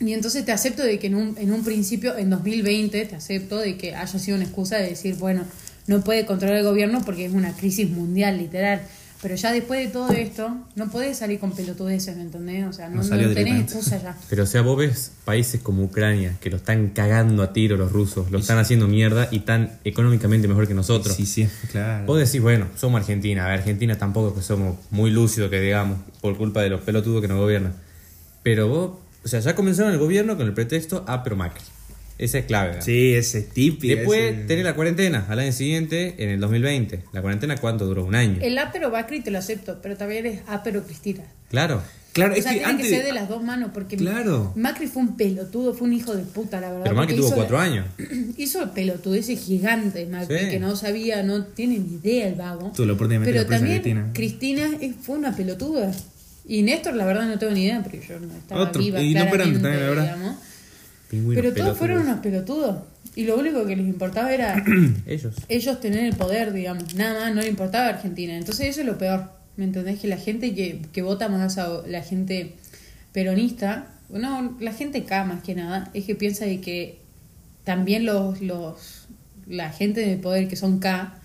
Y 0.00 0.12
entonces 0.12 0.44
te 0.44 0.52
acepto 0.52 0.84
de 0.84 0.98
que 0.98 1.08
en 1.08 1.16
un, 1.16 1.36
en 1.38 1.52
un 1.52 1.64
principio, 1.64 2.16
en 2.16 2.30
2020, 2.30 3.04
te 3.04 3.16
acepto 3.16 3.58
de 3.58 3.76
que 3.76 3.96
haya 3.96 4.18
sido 4.18 4.36
una 4.36 4.44
excusa 4.44 4.76
de 4.76 4.90
decir, 4.90 5.16
bueno, 5.16 5.44
no 5.88 6.02
puede 6.02 6.24
controlar 6.26 6.58
el 6.58 6.64
gobierno 6.64 7.02
porque 7.04 7.24
es 7.24 7.32
una 7.32 7.52
crisis 7.56 7.90
mundial, 7.90 8.38
literal. 8.38 8.82
Pero 9.20 9.34
ya 9.34 9.50
después 9.50 9.84
de 9.84 9.92
todo 9.92 10.12
esto, 10.12 10.56
no 10.76 10.90
podés 10.90 11.18
salir 11.18 11.40
con 11.40 11.50
pelotudeces, 11.50 12.14
¿me 12.16 12.22
entendés? 12.22 12.64
O 12.66 12.72
sea, 12.72 12.88
no, 12.88 13.02
No 13.02 13.16
no, 13.16 13.34
tenés 13.34 13.62
excusa 13.62 14.00
ya. 14.00 14.16
Pero 14.30 14.44
o 14.44 14.46
sea, 14.46 14.62
vos 14.62 14.78
ves 14.78 15.10
países 15.24 15.60
como 15.60 15.82
Ucrania 15.82 16.36
que 16.40 16.50
lo 16.50 16.58
están 16.58 16.90
cagando 16.90 17.42
a 17.42 17.52
tiro 17.52 17.76
los 17.76 17.90
rusos, 17.90 18.30
lo 18.30 18.38
están 18.38 18.58
haciendo 18.58 18.86
mierda 18.86 19.28
y 19.32 19.38
están 19.38 19.72
económicamente 19.82 20.46
mejor 20.46 20.68
que 20.68 20.74
nosotros. 20.74 21.16
Sí, 21.16 21.26
sí, 21.26 21.48
claro. 21.72 22.06
Vos 22.06 22.20
decís, 22.20 22.40
bueno, 22.40 22.68
somos 22.76 23.00
Argentina. 23.00 23.46
A 23.46 23.48
ver, 23.48 23.58
Argentina 23.58 23.98
tampoco 23.98 24.36
que 24.36 24.42
somos 24.42 24.76
muy 24.90 25.10
lúcidos, 25.10 25.50
que 25.50 25.60
digamos, 25.60 25.98
por 26.20 26.36
culpa 26.36 26.62
de 26.62 26.70
los 26.70 26.82
pelotudos 26.82 27.20
que 27.20 27.26
nos 27.26 27.38
gobiernan. 27.38 27.74
Pero 28.44 28.68
vos, 28.68 28.98
o 29.24 29.28
sea, 29.28 29.40
ya 29.40 29.56
comenzaron 29.56 29.92
el 29.92 29.98
gobierno 29.98 30.36
con 30.36 30.46
el 30.46 30.54
pretexto, 30.54 31.04
ah, 31.08 31.24
pero 31.24 31.34
Macri. 31.34 31.64
Esa 32.18 32.38
es 32.38 32.44
clave. 32.46 32.68
¿verdad? 32.70 32.84
Sí, 32.84 33.14
ese 33.14 33.38
es 33.38 33.48
típico. 33.50 33.94
Después 33.96 34.20
ese- 34.34 34.44
tenés 34.46 34.64
la 34.64 34.74
cuarentena, 34.74 35.24
al 35.28 35.38
año 35.38 35.52
siguiente, 35.52 36.16
en 36.18 36.30
el 36.30 36.40
2020. 36.40 37.04
¿La 37.12 37.22
cuarentena 37.22 37.56
cuánto 37.56 37.86
duró? 37.86 38.04
Un 38.04 38.14
año. 38.16 38.38
El 38.42 38.58
ápero 38.58 38.90
Bacri 38.90 39.20
te 39.20 39.30
lo 39.30 39.38
acepto, 39.38 39.78
pero 39.82 39.96
también 39.96 40.26
es 40.26 40.40
ápero 40.48 40.82
Cristina. 40.84 41.22
Claro. 41.48 41.80
Claro, 42.12 42.32
O 42.32 42.36
es 42.36 42.42
sea, 42.42 42.52
que 42.52 42.58
tiene 42.58 42.72
antes. 42.72 42.88
que 42.88 42.96
ser 42.96 43.04
de 43.04 43.12
las 43.12 43.28
dos 43.28 43.44
manos, 43.44 43.70
porque 43.72 43.96
Claro. 43.96 44.52
Macri 44.56 44.88
fue 44.88 45.02
un 45.02 45.16
pelotudo, 45.16 45.72
fue 45.74 45.86
un 45.86 45.92
hijo 45.92 46.16
de 46.16 46.24
puta, 46.24 46.60
la 46.60 46.68
verdad. 46.70 46.84
Pero 46.84 46.96
Macri 46.96 47.14
tuvo 47.16 47.30
cuatro 47.32 47.58
la- 47.58 47.62
años. 47.62 47.86
Hizo 48.36 48.72
pelotudeces 48.74 49.38
gigantes, 49.38 50.08
Macri, 50.08 50.38
Sí. 50.40 50.48
que 50.48 50.58
no 50.58 50.74
sabía, 50.74 51.22
no 51.22 51.44
tiene 51.44 51.78
ni 51.78 51.94
idea 52.02 52.26
el 52.26 52.34
vago. 52.34 52.68
Oportunidad 52.68 52.96
de 53.08 53.18
meter 53.20 53.34
Pero 53.34 53.46
también 53.46 53.82
Cristina. 53.82 54.10
Cristina 54.14 54.70
es- 54.80 54.96
fue 55.00 55.16
una 55.18 55.36
pelotuda. 55.36 55.92
Y 56.48 56.62
Néstor, 56.62 56.94
la 56.94 57.04
verdad, 57.04 57.28
no 57.28 57.38
tengo 57.38 57.52
ni 57.52 57.64
idea, 57.66 57.82
porque 57.82 58.00
yo 58.08 58.18
no 58.18 58.34
estaba 58.36 58.62
Otro. 58.62 58.82
viva 58.82 59.00
Y 59.00 59.14
no 59.14 59.20
claramente, 59.28 59.60
también, 59.60 59.80
la 59.82 59.88
verdad. 59.90 60.16
digamos. 60.16 60.36
Pingüinos 61.08 61.42
Pero 61.42 61.54
todos 61.54 61.54
pelotudos. 61.54 61.78
fueron 61.78 62.00
unos 62.02 62.20
pelotudos. 62.20 62.76
Y 63.16 63.24
lo 63.24 63.36
único 63.36 63.66
que 63.66 63.76
les 63.76 63.86
importaba 63.86 64.32
era 64.32 64.62
Ellos. 65.06 65.34
ellos 65.48 65.80
tener 65.80 66.04
el 66.04 66.14
poder, 66.14 66.52
digamos. 66.52 66.94
Nada 66.94 67.26
más, 67.26 67.34
no 67.34 67.40
le 67.40 67.48
importaba 67.48 67.86
a 67.86 67.88
Argentina. 67.90 68.36
Entonces 68.36 68.68
eso 68.68 68.80
es 68.80 68.86
lo 68.86 68.98
peor. 68.98 69.30
¿Me 69.56 69.64
entendés? 69.64 69.98
Que 69.98 70.06
la 70.06 70.18
gente 70.18 70.54
que, 70.54 70.82
que 70.92 71.02
vota 71.02 71.28
más 71.28 71.58
a 71.58 71.82
la 71.86 72.02
gente 72.02 72.54
peronista, 73.12 73.88
no, 74.08 74.56
la 74.60 74.72
gente 74.72 75.04
K 75.04 75.24
más 75.24 75.42
que 75.42 75.54
nada, 75.54 75.90
es 75.94 76.04
que 76.04 76.14
piensa 76.14 76.44
de 76.44 76.60
que 76.60 76.98
también 77.64 78.06
los, 78.06 78.40
los 78.40 79.08
la 79.48 79.70
gente 79.70 80.00
del 80.00 80.20
poder 80.20 80.46
que 80.46 80.56
son 80.56 80.78
K 80.78 81.18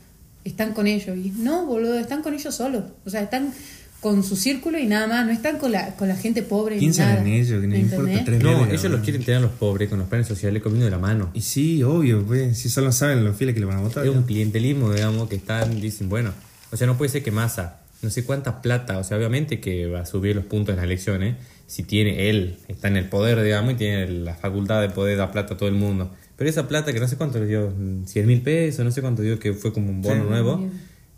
están 0.44 0.74
con 0.74 0.88
ellos. 0.88 1.18
Y 1.18 1.32
no, 1.32 1.66
boludo, 1.66 2.00
están 2.00 2.24
con 2.24 2.34
ellos 2.34 2.56
solos. 2.56 2.86
O 3.06 3.10
sea, 3.10 3.22
están 3.22 3.54
con 4.04 4.22
su 4.24 4.36
círculo 4.36 4.78
y 4.78 4.86
nada 4.86 5.08
más, 5.08 5.26
no 5.26 5.32
están 5.32 5.58
con 5.58 5.72
la, 5.72 5.96
con 5.96 6.08
la 6.08 6.16
gente 6.16 6.44
pobre. 6.44 6.78
Piensan 6.78 7.08
nada, 7.10 7.22
en 7.22 7.28
ellos, 7.28 7.62
que 7.62 7.68
no 7.68 7.74
¿me 7.74 7.80
importa 7.80 8.26
tres 8.26 8.44
No, 8.44 8.66
ellos 8.66 8.84
los 8.84 9.00
quieren 9.02 9.24
tener 9.24 9.40
a 9.40 9.42
los 9.42 9.52
pobres 9.52 9.90
con 9.90 9.98
los 9.98 10.08
planes 10.08 10.28
sociales 10.28 10.62
comiendo 10.62 10.86
de 10.86 10.92
la 10.92 11.00
mano. 11.00 11.32
Y 11.34 11.42
sí, 11.42 11.82
obvio, 11.82 12.24
pues, 12.24 12.58
si 12.58 12.70
solo 12.70 12.92
saben 12.92 13.24
los 13.24 13.36
fieles 13.36 13.56
que 13.56 13.62
le 13.62 13.66
van 13.66 13.78
a 13.78 13.82
votar. 13.82 14.06
Es 14.06 14.12
un 14.14 14.24
clientelismo, 14.24 14.92
digamos, 14.94 15.30
que 15.30 15.38
están, 15.38 15.82
dicen, 15.82 16.10
bueno, 16.10 16.32
o 16.72 16.78
sea, 16.78 16.86
no 16.86 16.98
puede 16.98 17.10
ser 17.10 17.24
que 17.24 17.32
Massa, 17.32 17.80
no 18.02 18.10
sé 18.10 18.26
cuánta 18.26 18.62
plata, 18.62 18.98
o 19.00 19.04
sea, 19.04 19.18
obviamente 19.18 19.60
que 19.62 19.88
va 19.88 20.02
a 20.02 20.06
subir 20.06 20.36
los 20.36 20.46
puntos 20.46 20.74
en 20.74 20.76
las 20.78 20.86
elecciones, 20.86 21.38
si 21.66 21.84
tiene 21.84 22.30
él, 22.30 22.58
está 22.68 22.90
en 22.90 22.98
el 22.98 23.06
poder, 23.08 23.42
digamos, 23.42 23.74
y 23.74 23.76
tiene 23.76 24.08
la 24.10 24.36
facultad 24.36 24.82
de 24.82 24.90
poder 24.90 25.18
dar 25.18 25.32
plata 25.32 25.54
a 25.54 25.58
todo 25.58 25.70
el 25.70 25.76
mundo. 25.76 26.12
Pero 26.36 26.50
esa 26.50 26.68
plata 26.68 26.92
que 26.92 27.00
no 27.00 27.08
sé 27.08 27.16
cuánto 27.16 27.40
le 27.40 27.46
dio, 27.48 27.72
100 28.06 28.28
mil 28.28 28.42
pesos, 28.42 28.84
no 28.84 28.92
sé 28.92 29.02
cuánto 29.02 29.22
dio, 29.22 29.40
que 29.40 29.54
fue 29.54 29.72
como 29.72 29.90
un 29.90 30.02
bono 30.02 30.24
Sí. 30.24 30.30
nuevo, 30.30 30.70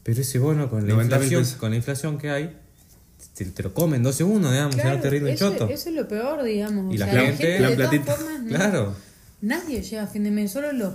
pero 0.03 0.21
ese 0.21 0.37
bono 0.37 0.69
con 0.69 0.87
la 0.87 0.93
90.000 0.93 1.03
inflación, 1.03 1.45
con 1.59 1.69
la 1.71 1.75
inflación 1.77 2.17
que 2.19 2.29
hay, 2.29 2.55
te, 3.36 3.45
te 3.45 3.63
lo 3.63 3.74
comen 3.74 4.01
dos 4.03 4.15
segundos, 4.15 4.51
digamos, 4.51 4.75
Claro, 4.75 4.89
ya 4.91 4.95
no 4.95 5.01
te 5.01 5.10
rinde 5.10 5.31
un 5.31 5.38
choto. 5.38 5.67
eso 5.69 5.89
es 5.89 5.95
lo 5.95 6.07
peor, 6.07 6.43
digamos. 6.43 6.93
Y 6.93 6.98
o 6.98 7.00
la 7.00 7.12
sea, 7.12 7.22
gente- 7.25 7.48
de 7.48 7.57
plan 7.57 7.75
todas 7.75 7.89
platita. 7.89 8.13
formas, 8.15 8.39
no- 8.43 8.50
Claro. 8.50 8.95
Nadie 9.41 9.81
llega 9.81 10.03
a 10.03 10.07
fin 10.07 10.24
de 10.24 10.31
mes, 10.31 10.51
solo 10.51 10.72
los 10.72 10.93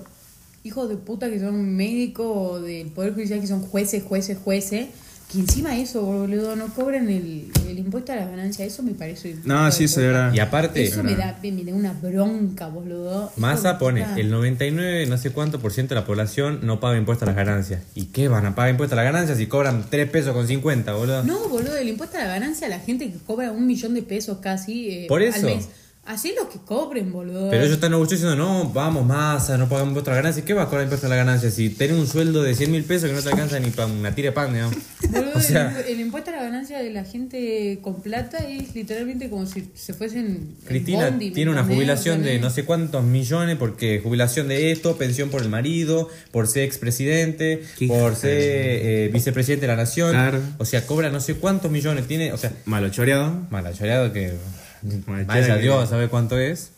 hijos 0.65 0.89
de 0.89 0.97
puta 0.97 1.31
que 1.31 1.39
son 1.41 1.75
médicos 1.77 2.27
o 2.29 2.61
del 2.61 2.89
Poder 2.89 3.15
Judicial 3.15 3.41
que 3.41 3.47
son 3.47 3.63
jueces, 3.63 4.03
jueces, 4.03 4.39
jueces, 4.43 4.89
que 5.31 5.39
encima 5.39 5.77
eso, 5.77 6.03
boludo, 6.03 6.57
no 6.57 6.67
cobran 6.75 7.09
el, 7.09 7.53
el 7.69 7.79
impuesto 7.79 8.13
a 8.13 8.17
la 8.17 8.27
ganancia. 8.27 8.65
Eso 8.65 8.83
me 8.83 8.93
parece. 8.93 9.37
No, 9.45 9.71
sí, 9.71 9.85
eso 9.85 10.01
era. 10.01 10.29
Eso 10.29 10.37
Y 10.37 10.41
aparte, 10.41 10.91
me 11.03 11.15
da, 11.15 11.39
me 11.43 11.65
da 11.65 11.75
una 11.75 11.93
bronca, 11.93 12.67
boludo. 12.67 13.33
Massa 13.37 13.79
pone 13.79 14.05
el 14.17 14.31
99, 14.31 15.07
no 15.07 15.19
sé 15.19 15.31
cuánto 15.31 15.61
por 15.61 15.73
ciento 15.73 15.95
de 15.95 16.01
la 16.01 16.07
población 16.07 16.61
no 16.63 16.81
paga 16.81 16.99
impuestos 16.99 17.29
a 17.29 17.33
las 17.33 17.37
ganancias. 17.37 17.83
¿Y 17.95 18.07
qué 18.07 18.29
van 18.29 18.47
a 18.47 18.55
pagar 18.55 18.71
impuestos 18.71 18.99
a 18.99 19.03
las 19.03 19.13
ganancias 19.13 19.39
si 19.39 19.47
cobran 19.47 19.85
3 19.89 20.11
pesos 20.11 20.35
con 20.35 20.47
50, 20.49 20.93
boludo? 20.95 21.23
No, 21.23 21.49
boludo, 21.49 21.77
el 21.77 21.89
impuesto 21.89 22.19
a 22.19 22.23
la 22.23 22.27
ganancia 22.29 22.67
a 22.67 22.71
la 22.71 22.81
gente 22.81 23.11
que 23.11 23.19
cobra 23.19 23.53
un 23.53 23.67
millón 23.67 23.95
de 23.95 24.03
pesos 24.03 24.39
casi 24.39 24.91
eh, 24.91 25.07
Por 25.09 25.23
eso. 25.23 25.39
al 25.39 25.45
mes. 25.45 25.69
Así 26.07 26.33
los 26.37 26.49
que 26.49 26.59
cobren, 26.59 27.13
boludo. 27.13 27.51
Pero 27.51 27.63
ellos 27.63 27.75
están 27.75 27.93
orgullosos 27.93 28.21
diciendo, 28.23 28.35
no, 28.37 28.71
vamos, 28.71 29.07
Massa, 29.07 29.57
no 29.59 29.69
pagamos 29.69 29.91
impuestos 29.91 30.11
a 30.11 30.15
las 30.17 30.23
ganancias. 30.25 30.45
¿Qué 30.47 30.55
vas 30.55 30.65
a 30.67 30.69
cobrar 30.69 30.85
impuestos 30.85 31.07
a 31.07 31.09
las 31.11 31.19
ganancias 31.19 31.55
si 31.55 31.69
tenés 31.71 31.97
un 31.99 32.07
sueldo 32.09 32.43
de 32.43 32.55
100 32.57 32.73
mil 32.73 32.85
pesos 32.85 33.09
que 33.11 33.15
no 33.15 33.23
te 33.23 33.29
alcanza 33.29 33.61
ni 33.61 33.71
para 33.71 33.87
una 33.87 34.13
tira 34.15 34.31
de 34.31 34.33
pan, 34.33 34.53
digamos? 34.53 34.75
Boludo, 35.11 35.33
O 35.37 35.41
sea- 35.41 35.79
el, 35.87 35.95
el 35.95 36.01
impuesto 36.01 36.31
a 36.31 36.37
la 36.37 36.43
ganancia 36.43 36.79
de 36.79 36.91
la 36.91 37.05
gente 37.05 37.79
con 37.83 38.01
plata 38.03 38.39
es 38.39 38.75
literalmente 38.75 39.31
como 39.31 39.47
si 39.47 39.71
se 39.75 39.93
fuesen. 39.95 40.27
en 40.27 40.57
Cristina 40.67 41.11
bondi, 41.11 41.29
¿me 41.29 41.35
tiene 41.35 41.51
una 41.53 41.65
jubilación 41.65 42.23
de 42.25 42.39
no 42.41 42.51
sé 42.51 42.65
cuántos 42.65 43.05
millones 43.05 43.57
porque 43.59 44.01
jubilación 44.03 44.49
de 44.49 44.73
esto, 44.73 44.97
pensión 44.97 45.29
por 45.29 45.43
el 45.43 45.49
marido, 45.49 46.09
por 46.33 46.49
ser 46.49 46.65
expresidente, 46.65 47.63
por 47.87 48.17
ser 48.17 48.31
eh, 48.33 49.11
vicepresidente 49.13 49.67
de 49.67 49.69
la 49.69 49.77
nación. 49.77 50.11
Claro. 50.13 50.41
O 50.59 50.65
sea, 50.65 50.87
cobra 50.87 51.11
no 51.11 51.21
sé 51.21 51.35
cuántos 51.35 51.71
millones. 51.71 52.07
Tiene, 52.09 52.33
o 52.33 52.37
sea, 52.39 52.53
Malo 52.65 52.89
choreado. 52.89 53.47
malachoreado 53.51 54.13
que 54.13 54.21
Malachoreado 54.33 54.60
vaya 55.27 55.57
Dios 55.57 55.85
a 55.85 55.87
saber 55.87 56.09
cuánto 56.09 56.39
es. 56.39 56.71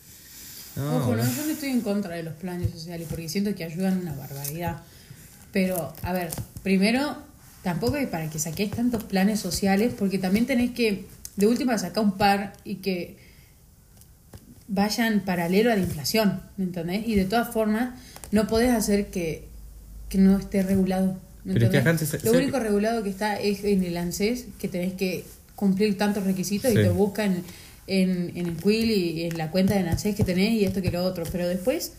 No, 0.77 0.97
Ojo, 0.97 1.15
no, 1.17 1.23
yo 1.23 1.45
no 1.47 1.53
estoy 1.53 1.69
en 1.71 1.83
contra 1.83 2.15
de 2.15 2.23
los 2.23 2.35
planes 2.35 2.71
sociales 2.71 3.07
porque 3.11 3.29
siento 3.29 3.55
que 3.55 3.65
ayudan 3.65 3.99
una 4.01 4.15
barbaridad. 4.15 4.79
Pero, 5.53 5.93
a 6.03 6.13
ver, 6.15 6.31
primero, 6.63 7.17
tampoco 7.63 7.97
es 7.97 8.09
para 8.09 8.31
que 8.31 8.39
saquéis 8.39 8.71
tantos 8.71 9.05
planes 9.05 9.39
sociales 9.39 9.93
porque 9.99 10.19
también 10.19 10.47
tenés 10.47 10.71
que, 10.71 11.05
de 11.37 11.47
última, 11.47 11.77
sacar 11.77 12.03
un 12.03 12.13
par 12.17 12.55
y 12.65 12.77
que 12.77 13.19
vayan 14.69 15.21
paralelo 15.21 15.71
a 15.71 15.77
la 15.77 15.83
inflación, 15.83 16.41
¿me 16.57 16.65
entendés? 16.65 17.07
Y 17.07 17.15
de 17.17 17.25
todas 17.27 17.53
formas, 17.53 17.91
no 18.31 18.47
podés 18.47 18.71
hacer 18.71 19.09
que, 19.09 19.47
que 20.09 20.19
no 20.19 20.39
esté 20.39 20.63
regulado. 20.63 21.19
¿me 21.45 21.53
Pero 21.55 21.67
es 21.67 21.71
que 21.71 21.77
entendés? 21.79 21.81
acá 21.81 21.91
antes- 21.91 22.25
Lo 22.25 22.31
se- 22.33 22.37
único 22.39 22.59
regulado 22.59 23.03
que 23.03 23.11
está 23.11 23.39
es 23.39 23.65
en 23.65 23.83
el 23.85 23.97
ANSES, 23.97 24.47
que 24.59 24.69
tenés 24.69 24.95
que 24.95 25.25
cumplir 25.55 25.99
tantos 25.99 26.25
requisitos 26.25 26.73
Sí. 26.73 26.79
y 26.79 26.83
te 26.83 26.89
buscan 26.89 27.43
en, 27.87 28.33
en 28.37 28.47
el 28.47 28.57
Quill 28.57 28.91
y 28.91 29.25
en 29.25 29.39
la 29.39 29.51
cuenta 29.51 29.75
de 29.75 29.89
ANSES 29.89 30.15
que 30.15 30.25
tenés 30.25 30.53
y 30.53 30.65
esto 30.65 30.83
que 30.83 30.91
lo 30.91 31.03
otro. 31.05 31.25
Pero 31.31 31.49
después, 31.49 31.93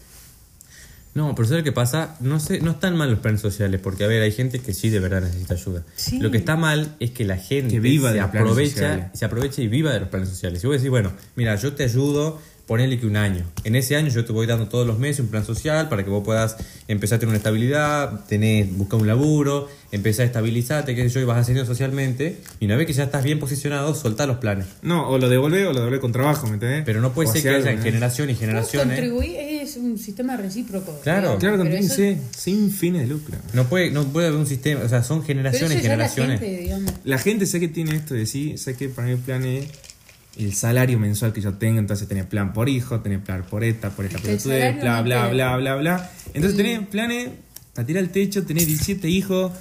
No, 1.15 1.36
pero 1.36 1.48
¿sabes 1.48 1.63
qué 1.63 1.72
pasa? 1.72 2.15
No 2.22 2.39
sé, 2.39 2.60
no 2.62 2.72
están 2.72 2.96
mal 2.96 3.12
los 3.12 3.19
planes 3.19 3.41
sociales, 3.41 3.80
porque 3.84 4.04
a 4.04 4.08
ver, 4.08 4.22
hay 4.24 4.32
gente 4.32 4.60
que 4.60 4.74
sí 4.74 4.89
de 4.89 5.00
verdad 5.00 5.22
necesita 5.22 5.54
ayuda. 5.54 5.84
Sí. 5.96 6.17
Lo 6.19 6.32
que 6.32 6.38
está 6.38 6.56
mal 6.56 6.96
es 7.00 7.12
que 7.12 7.24
la 7.24 7.38
gente 7.38 7.76
Que 7.76 7.80
viva 7.80 8.12
se 8.12 8.19
aprovecha, 8.19 9.12
se 9.13 9.26
aprovecha 9.26 9.62
y 9.62 9.67
viva 9.67 9.91
de 9.93 10.00
los 10.00 10.10
planes 10.10 10.30
sociales. 10.30 10.62
Si 10.62 10.67
vos 10.67 10.76
decís, 10.78 10.89
bueno, 10.89 11.13
mira, 11.36 11.56
yo 11.56 11.74
te 11.74 11.84
ayudo, 11.84 12.41
ponele 12.67 12.99
que 12.99 13.06
un 13.06 13.17
año. 13.17 13.43
En 13.65 13.76
ese 13.76 13.95
año 13.95 14.08
yo 14.10 14.23
te 14.23 14.32
voy 14.32 14.47
dando 14.47 14.67
todos 14.67 14.88
los 14.88 14.97
meses 14.99 15.19
un 15.19 15.28
plan 15.28 15.45
social 15.45 15.89
para 15.89 16.04
que 16.04 16.10
vos 16.10 16.23
puedas 16.23 16.56
empezar 16.88 17.17
a 17.17 17.19
tener 17.19 17.30
una 17.32 17.38
estabilidad, 17.38 18.26
tener, 18.26 18.67
buscar 18.67 18.99
un 19.02 19.08
laburo, 19.08 19.67
empezar 19.91 20.23
a 20.23 20.28
estabilizarte, 20.28 20.95
qué 20.95 21.04
sé 21.04 21.10
yo, 21.10 21.19
y 21.21 21.23
vas 21.26 21.38
ascendiendo 21.39 21.69
socialmente. 21.71 22.38
Y 22.60 22.65
una 22.65 22.76
vez 22.78 22.88
que 22.88 22.93
ya 22.93 23.04
estás 23.04 23.23
bien 23.23 23.39
posicionado, 23.39 23.93
soltá 23.95 24.26
los 24.26 24.38
planes. 24.38 24.67
No, 24.82 25.10
o 25.10 25.17
lo 25.17 25.28
devuelve 25.30 25.65
o 25.67 25.73
lo 25.73 25.80
devuelve 25.80 25.99
con 25.99 26.12
trabajo, 26.13 26.47
¿me 26.47 26.54
entendés? 26.54 26.84
Pero 26.86 27.02
no 27.02 27.12
puede 27.13 27.30
O 27.30 27.34
ser 27.34 27.41
que 27.43 27.49
haya 27.49 27.73
¿no? 27.73 27.82
generaciones 27.84 28.38
y 28.38 28.39
generaciones. 28.39 28.88
contribuís 28.99 29.36
es 29.38 29.78
un 29.78 29.97
sistema 29.97 30.38
recíproco. 30.38 30.99
Claro. 31.04 31.38
Claro, 31.39 31.58
también, 31.58 31.84
eso- 31.84 31.95
sí, 31.95 32.17
sin 32.36 32.71
fines 32.71 33.02
de 33.04 33.08
lucro. 33.08 33.36
No 33.54 33.65
puede, 33.65 33.91
no 33.91 34.04
puede 34.06 34.28
haber 34.28 34.39
un 34.39 34.47
sistema, 34.47 34.82
o 34.86 34.89
sea, 34.89 35.04
son 35.04 35.23
generaciones 35.23 35.80
y 35.80 35.82
ya 35.82 35.95
la 35.97 36.08
generaciones. 36.10 36.39
gente. 36.39 36.97
La 37.04 37.17
gente 37.17 37.45
sé 37.45 37.60
que 37.60 37.67
tiene 37.67 37.95
esto 37.95 38.13
de 38.13 38.26
sí, 38.26 38.58
sé 38.58 38.76
que 38.76 38.88
para 38.89 39.08
mí 39.08 39.13
el 39.13 39.19
plan 39.19 39.43
es 39.45 39.65
el 40.38 40.54
salario 40.54 40.98
mensual 41.00 41.32
que 41.34 41.41
yo 41.41 41.54
tengo, 41.54 41.80
entonces 41.80 42.08
tenés 42.08 42.26
plan 42.26 42.54
por 42.54 42.67
hijo, 42.69 43.00
tenés 43.02 43.19
plan 43.19 43.43
por 43.50 43.63
esta, 43.63 43.89
por 43.91 44.06
esta 44.06 44.17
Es 44.17 44.24
pelotudez, 44.24 44.82
bla, 44.82 44.98
no 44.98 45.04
bla, 45.04 45.28
te- 45.28 45.34
bla, 45.34 45.58
bla, 45.58 45.76
bla. 45.76 46.12
Entonces 46.34 46.58
tenés 46.58 46.88
planes 46.88 47.30
para 47.74 47.86
tirar 47.86 48.04
el 48.04 48.10
techo, 48.10 48.43
tenés 48.43 48.65
17 48.67 49.10
hijos. 49.10 49.52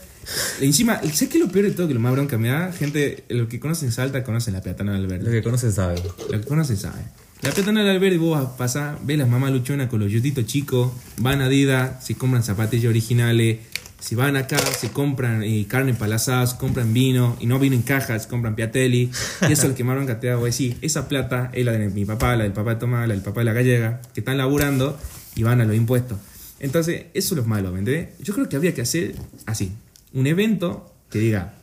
Encima, 0.61 1.00
sé 1.12 1.28
que 1.28 1.38
lo 1.38 1.48
peor 1.48 1.64
de 1.66 1.72
todo, 1.72 1.88
que 1.88 1.94
lo 1.94 2.00
más 2.00 2.12
bronca 2.12 2.38
me 2.38 2.48
da, 2.48 2.72
gente, 2.72 3.24
los 3.28 3.48
que 3.48 3.58
conocen 3.58 3.90
Salta 3.90 4.22
conocen 4.22 4.54
la 4.54 4.61
peatonal 4.62 4.94
del 4.94 5.02
Lo 5.02 5.08
verde. 5.08 5.30
que 5.30 5.42
conocen 5.42 5.72
saben. 5.72 5.98
Lo 6.30 6.40
que 6.40 6.46
conocen 6.46 6.76
saben. 6.76 7.04
La 7.42 7.50
peatonal 7.50 7.85
del 7.85 7.98
verde, 7.98 8.18
vos 8.18 8.38
vas 8.40 8.52
a 8.52 8.56
pasar, 8.56 8.98
ves 9.02 9.18
las 9.18 9.28
mamás 9.28 9.50
luchonas 9.50 9.88
con 9.88 9.98
los 9.98 10.12
yutitos 10.12 10.46
chicos, 10.46 10.92
van 11.16 11.40
a 11.42 11.46
Adidas, 11.46 12.04
se 12.06 12.14
compran 12.14 12.44
zapatillas 12.44 12.88
originales, 12.88 13.58
si 14.02 14.16
van 14.16 14.36
acá, 14.36 14.58
se 14.58 14.90
compran 14.90 15.44
eh, 15.44 15.64
carne 15.68 15.94
palazada, 15.94 16.44
se 16.48 16.56
compran 16.56 16.92
vino, 16.92 17.36
y 17.38 17.46
no 17.46 17.60
vino 17.60 17.76
en 17.76 17.82
cajas, 17.82 18.24
se 18.24 18.28
compran 18.28 18.56
Piatelli, 18.56 19.12
y 19.48 19.52
eso 19.52 19.62
es 19.62 19.68
lo 19.68 19.74
que 19.76 19.84
más 19.84 19.94
bronca 19.94 20.18
te 20.18 20.26
da, 20.26 20.34
voy 20.34 20.46
a 20.46 20.46
decir, 20.46 20.76
esa 20.82 21.06
plata 21.08 21.50
es 21.52 21.64
la 21.64 21.72
de 21.72 21.88
mi 21.88 22.04
papá, 22.04 22.34
la 22.36 22.42
del 22.42 22.52
papá 22.52 22.74
de 22.74 22.80
Tomás, 22.80 23.06
la 23.06 23.14
del 23.14 23.22
papá 23.22 23.40
de 23.40 23.44
la 23.44 23.52
gallega, 23.52 24.02
que 24.12 24.20
están 24.20 24.38
laburando 24.38 24.98
y 25.36 25.44
van 25.44 25.60
a 25.60 25.64
los 25.64 25.76
impuestos. 25.76 26.18
Entonces, 26.58 27.06
eso 27.14 27.34
es 27.34 27.38
lo 27.40 27.44
malo, 27.44 27.70
¿me 27.70 27.78
entendés? 27.78 28.08
Yo 28.18 28.34
creo 28.34 28.48
que 28.48 28.56
habría 28.56 28.74
que 28.74 28.82
hacer 28.82 29.14
así, 29.46 29.72
un 30.12 30.26
evento 30.26 30.92
que 31.08 31.20
diga, 31.20 31.54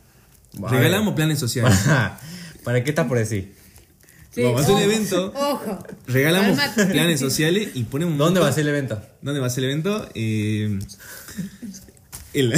regalamos 0.70 1.14
planes 1.14 1.38
sociales. 1.38 1.78
¿Para 2.64 2.82
qué 2.82 2.90
estás 2.90 3.06
por 3.06 3.18
decir? 3.18 3.54
Sí, 4.30 4.42
Vamos 4.42 4.60
a 4.60 4.64
hacer 4.64 4.74
un 4.76 4.82
evento. 4.82 5.32
Ojo. 5.34 5.84
Regalamos 6.06 6.58
planes 6.90 7.18
sociales 7.18 7.70
y 7.74 7.82
ponemos 7.82 8.12
un 8.12 8.18
¿Dónde 8.18 8.40
va 8.40 8.48
a 8.48 8.52
ser 8.52 8.62
el 8.62 8.68
evento? 8.68 9.02
¿Dónde 9.22 9.40
va 9.40 9.48
a 9.48 9.50
ser 9.50 9.64
el 9.64 9.70
evento? 9.70 10.08
Eh, 10.14 10.78
en 12.34 12.50
la, 12.50 12.56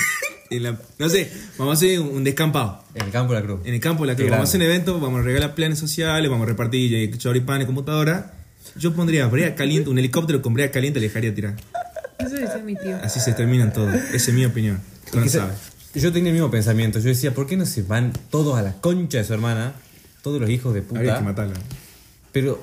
en 0.50 0.62
la- 0.62 0.78
no 0.98 1.08
sé, 1.08 1.30
vamos 1.58 1.74
a 1.74 1.76
hacer 1.76 2.00
un, 2.00 2.08
un 2.16 2.24
descampado. 2.24 2.82
En 2.94 3.04
el 3.06 3.10
campo 3.10 3.32
de 3.34 3.40
la 3.40 3.46
cruz. 3.46 3.60
En 3.64 3.74
el 3.74 3.80
campo 3.80 4.04
de 4.04 4.08
la 4.12 4.16
Qué 4.16 4.22
cruz. 4.22 4.30
Vamos 4.30 4.48
a 4.48 4.50
hacer 4.50 4.60
un 4.60 4.66
evento, 4.66 5.00
vamos 5.00 5.20
a 5.20 5.22
regalar 5.22 5.54
planes 5.54 5.78
sociales, 5.78 6.30
vamos 6.30 6.46
a 6.46 6.48
repartir 6.48 7.16
choripanes, 7.18 7.66
computadora. 7.66 8.34
Yo 8.76 8.94
pondría 8.94 9.26
brea 9.26 9.54
caliente, 9.54 9.90
un 9.90 9.98
helicóptero 9.98 10.40
con 10.42 10.54
brea 10.54 10.70
caliente 10.70 11.00
le 11.00 11.08
dejaría 11.08 11.34
tirar. 11.34 11.54
Eso 12.18 12.34
decía 12.36 12.58
mi 12.64 12.74
tío. 12.76 12.96
Así 13.02 13.20
se 13.20 13.32
terminan 13.32 13.72
todos. 13.72 13.94
Esa 13.94 14.30
es 14.30 14.32
mi 14.32 14.44
opinión. 14.44 14.80
Tú 15.10 15.20
no 15.20 15.28
sabes. 15.28 15.56
Yo 15.94 16.12
tenía 16.12 16.30
el 16.30 16.34
mismo 16.34 16.50
pensamiento. 16.50 16.98
Yo 16.98 17.08
decía, 17.08 17.32
¿por 17.34 17.46
qué 17.46 17.56
no 17.56 17.66
se 17.66 17.82
van 17.82 18.12
todos 18.30 18.56
a 18.58 18.62
la 18.62 18.72
concha 18.80 19.18
de 19.18 19.24
su 19.24 19.32
hermana? 19.34 19.74
Todos 20.22 20.40
los 20.40 20.48
hijos 20.50 20.72
de 20.74 20.80
Habría 20.80 21.02
que 21.02 21.08
puta. 21.08 21.20
matarlo. 21.20 21.54
Pero, 22.32 22.60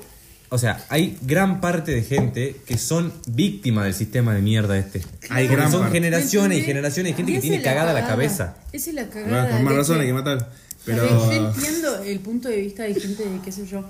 o 0.52 0.58
sea, 0.58 0.84
hay 0.90 1.18
gran 1.22 1.60
parte 1.60 1.92
de 1.92 2.02
gente 2.02 2.56
que 2.66 2.76
son 2.78 3.12
víctimas 3.26 3.84
del 3.84 3.94
sistema 3.94 4.34
de 4.34 4.42
mierda 4.42 4.76
este. 4.78 5.00
Hay 5.30 5.48
gran 5.48 5.70
son 5.70 5.80
parte. 5.82 5.96
generaciones 5.96 6.58
y 6.58 6.62
generaciones 6.62 7.12
de 7.12 7.16
gente 7.16 7.32
que 7.32 7.40
tiene 7.40 7.56
es 7.56 7.62
cagada 7.64 7.92
la 7.92 8.06
cabeza. 8.06 8.56
Esa 8.72 8.90
es 8.90 8.94
la 8.94 9.04
Bueno, 9.04 9.24
cagada. 9.28 9.50
por 9.56 9.60
más 9.62 9.74
razón 9.76 9.96
que- 9.96 10.00
hay 10.02 10.06
que 10.08 10.12
matarlo. 10.14 10.46
Pero... 10.84 11.08
Yo 11.08 11.32
entiendo 11.32 12.02
el 12.04 12.20
punto 12.20 12.48
de 12.48 12.56
vista 12.56 12.82
de 12.82 12.94
gente 12.94 13.24
de 13.24 13.40
qué 13.44 13.50
sé 13.52 13.66
yo. 13.66 13.84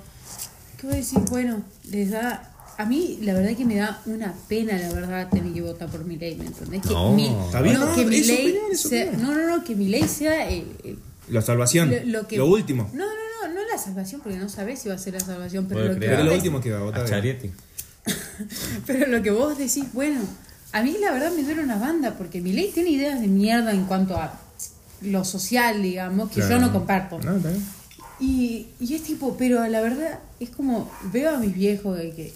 ¿Qué 0.79 0.87
voy 0.87 0.94
a 0.94 0.98
decir? 0.98 1.18
Bueno, 1.31 1.62
les 1.90 2.11
da. 2.11 2.48
A 2.79 2.85
mí, 2.87 3.18
la 3.22 3.35
verdad 3.35 3.55
que 3.57 3.64
me 3.64 3.77
da 3.77 4.01
una 4.07 4.33
pena, 4.48 4.77
la 4.79 4.92
verdad, 4.92 5.29
tener 5.31 5.53
que 5.53 5.61
votar 5.62 5.88
por 5.90 6.05
mi 6.05 6.16
ley, 6.16 6.37
¿me 6.37 6.46
entendés? 6.46 6.83
Que 6.83 6.88
No. 6.94 7.12
mi, 7.12 7.29
no, 7.29 7.51
no, 7.53 7.94
que 7.94 8.05
mi 8.05 8.16
es 8.16 8.27
ley 8.27 8.59
es 8.72 8.81
sea, 8.81 9.12
no, 9.12 9.35
no, 9.35 9.46
no, 9.57 9.62
que 9.64 9.75
mi 9.75 9.88
ley 9.88 10.05
sea 10.09 10.48
el, 10.48 10.64
el- 10.85 10.98
La 11.29 11.42
salvación. 11.42 11.90
lo, 11.90 12.20
lo 12.20 12.27
que, 12.29 12.37
lo 12.38 12.46
último. 12.46 12.90
No, 12.94 13.05
no 13.05 13.22
la 13.73 13.79
salvación, 13.79 14.21
porque 14.23 14.39
no 14.39 14.49
sabés 14.49 14.81
si 14.81 14.89
va 14.89 14.95
a 14.95 14.99
ser 14.99 15.15
la 15.15 15.21
salvación, 15.21 15.67
pero 15.69 15.81
lo, 15.85 15.91
que 15.95 15.97
crear 15.99 16.13
Pero 16.17 16.17
vos 16.19 16.25
lo 16.27 16.31
decís- 16.33 16.39
último 16.39 16.61
que 16.61 16.71
va 16.73 16.79
a 16.79 16.83
votar. 16.83 17.23
Pero 18.87 19.07
lo 19.07 19.23
que 19.23 19.31
vos 19.31 19.57
decís, 19.57 19.85
bueno, 19.93 20.21
a 20.73 20.83
mí 20.83 20.97
la 21.01 21.13
verdad 21.13 21.31
me 21.33 21.43
duele 21.45 21.63
una 21.63 21.77
banda, 21.77 22.15
porque 22.17 22.41
mi 22.41 22.53
ley 22.53 22.71
tiene 22.73 22.91
ideas 22.91 23.21
de 23.21 23.29
mierda 23.29 23.73
en 23.73 23.85
cuanto 23.85 24.17
a 24.17 24.39
lo 25.03 25.25
social, 25.25 25.83
digamos, 25.83 26.31
que 26.31 26.41
yo 26.41 26.47
Claro. 26.49 26.67
no 26.67 26.73
comparto. 26.73 27.19
No. 27.21 27.39
Y, 28.21 28.69
y 28.81 28.95
es 28.95 29.03
tipo, 29.03 29.37
pero 29.37 29.67
la 29.69 29.81
verdad 29.81 30.19
es 30.41 30.51
como 30.51 30.91
veo 31.13 31.35
a 31.37 31.39
mis 31.39 31.55
viejos 31.55 31.97
de 31.99 32.11
que, 32.13 32.33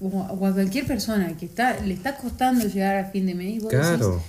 o, 0.00 0.22
a 0.24 0.28
cualquier 0.36 0.86
persona 0.86 1.36
que 1.36 1.46
está 1.46 1.78
le 1.80 1.94
está 1.94 2.16
costando 2.16 2.66
llegar 2.66 2.96
a 2.96 3.04
fin 3.10 3.24
de 3.26 3.34
mes 3.34 3.56
y 3.56 3.58
vos 3.60 3.70
decís, 3.72 3.86
Claro. 3.86 4.22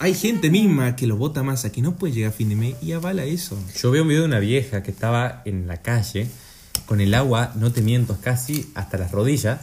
Hay 0.00 0.14
gente 0.14 0.48
misma 0.48 0.94
que 0.94 1.06
lo 1.08 1.16
vota 1.16 1.42
Massa 1.42 1.72
que 1.72 1.82
no 1.82 1.96
puede 1.96 2.14
llegar 2.14 2.30
a 2.30 2.32
fin 2.32 2.48
de 2.48 2.54
mes 2.56 2.74
y 2.80 2.92
avala 2.92 3.24
eso. 3.24 3.58
Yo 3.80 3.90
veo 3.90 4.02
un 4.02 4.08
video 4.08 4.22
de 4.22 4.28
una 4.28 4.38
vieja 4.38 4.82
que 4.82 4.92
estaba 4.92 5.42
en 5.44 5.66
la 5.66 5.78
calle 5.82 6.28
con 6.86 7.00
el 7.00 7.12
agua, 7.14 7.52
no 7.56 7.72
te 7.72 7.82
miento, 7.82 8.16
casi 8.22 8.70
hasta 8.74 8.96
las 8.96 9.10
rodillas. 9.10 9.58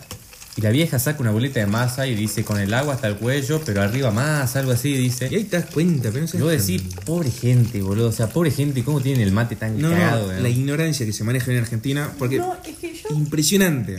Y 0.58 0.62
la 0.62 0.72
vieja 0.72 1.00
saca 1.00 1.22
una 1.22 1.32
bolita 1.32 1.60
de 1.62 1.66
masa 1.68 2.06
y 2.08 2.16
dice 2.16 2.44
con 2.44 2.60
el 2.60 2.74
agua 2.74 2.96
hasta 2.96 3.08
el 3.08 3.16
cuello, 3.16 3.62
pero 3.66 3.82
arriba 3.82 4.12
más, 4.12 4.56
algo 4.58 4.72
así, 4.72 4.94
dice. 4.98 5.28
Y 5.32 5.36
ahí 5.36 5.44
te 5.46 5.58
das 5.60 5.68
cuenta, 5.70 6.10
pero 6.12 6.22
no 6.22 6.28
sé. 6.28 6.38
Y 6.38 6.42
vos 6.42 6.52
decís, 6.52 6.82
pobre 7.06 7.32
gente, 7.32 7.82
boludo. 7.82 8.10
O 8.10 8.12
sea, 8.14 8.28
pobre 8.28 8.52
gente, 8.52 8.84
¿cómo 8.84 9.00
tienen 9.02 9.22
el 9.22 9.32
mate 9.34 9.56
tan 9.56 9.80
No, 9.82 9.90
cagado? 9.90 10.28
no, 10.28 10.34
eh? 10.34 10.42
la 10.42 10.50
ignorancia 10.50 11.06
que 11.06 11.14
se 11.14 11.24
maneja 11.24 11.52
en 11.52 11.58
Argentina, 11.60 12.12
porque 12.20 12.38
No, 12.38 12.56
es 12.66 12.76
que 12.78 12.94
yo. 12.94 13.10
impresionante. 13.16 13.96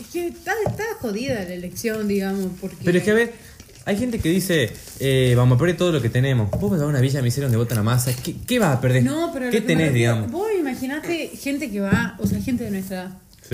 es 0.00 0.06
que 0.12 0.28
está, 0.28 0.52
está 0.66 0.84
jodida 1.00 1.34
la 1.34 1.54
elección, 1.54 2.06
digamos, 2.06 2.50
porque. 2.60 2.76
Pero 2.84 2.98
es 2.98 3.04
que 3.04 3.10
a 3.10 3.14
ver, 3.14 3.34
hay 3.84 3.96
gente 3.96 4.18
que 4.20 4.28
dice, 4.28 4.70
eh, 5.00 5.34
vamos 5.36 5.56
a 5.56 5.58
perder 5.58 5.76
todo 5.76 5.92
lo 5.92 6.00
que 6.02 6.08
tenemos. 6.08 6.50
Vos 6.50 6.70
vas 6.70 6.80
a 6.80 6.86
una 6.86 7.00
villa 7.00 7.16
de 7.18 7.22
miseria 7.22 7.44
donde 7.46 7.58
votan 7.58 7.78
a 7.78 7.82
masa, 7.82 8.12
¿qué, 8.22 8.36
qué 8.46 8.58
vas 8.58 8.76
a 8.76 8.80
perder? 8.80 9.02
No, 9.04 9.30
pero. 9.32 9.50
¿Qué 9.50 9.60
me 9.60 9.66
tenés, 9.66 9.86
refiero- 9.88 10.14
digamos? 10.14 10.30
Vos 10.32 10.48
imaginate 10.58 11.28
gente 11.28 11.70
que 11.70 11.80
va, 11.80 12.16
o 12.20 12.26
sea, 12.26 12.40
gente 12.40 12.64
de 12.64 12.70
nuestra 12.70 13.02
edad, 13.02 13.10
Sí. 13.42 13.48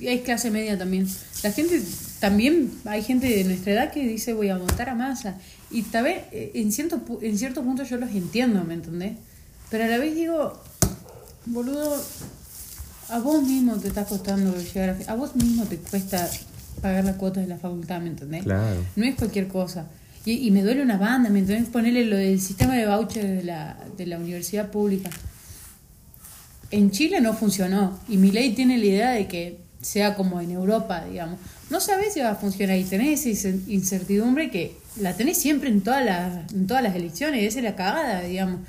que 0.00 0.14
es 0.14 0.20
clase 0.22 0.50
media 0.50 0.78
también. 0.78 1.06
La 1.42 1.52
gente, 1.52 1.80
también 2.20 2.72
hay 2.86 3.02
gente 3.02 3.28
de 3.28 3.44
nuestra 3.44 3.72
edad 3.74 3.92
que 3.92 4.06
dice 4.06 4.32
voy 4.32 4.48
a 4.48 4.56
votar 4.56 4.88
a 4.88 4.94
masa. 4.94 5.38
Y 5.70 5.82
tal 5.82 6.04
vez, 6.04 6.22
eh, 6.32 6.52
en 6.54 6.72
cierto, 6.72 7.00
en 7.20 7.36
cierto 7.38 7.62
punto 7.62 7.82
yo 7.84 7.96
los 7.98 8.10
entiendo, 8.10 8.64
¿me 8.64 8.74
entendés? 8.74 9.12
Pero 9.70 9.84
a 9.84 9.88
la 9.88 9.98
vez 9.98 10.14
digo, 10.14 10.58
boludo, 11.44 12.02
a 13.10 13.18
vos 13.18 13.42
mismo 13.42 13.76
te 13.76 13.88
está 13.88 14.04
costando 14.04 14.56
llegar 14.58 14.96
a... 15.06 15.12
A 15.12 15.16
vos 15.16 15.36
mismo 15.36 15.64
te 15.64 15.76
cuesta 15.76 16.28
pagar 16.86 17.04
la 17.04 17.16
cuota 17.16 17.40
de 17.40 17.48
la 17.48 17.58
facultad, 17.58 18.00
¿me 18.00 18.08
entendés? 18.08 18.44
Claro. 18.44 18.80
No 18.94 19.04
es 19.04 19.16
cualquier 19.16 19.48
cosa. 19.48 19.86
Y, 20.24 20.46
y 20.46 20.50
me 20.50 20.62
duele 20.62 20.82
una 20.82 20.98
banda, 20.98 21.30
¿me 21.30 21.40
entendés? 21.40 21.68
Ponerle 21.68 22.04
lo 22.04 22.16
del 22.16 22.40
sistema 22.40 22.74
de 22.74 22.86
voucher 22.86 23.26
de 23.26 23.42
la, 23.42 23.76
de 23.96 24.06
la 24.06 24.18
universidad 24.18 24.70
pública. 24.70 25.10
En 26.70 26.90
Chile 26.90 27.20
no 27.20 27.34
funcionó 27.34 27.98
y 28.08 28.16
mi 28.16 28.30
ley 28.30 28.52
tiene 28.54 28.78
la 28.78 28.84
idea 28.84 29.10
de 29.10 29.26
que 29.26 29.58
sea 29.80 30.14
como 30.14 30.40
en 30.40 30.50
Europa, 30.50 31.04
digamos. 31.04 31.38
No 31.70 31.80
sabes 31.80 32.14
si 32.14 32.20
va 32.20 32.30
a 32.30 32.34
funcionar 32.36 32.76
y 32.78 32.84
tenés 32.84 33.26
esa 33.26 33.48
incertidumbre 33.68 34.50
que 34.50 34.76
la 35.00 35.14
tenés 35.14 35.38
siempre 35.38 35.68
en 35.68 35.80
todas 35.80 36.04
las, 36.04 36.52
en 36.52 36.66
todas 36.66 36.82
las 36.82 36.94
elecciones, 36.94 37.44
esa 37.44 37.58
es 37.58 37.64
la 37.64 37.76
cagada, 37.76 38.22
digamos. 38.22 38.60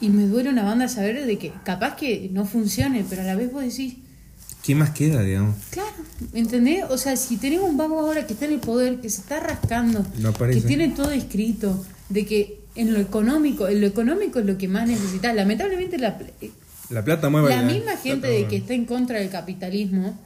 Y 0.00 0.10
me 0.10 0.26
duele 0.26 0.50
una 0.50 0.64
banda 0.64 0.88
saber 0.88 1.24
de 1.24 1.38
que 1.38 1.52
capaz 1.64 1.96
que 1.96 2.30
no 2.32 2.44
funcione, 2.44 3.04
pero 3.08 3.22
a 3.22 3.24
la 3.24 3.34
vez 3.34 3.52
vos 3.52 3.62
decís, 3.62 3.94
¿Qué 4.68 4.74
más 4.74 4.90
queda, 4.90 5.22
digamos? 5.22 5.56
Claro, 5.70 5.88
¿entendés? 6.34 6.84
O 6.90 6.98
sea, 6.98 7.16
si 7.16 7.38
tenemos 7.38 7.70
un 7.70 7.78
vago 7.78 8.00
ahora 8.00 8.26
que 8.26 8.34
está 8.34 8.44
en 8.44 8.52
el 8.52 8.60
poder, 8.60 9.00
que 9.00 9.08
se 9.08 9.22
está 9.22 9.40
rascando, 9.40 10.04
No 10.18 10.34
que 10.34 10.60
tiene 10.60 10.90
todo 10.90 11.10
escrito, 11.10 11.86
de 12.10 12.26
que 12.26 12.60
en 12.74 12.92
lo 12.92 13.00
económico, 13.00 13.66
en 13.66 13.80
lo 13.80 13.86
económico 13.86 14.40
es 14.40 14.44
lo 14.44 14.58
que 14.58 14.68
más 14.68 14.86
necesitas. 14.86 15.34
Lamentablemente 15.34 15.96
la, 15.96 16.18
La 16.90 17.02
plata 17.02 17.30
mueve 17.30 17.48
la 17.48 17.62
misma 17.62 17.96
gente 17.96 18.26
de 18.26 18.46
que 18.46 18.58
está 18.58 18.74
en 18.74 18.84
contra 18.84 19.20
del 19.20 19.30
capitalismo, 19.30 20.18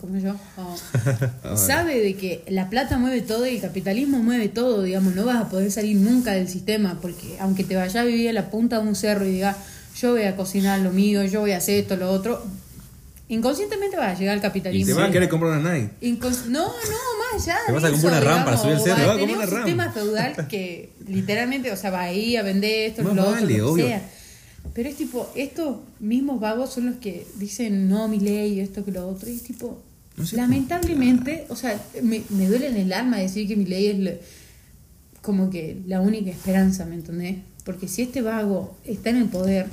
como 0.00 0.16
yo, 0.16 0.34
oh, 0.56 1.54
sabe 1.58 2.00
de 2.00 2.14
que 2.14 2.44
la 2.48 2.70
plata 2.70 2.96
mueve 2.96 3.20
todo 3.20 3.46
y 3.46 3.56
el 3.56 3.60
capitalismo 3.60 4.20
mueve 4.20 4.48
todo, 4.48 4.82
digamos, 4.82 5.14
no 5.14 5.26
vas 5.26 5.36
a 5.36 5.50
poder 5.50 5.70
salir 5.70 5.98
nunca 5.98 6.32
del 6.32 6.48
sistema, 6.48 7.00
porque 7.02 7.36
aunque 7.38 7.64
te 7.64 7.76
vayas 7.76 7.96
a 7.96 8.04
vivir 8.04 8.30
a 8.30 8.32
la 8.32 8.50
punta 8.50 8.80
de 8.80 8.88
un 8.88 8.94
cerro 8.94 9.26
y 9.26 9.32
digas, 9.32 9.58
yo 10.00 10.12
voy 10.12 10.22
a 10.22 10.36
cocinar 10.36 10.80
lo 10.80 10.90
mío, 10.90 11.22
yo 11.24 11.40
voy 11.40 11.50
a 11.50 11.58
hacer 11.58 11.80
esto, 11.80 11.96
lo 11.96 12.10
otro, 12.10 12.42
inconscientemente 13.34 13.96
vas 13.96 14.16
a 14.16 14.18
llegar 14.18 14.34
al 14.34 14.38
Y 14.38 14.42
capitalismo. 14.42 14.94
te 14.94 15.00
va 15.00 15.06
a 15.08 15.10
querer 15.10 15.28
comprar 15.28 15.58
una 15.58 15.72
Nike. 15.74 15.90
Incons- 16.02 16.46
no, 16.46 16.66
no, 16.68 16.72
más 17.34 17.42
allá. 17.48 17.58
Te 17.66 17.72
de 17.72 17.78
vas 17.78 17.84
a 17.84 17.90
comprar 17.90 18.12
una 18.12 18.20
RAM 18.20 18.44
para 18.44 18.56
subir 18.56 18.74
el 18.74 18.80
cerro. 18.80 18.96
Te 18.96 19.06
vas 19.06 19.16
a 19.16 19.18
comprar 19.18 19.38
un 19.40 19.46
una 19.46 19.56
sistema 19.56 19.84
RAM. 19.84 19.94
feudal 19.94 20.48
que 20.48 20.90
literalmente, 21.08 21.72
o 21.72 21.76
sea, 21.76 21.90
va 21.90 22.02
ahí 22.02 22.36
a 22.36 22.42
vender 22.42 22.90
esto, 22.90 23.02
Más 23.02 23.14
lo 23.14 23.22
otro, 23.22 23.32
vale, 23.34 23.46
lo 23.46 23.48
que 23.56 23.62
obvio. 23.62 23.86
sea. 23.86 24.08
Pero 24.74 24.88
es 24.88 24.96
tipo, 24.96 25.30
estos 25.34 25.78
mismos 25.98 26.40
vagos 26.40 26.72
son 26.72 26.86
los 26.86 26.96
que 26.96 27.26
dicen, 27.36 27.88
no, 27.88 28.06
mi 28.08 28.20
ley, 28.20 28.60
esto 28.60 28.84
que 28.84 28.92
lo 28.92 29.08
otro. 29.08 29.28
Y 29.28 29.34
es 29.36 29.42
tipo, 29.42 29.82
No 30.16 30.24
sé. 30.24 30.36
lamentablemente, 30.36 31.46
o 31.48 31.56
sea, 31.56 31.80
me, 32.02 32.22
me 32.30 32.46
duele 32.46 32.68
en 32.68 32.76
el 32.76 32.92
alma 32.92 33.18
decir 33.18 33.48
que 33.48 33.56
mi 33.56 33.64
ley 33.66 33.86
es 33.88 33.98
lo- 33.98 34.10
como 35.20 35.50
que 35.50 35.78
la 35.86 36.00
única 36.00 36.30
esperanza, 36.30 36.84
¿me 36.84 36.94
entendés? 36.96 37.36
Porque 37.64 37.86
si 37.88 38.02
este 38.02 38.22
vago 38.22 38.76
está 38.84 39.10
en 39.10 39.16
el 39.16 39.28
poder, 39.28 39.66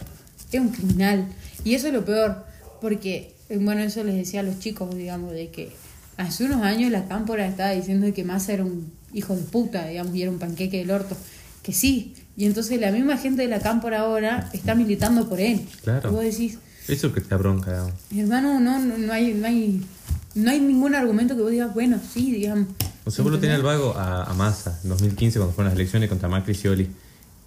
es 0.51 0.59
un 0.59 0.69
criminal. 0.69 1.27
Y 1.63 1.73
eso 1.75 1.87
es 1.87 1.93
lo 1.93 2.05
peor, 2.05 2.45
porque, 2.81 3.33
bueno, 3.57 3.81
eso 3.81 4.03
les 4.03 4.15
decía 4.15 4.41
a 4.41 4.43
los 4.43 4.59
chicos, 4.59 4.93
digamos, 4.95 5.31
de 5.31 5.49
que 5.49 5.71
hace 6.17 6.43
unos 6.45 6.61
años 6.61 6.91
la 6.91 7.05
cámpora 7.07 7.47
estaba 7.47 7.71
diciendo 7.71 8.11
que 8.13 8.23
Massa 8.23 8.53
era 8.53 8.63
un 8.65 8.91
hijo 9.13 9.35
de 9.35 9.41
puta, 9.43 9.87
digamos, 9.87 10.15
y 10.15 10.21
era 10.21 10.31
un 10.31 10.39
panqueque 10.39 10.77
del 10.77 10.91
orto. 10.91 11.15
Que 11.63 11.73
sí. 11.73 12.15
Y 12.37 12.45
entonces 12.45 12.79
la 12.79 12.91
misma 12.91 13.17
gente 13.17 13.41
de 13.41 13.47
la 13.47 13.59
cámpora 13.59 14.01
ahora 14.01 14.49
está 14.53 14.75
militando 14.75 15.27
por 15.27 15.39
él. 15.39 15.65
Claro. 15.83 16.09
Y 16.09 16.13
vos 16.13 16.23
decís, 16.23 16.57
Eso 16.87 17.11
que 17.11 17.21
te 17.21 17.35
bronca, 17.35 17.71
digamos. 17.71 17.93
hermano, 18.15 18.59
no, 18.59 18.79
no, 18.79 18.97
no 18.97 19.13
hay, 19.13 19.33
no 19.33 19.47
hay, 19.47 19.83
no 20.35 20.51
hay 20.51 20.59
ningún 20.59 20.95
argumento 20.95 21.35
que 21.35 21.41
vos 21.41 21.51
digas, 21.51 21.73
bueno, 21.73 21.99
sí, 22.13 22.31
digamos. 22.31 22.67
O 23.05 23.11
sea, 23.11 23.23
vos 23.23 23.31
lo 23.33 23.39
tenés 23.39 23.55
al 23.55 23.63
vago 23.63 23.95
a, 23.97 24.23
a 24.23 24.33
Massa 24.35 24.79
en 24.83 24.89
2015 24.89 25.39
cuando 25.39 25.53
fueron 25.55 25.71
las 25.71 25.79
elecciones 25.79 26.07
contra 26.09 26.29
Macri 26.29 26.53
y 26.53 26.55
Scioli. 26.55 26.89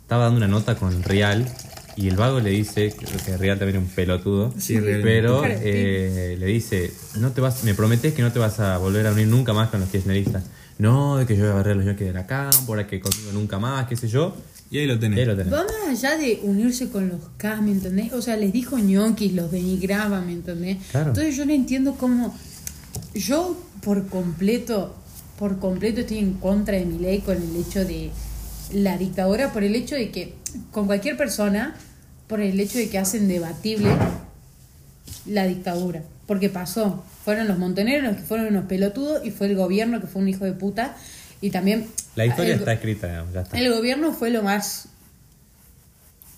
Estaba 0.03 0.25
dando 0.25 0.39
una 0.39 0.49
nota 0.49 0.75
con 0.77 1.03
Real 1.05 1.49
y 1.97 2.09
el 2.09 2.17
vago 2.17 2.41
le 2.41 2.51
dice, 2.51 2.95
creo 2.97 3.25
que 3.25 3.37
Real 3.37 3.59
también 3.59 3.83
es 3.83 3.89
un 3.89 3.95
pelotudo, 3.95 4.53
Sí, 4.59 4.79
pero 4.81 5.43
eh, 5.45 6.37
le 6.39 6.47
dice, 6.47 6.93
no 7.19 7.33
te 7.33 7.41
vas, 7.41 7.65
me 7.65 7.75
prometes 7.75 8.15
que 8.15 8.23
no 8.23 8.33
te 8.33 8.39
vas 8.39 8.61
a 8.61 8.79
volver 8.79 9.07
a 9.07 9.13
unir 9.13 9.29
nunca 9.29 9.53
más 9.53 9.69
con 9.69 9.81
los 9.81 9.89
kirchneristas. 9.89 10.45
No, 10.79 11.19
de 11.19 11.27
que 11.27 11.37
yo 11.37 11.43
voy 11.43 11.53
a 11.53 11.55
barrer 11.55 11.73
a 11.73 11.77
los 11.77 11.85
ñoquis 11.85 12.07
de 12.07 12.13
la 12.13 12.27
cámpora, 12.27 12.87
que 12.87 13.01
conmigo 13.01 13.31
nunca 13.33 13.59
más, 13.59 13.87
qué 13.87 13.97
sé 13.97 14.09
yo. 14.09 14.35
Y 14.71 14.79
ahí 14.79 14.87
lo 14.87 14.99
tenés. 14.99 15.21
ahí 15.21 15.27
lo 15.27 15.37
tenés. 15.37 15.53
Va 15.53 15.65
más 15.65 15.89
allá 15.89 16.17
de 16.17 16.41
unirse 16.43 16.89
con 16.89 17.09
los 17.09 17.21
K, 17.37 17.61
¿me 17.61 17.73
entendés? 17.73 18.13
O 18.15 18.23
sea, 18.23 18.37
les 18.37 18.53
dijo 18.53 18.79
ñoquis, 18.79 19.35
los 19.35 19.51
denigraba, 19.51 20.23
¿me 20.23 20.33
entendés? 20.33 20.79
Claro. 20.91 21.09
Entonces 21.09 21.37
yo 21.37 21.45
no 21.45 21.53
entiendo 21.53 21.95
cómo. 21.95 22.35
Yo 23.15 23.57
por 23.85 24.07
completo, 24.07 24.97
por 25.39 25.59
completo 25.59 26.01
estoy 26.01 26.19
en 26.19 26.35
contra 26.35 26.79
de 26.79 26.87
mi 26.87 26.99
ley 26.99 27.21
con 27.21 27.37
el 27.37 27.55
hecho 27.57 27.85
de 27.85 28.11
la 28.73 28.97
dictadura, 28.99 29.53
por 29.53 29.65
el 29.65 29.75
hecho 29.75 29.95
de 29.95 30.11
que, 30.11 30.35
con 30.71 30.87
cualquier 30.87 31.17
persona, 31.17 31.75
por 32.27 32.41
el 32.41 32.59
hecho 32.61 32.79
de 32.79 32.89
que 32.89 32.99
hacen 32.99 33.29
debatible 33.29 33.91
la 35.27 35.47
dictadura. 35.47 36.03
Porque 36.27 36.49
pasó. 36.49 37.05
Fueron 37.25 37.47
los 37.49 37.59
montoneros 37.59 38.05
los 38.05 38.17
que 38.17 38.23
fueron 38.23 38.47
unos 38.47 38.65
pelotudos 38.65 39.25
y 39.25 39.31
fue 39.31 39.47
el 39.49 39.57
gobierno 39.57 40.01
que 40.01 40.07
fue 40.07 40.23
un 40.23 40.29
hijo 40.29 40.45
de 40.45 40.53
puta. 40.53 40.97
Y 41.41 41.51
también. 41.51 41.87
La 42.17 42.25
historia 42.27 42.55
el- 42.55 42.61
está 42.61 42.73
escrita, 42.73 43.25
ya 43.33 43.41
está. 43.43 43.59
el 43.59 43.73
gobierno 43.73 44.13
fue 44.13 44.31
lo 44.31 44.43
más. 44.43 44.89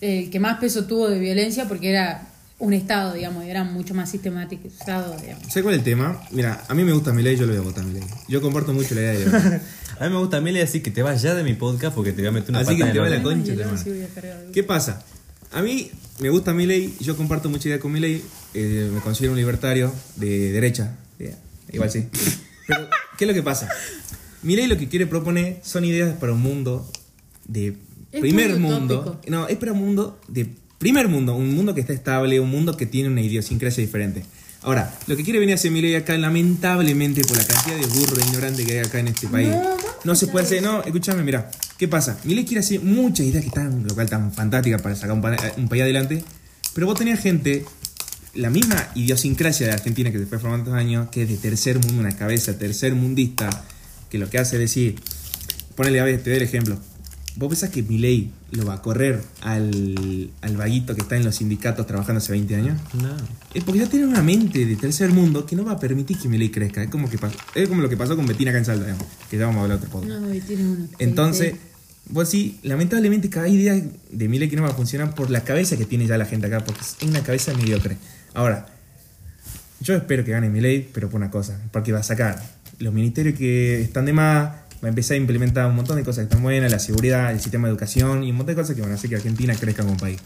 El 0.00 0.30
que 0.30 0.40
más 0.40 0.58
peso 0.58 0.84
tuvo 0.86 1.08
de 1.08 1.18
violencia 1.18 1.66
porque 1.66 1.90
era 1.90 2.26
un 2.64 2.72
Estado, 2.72 3.12
digamos, 3.14 3.44
y 3.44 3.50
era 3.50 3.62
mucho 3.64 3.94
más 3.94 4.10
sistematizado, 4.10 5.16
digamos. 5.20 5.44
¿Sabes 5.48 5.62
cuál 5.62 5.74
es 5.74 5.78
el 5.80 5.84
tema? 5.84 6.20
Mira, 6.30 6.64
a 6.66 6.74
mí 6.74 6.82
me 6.84 6.92
gusta 6.92 7.12
mi 7.12 7.22
ley, 7.22 7.36
yo 7.36 7.46
lo 7.46 7.52
voy 7.52 7.60
a 7.60 7.64
votar 7.64 7.84
mi 7.84 7.92
ley. 7.92 8.02
Yo 8.28 8.40
comparto 8.40 8.72
mucho 8.72 8.94
la 8.94 9.00
idea 9.02 9.12
de 9.12 9.60
A 10.00 10.04
mí 10.08 10.10
me 10.12 10.18
gusta 10.18 10.40
Mele 10.40 10.60
así 10.60 10.80
que 10.80 10.90
te 10.90 11.02
vas 11.02 11.22
ya 11.22 11.34
de 11.34 11.44
mi 11.44 11.54
podcast 11.54 11.94
porque 11.94 12.12
te 12.12 12.22
voy 12.22 12.28
a 12.28 12.32
meter 12.32 12.50
una 12.50 12.60
Así 12.60 12.74
que 12.76 12.80
patada 12.82 12.92
te 12.92 12.98
va 12.98 13.08
la 13.08 13.22
concha, 13.22 13.52
hermano. 13.52 13.80
¿Qué 14.52 14.62
pasa? 14.64 15.04
A 15.52 15.62
mí 15.62 15.90
me 16.18 16.30
gusta 16.30 16.52
mi 16.52 16.66
ley, 16.66 16.96
yo 17.00 17.16
comparto 17.16 17.48
mucha 17.48 17.68
idea 17.68 17.78
con 17.78 17.92
mi 17.92 18.00
ley, 18.00 18.24
eh, 18.54 18.90
me 18.92 19.00
considero 19.00 19.32
un 19.32 19.38
libertario 19.38 19.92
de 20.16 20.50
derecha, 20.50 20.96
igual 21.72 21.90
sí. 21.90 22.08
Pero, 22.66 22.88
¿qué 23.18 23.24
es 23.24 23.28
lo 23.28 23.34
que 23.34 23.42
pasa? 23.42 23.68
Mi 24.42 24.56
ley 24.56 24.66
lo 24.66 24.76
que 24.76 24.88
quiere 24.88 25.06
proponer 25.06 25.60
son 25.62 25.84
ideas 25.84 26.16
para 26.16 26.32
un 26.32 26.40
mundo 26.40 26.90
de 27.46 27.76
Es 28.10 28.20
primer 28.20 28.50
muy 28.58 28.70
mundo. 28.70 29.00
utópico. 29.00 29.30
No, 29.30 29.46
es 29.46 29.56
para 29.58 29.72
un 29.72 29.78
mundo 29.78 30.18
de 30.26 30.54
primer 30.78 31.08
mundo, 31.08 31.34
un 31.34 31.54
mundo 31.54 31.74
que 31.74 31.80
está 31.80 31.92
estable, 31.92 32.40
un 32.40 32.50
mundo 32.50 32.76
que 32.76 32.86
tiene 32.86 33.08
una 33.08 33.20
idiosincrasia 33.20 33.82
diferente. 33.82 34.24
Ahora, 34.62 34.94
lo 35.06 35.16
que 35.16 35.24
quiere 35.24 35.38
venir 35.38 35.52
a 35.52 35.56
hacer 35.56 35.70
mi 35.70 35.82
ley 35.82 35.94
acá, 35.94 36.16
lamentablemente, 36.16 37.22
por 37.24 37.36
la 37.36 37.44
cantidad 37.44 37.76
de 37.76 37.86
burro 37.86 38.16
e 38.18 38.24
ignorante 38.24 38.64
que 38.64 38.72
hay 38.72 38.78
acá 38.78 38.98
en 38.98 39.08
este 39.08 39.28
país, 39.28 39.50
No, 40.04 40.14
se 40.14 40.26
puede 40.26 40.46
hacer 40.46 40.62
no, 40.62 40.82
escúchame, 40.82 41.22
mira, 41.22 41.50
¿qué 41.78 41.86
pasa? 41.86 42.18
Mi 42.24 42.34
ley 42.34 42.46
quiere 42.46 42.60
hacer 42.60 42.80
muchas 42.80 43.26
ideas 43.26 43.42
que 43.42 43.48
están, 43.48 43.86
lo 43.86 43.94
cual 43.94 44.08
tan 44.08 44.32
fantásticas 44.32 44.80
para 44.80 44.94
sacar 44.94 45.12
un, 45.12 45.22
un 45.58 45.68
país 45.68 45.82
adelante, 45.82 46.24
pero 46.74 46.86
vos 46.86 46.98
tenías 46.98 47.20
gente, 47.20 47.64
la 48.34 48.48
misma 48.48 48.88
idiosincrasia 48.94 49.66
de 49.66 49.74
Argentina 49.74 50.10
que 50.10 50.18
se 50.18 50.26
fue 50.26 50.38
formando 50.38 50.64
estos 50.64 50.78
años, 50.78 51.08
que 51.10 51.22
es 51.22 51.28
de 51.28 51.36
tercer 51.36 51.78
mundo, 51.78 52.00
una 52.00 52.16
cabeza 52.16 52.58
tercer 52.58 52.94
mundista, 52.94 53.64
que 54.08 54.16
lo 54.16 54.30
que 54.30 54.38
hace 54.38 54.56
es 54.56 54.60
decir, 54.60 54.96
ponele 55.76 56.00
a 56.00 56.04
ver, 56.04 56.22
te 56.22 56.30
doy 56.30 56.38
el 56.38 56.42
ejemplo. 56.42 56.78
¿Vos 57.36 57.48
pensás 57.48 57.70
que 57.70 57.82
mi 57.82 57.98
ley 57.98 58.30
lo 58.52 58.64
va 58.64 58.74
a 58.74 58.82
correr 58.82 59.20
al, 59.40 60.30
al 60.40 60.56
vaguito 60.56 60.94
que 60.94 61.00
está 61.00 61.16
en 61.16 61.24
los 61.24 61.34
sindicatos 61.34 61.84
trabajando 61.84 62.18
hace 62.18 62.30
20 62.30 62.54
años? 62.54 62.80
No. 62.94 63.16
Es 63.52 63.64
porque 63.64 63.80
ya 63.80 63.88
tiene 63.88 64.06
una 64.06 64.22
mente 64.22 64.64
de 64.64 64.76
tercer 64.76 65.10
mundo 65.10 65.44
que 65.44 65.56
no 65.56 65.64
va 65.64 65.72
a 65.72 65.80
permitir 65.80 66.16
que 66.16 66.28
mi 66.28 66.38
ley 66.38 66.50
crezca. 66.50 66.82
Es 66.82 66.90
como, 66.90 67.10
que 67.10 67.18
es 67.56 67.68
como 67.68 67.82
lo 67.82 67.88
que 67.88 67.96
pasó 67.96 68.14
con 68.14 68.26
Betina 68.26 68.50
acá 68.50 68.58
en 68.58 68.64
Salta, 68.64 68.84
digamos, 68.84 69.06
que 69.28 69.36
ya 69.36 69.46
vamos 69.46 69.60
a 69.60 69.62
hablar 69.64 69.78
otro 69.78 69.90
podcast. 69.90 70.20
No, 70.20 70.32
y 70.32 70.40
tiene 70.40 70.64
una 70.64 70.86
Entonces, 71.00 71.56
vos 72.08 72.28
sí, 72.28 72.60
lamentablemente 72.62 73.28
cada 73.28 73.48
idea 73.48 73.74
de 74.10 74.28
mi 74.28 74.38
ley 74.38 74.48
que 74.48 74.54
no 74.54 74.62
va 74.62 74.68
a 74.68 74.74
funcionar 74.74 75.16
por 75.16 75.30
la 75.30 75.42
cabeza 75.42 75.76
que 75.76 75.86
tiene 75.86 76.06
ya 76.06 76.16
la 76.16 76.26
gente 76.26 76.46
acá, 76.46 76.64
porque 76.64 76.82
es 76.82 76.96
una 77.02 77.24
cabeza 77.24 77.52
mediocre. 77.54 77.96
Ahora, 78.32 78.66
yo 79.80 79.94
espero 79.94 80.24
que 80.24 80.30
gane 80.30 80.48
mi 80.50 80.60
ley, 80.60 80.88
pero 80.94 81.10
por 81.10 81.20
una 81.20 81.32
cosa, 81.32 81.60
porque 81.72 81.90
va 81.90 81.98
a 81.98 82.04
sacar 82.04 82.40
los 82.78 82.94
ministerios 82.94 83.36
que 83.36 83.82
están 83.82 84.04
de 84.04 84.12
más, 84.12 84.63
va 84.84 84.88
a 84.88 84.90
empezar 84.90 85.14
a 85.14 85.18
implementar 85.18 85.66
un 85.66 85.76
montón 85.76 85.96
de 85.96 86.04
cosas 86.04 86.18
que 86.18 86.22
están 86.24 86.42
buenas, 86.42 86.70
la 86.70 86.78
seguridad, 86.78 87.32
el 87.32 87.40
sistema 87.40 87.68
de 87.68 87.72
educación 87.72 88.22
y 88.22 88.30
un 88.30 88.36
montón 88.36 88.54
de 88.54 88.60
cosas 88.60 88.76
que 88.76 88.82
van 88.82 88.92
a 88.92 88.96
hacer 88.96 89.08
que 89.08 89.16
Argentina 89.16 89.54
crezca 89.54 89.82
como 89.82 89.96
país. 89.96 90.20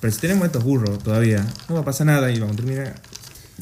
Pero 0.00 0.12
si 0.12 0.20
tenemos 0.20 0.44
estos 0.44 0.64
burros 0.64 0.98
todavía, 0.98 1.46
no 1.68 1.76
va 1.76 1.82
a 1.82 1.84
pasar 1.84 2.08
nada 2.08 2.28
y 2.32 2.40
vamos 2.40 2.54
a 2.54 2.56
terminar 2.56 3.00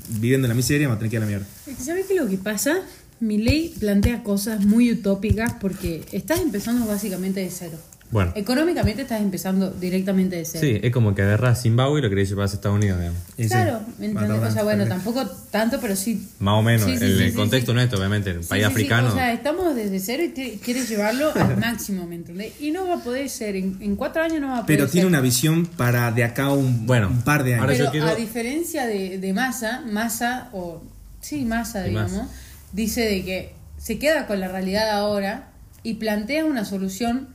viviendo 0.09 0.47
en 0.47 0.49
la 0.49 0.55
miseria 0.55 0.85
y 0.85 0.87
vamos 0.87 0.97
a 0.97 0.99
tener 1.01 1.11
que 1.11 1.17
ir 1.17 1.23
a 1.23 1.27
la 1.27 1.29
mierda. 1.29 1.47
¿Sabes 1.79 2.07
qué 2.07 2.15
es 2.15 2.21
lo 2.23 2.27
que 2.27 2.39
pasa? 2.39 2.81
Mi 3.21 3.37
ley 3.37 3.75
plantea 3.79 4.23
cosas 4.23 4.65
muy 4.65 4.91
utópicas 4.91 5.53
porque 5.61 6.07
estás 6.13 6.41
empezando 6.41 6.87
básicamente 6.87 7.41
de 7.41 7.51
cero. 7.51 7.79
Bueno. 8.11 8.33
Económicamente 8.35 9.03
estás 9.03 9.21
empezando 9.21 9.71
directamente 9.71 10.35
de 10.37 10.45
cero. 10.45 10.61
Sí, 10.67 10.81
es 10.83 10.93
como 10.93 11.15
que 11.15 11.23
agarras 11.23 11.63
Zimbabue 11.63 12.01
y 12.01 12.03
lo 12.03 12.09
querés 12.09 12.29
llevar 12.29 12.49
a 12.49 12.53
Estados 12.53 12.77
Unidos, 12.77 12.99
digamos. 12.99 13.21
Y 13.37 13.43
sí, 13.45 13.49
Claro, 13.51 13.81
¿me 13.99 14.07
entendés? 14.07 14.43
O 14.43 14.51
sea, 14.51 14.65
bueno, 14.65 14.87
tampoco 14.89 15.25
tanto, 15.51 15.79
pero 15.81 15.95
sí. 15.95 16.27
Más 16.41 16.55
o 16.55 16.63
menos. 16.63 16.83
Sí, 16.91 16.97
sí, 16.99 17.05
el, 17.05 17.17
sí, 17.19 17.23
el 17.25 17.31
sí, 17.31 17.37
contexto 17.37 17.71
sí. 17.71 17.75
nuestro, 17.77 17.99
obviamente, 18.01 18.33
Sí, 18.43 18.49
país 18.49 18.65
sí, 18.65 18.69
sí, 18.69 18.73
africano. 18.73 19.09
O 19.11 19.13
sea, 19.15 19.33
estamos 19.33 19.75
desde 19.77 20.01
cero 20.01 20.25
y 20.25 20.29
te- 20.31 20.59
quieres 20.59 20.89
llevarlo 20.89 21.31
al 21.35 21.57
máximo, 21.61 22.07
¿me 22.07 22.17
entendés? 22.17 22.53
Y 22.61 22.73
no 22.73 22.89
va 22.89 22.97
a 22.97 23.05
poder 23.05 23.29
ser. 23.29 23.55
En, 23.55 23.77
en 23.81 23.95
cuatro 23.95 24.23
años 24.23 24.41
no 24.41 24.49
va 24.49 24.53
a 24.59 24.63
poder 24.63 24.67
Pero 24.79 24.85
ser. 24.87 24.93
tiene 24.93 25.07
una 25.07 25.21
visión 25.21 25.67
para 25.67 26.11
de 26.11 26.25
acá 26.25 26.51
un, 26.53 26.87
Bueno, 26.87 27.09
un 27.09 27.23
par 27.23 27.45
de 27.45 27.55
años. 27.55 27.63
ahora 27.63 27.73
Pero 27.75 27.85
yo 27.85 27.91
quiero- 27.93 28.07
a 28.09 28.15
diferencia 28.17 28.87
de, 28.87 29.19
de 29.19 29.33
Massa, 29.33 29.83
Massa, 29.89 30.49
o 30.53 30.83
sí, 31.21 31.45
Massa, 31.45 31.85
digamos, 31.85 32.27
dice 32.73 33.03
de 33.03 33.25
que 33.25 33.55
se 33.79 33.99
queda 34.01 34.27
con 34.27 34.41
la 34.41 34.49
realidad 34.49 34.91
ahora 34.91 35.51
y 35.85 35.95
plantea 35.95 36.45
una 36.45 36.65
solución 36.65 37.29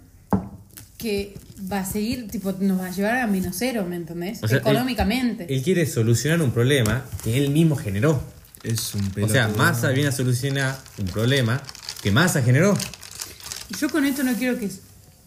que 1.05 1.35
va 1.71 1.79
a 1.81 1.85
seguir, 1.85 2.27
tipo, 2.29 2.51
nos 2.59 2.79
va 2.81 2.87
a 2.87 2.91
llevar 2.91 3.17
a 3.17 3.27
menos 3.27 3.55
cero, 3.59 3.85
¿me 3.87 3.95
entendés? 3.95 4.41
O 4.43 4.47
sea, 4.47 4.57
Económicamente. 4.57 5.45
Él 5.53 5.61
quiere 5.61 5.85
solucionar 5.85 6.41
un 6.41 6.49
problema 6.51 7.05
que 7.23 7.37
él 7.37 7.51
mismo 7.51 7.75
generó. 7.75 8.21
es 8.63 8.95
un 8.95 9.01
O 9.01 9.27
sea, 9.29 9.45
pelotudo. 9.45 9.57
Massa 9.63 9.89
viene 9.89 10.09
a 10.09 10.11
solucionar 10.11 10.75
un 10.97 11.05
problema 11.05 11.61
que 12.01 12.09
Massa 12.11 12.41
generó. 12.41 12.75
Yo 13.79 13.89
con 13.89 14.05
esto 14.05 14.23
no 14.23 14.33
quiero 14.33 14.57
que, 14.59 14.69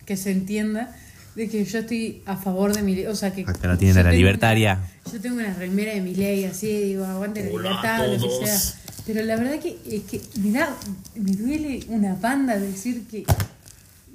que 0.04 0.16
se 0.16 0.32
entienda 0.32 0.96
de 1.36 1.48
que 1.48 1.64
yo 1.64 1.78
estoy 1.78 2.22
a 2.26 2.36
favor 2.36 2.74
de 2.74 2.82
mi 2.82 2.96
ley. 2.96 3.06
O 3.06 3.14
sea, 3.14 3.32
que. 3.32 3.42
Acá 3.42 3.68
la 3.68 3.74
a 3.74 4.02
la 4.02 4.10
libertaria. 4.12 4.80
una- 5.04 5.12
yo 5.14 5.20
tengo 5.20 5.36
una 5.36 5.54
remera 5.54 5.94
de 5.94 6.00
mi 6.00 6.14
ley, 6.16 6.44
así, 6.44 6.66
digo, 6.66 7.04
aguante 7.04 7.44
la 7.44 7.50
libertad, 7.50 8.06
lo 8.08 8.20
que 8.40 8.46
sea. 8.46 8.58
Pero 9.06 9.22
la 9.22 9.36
verdad 9.36 9.58
que 9.60 9.78
es 9.88 10.02
que, 10.02 10.20
mirá, 10.40 10.68
me 11.14 11.30
duele 11.32 11.80
una 11.88 12.16
panda 12.16 12.58
decir 12.58 13.04
que 13.10 13.24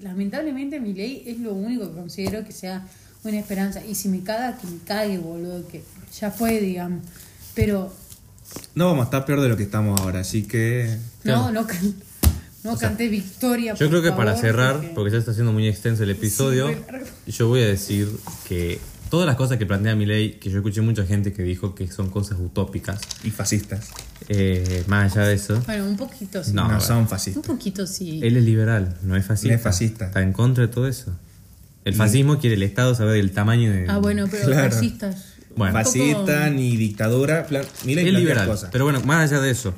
lamentablemente 0.01 0.79
mi 0.79 0.93
ley 0.93 1.23
es 1.25 1.39
lo 1.39 1.53
único 1.53 1.89
que 1.89 1.95
considero 1.95 2.43
que 2.45 2.51
sea 2.51 2.88
una 3.23 3.39
esperanza. 3.39 3.84
Y 3.86 3.95
si 3.95 4.10
me 4.10 4.21
caga, 4.23 4.58
que 4.58 4.67
me 4.67 4.77
cague, 4.86 5.17
boludo, 5.17 5.67
que 5.67 5.84
ya 6.19 6.32
fue, 6.32 6.60
digamos. 6.60 7.03
Pero 7.56 7.93
No 8.75 8.88
vamos 8.88 9.01
a 9.01 9.06
estar 9.06 9.25
peor 9.25 9.41
de 9.41 9.49
lo 9.49 9.58
que 9.58 9.63
estamos 9.63 9.99
ahora, 10.01 10.19
así 10.21 10.43
que. 10.43 10.97
no, 11.23 11.51
no, 11.51 11.65
can- 11.65 11.95
no 12.63 12.77
canté 12.77 13.08
victoria. 13.10 13.73
Yo 13.73 13.79
por 13.79 13.89
creo 13.89 14.01
que 14.03 14.12
para 14.12 14.36
cerrar, 14.38 14.75
porque- 14.75 14.89
porque 14.95 15.12
ya 15.12 15.17
está 15.17 15.34
siendo 15.34 15.51
muy 15.53 15.67
extenso 15.67 16.03
el 16.03 16.10
episodio, 16.12 16.67
Sí, 17.25 17.32
yo 17.32 17.47
voy 17.47 17.62
a 17.62 17.67
decir 17.67 18.10
que 18.47 18.79
todas 19.09 19.25
las 19.27 19.35
cosas 19.35 19.57
que 19.57 19.65
plantea 19.65 19.95
mi 19.95 20.05
ley, 20.05 20.33
que 20.41 20.49
yo 20.49 20.57
escuché 20.57 20.81
mucha 20.81 21.05
gente 21.05 21.33
que 21.33 21.43
dijo 21.43 21.75
que 21.75 21.87
son 21.87 22.09
cosas 22.09 22.39
utópicas, 22.39 22.99
Y 23.23 23.29
fascistas. 23.29 23.89
eh, 24.29 24.83
más 24.87 25.15
allá 25.15 25.27
de 25.27 25.35
eso, 25.35 25.61
Bueno, 25.65 25.85
un 25.85 25.97
poquito 25.97 26.43
sí. 26.43 26.51
No, 26.53 26.67
No, 26.67 26.81
son 26.81 26.97
Un 26.99 27.07
fascistas. 27.07 27.45
poquito 27.45 27.85
sí. 27.87 28.19
él 28.23 28.37
es 28.37 28.43
liberal, 28.43 28.97
no 29.03 29.15
es 29.15 29.25
fascista. 29.25 29.49
No 29.53 29.55
es 29.57 29.61
fascista. 29.63 30.05
Está 30.07 30.21
en 30.21 30.33
contra 30.33 30.65
de 30.65 30.73
todo 30.73 30.87
eso. 30.87 31.11
El 31.85 31.93
fascismo 31.95 32.39
quiere 32.39 32.55
el 32.55 32.63
Estado 32.63 32.95
saber 32.95 33.15
del 33.15 33.31
tamaño 33.31 33.71
de... 33.71 33.85
Ah, 33.89 33.97
bueno, 33.97 34.25
pero 34.31 34.45
Claro. 34.45 34.71
fascistas. 34.71 35.33
Bueno. 35.55 35.77
Un 35.77 35.83
poco- 35.83 35.93
Fascista, 35.93 36.49
ni 36.49 36.77
dictadura. 36.77 37.45
Plan, 37.45 37.63
Milei 37.85 38.07
es 38.07 38.13
liberal. 38.13 38.47
cosas. 38.47 38.69
Pero 38.71 38.85
bueno, 38.85 39.01
más 39.01 39.29
allá 39.31 39.41
de 39.41 39.51
eso, 39.51 39.73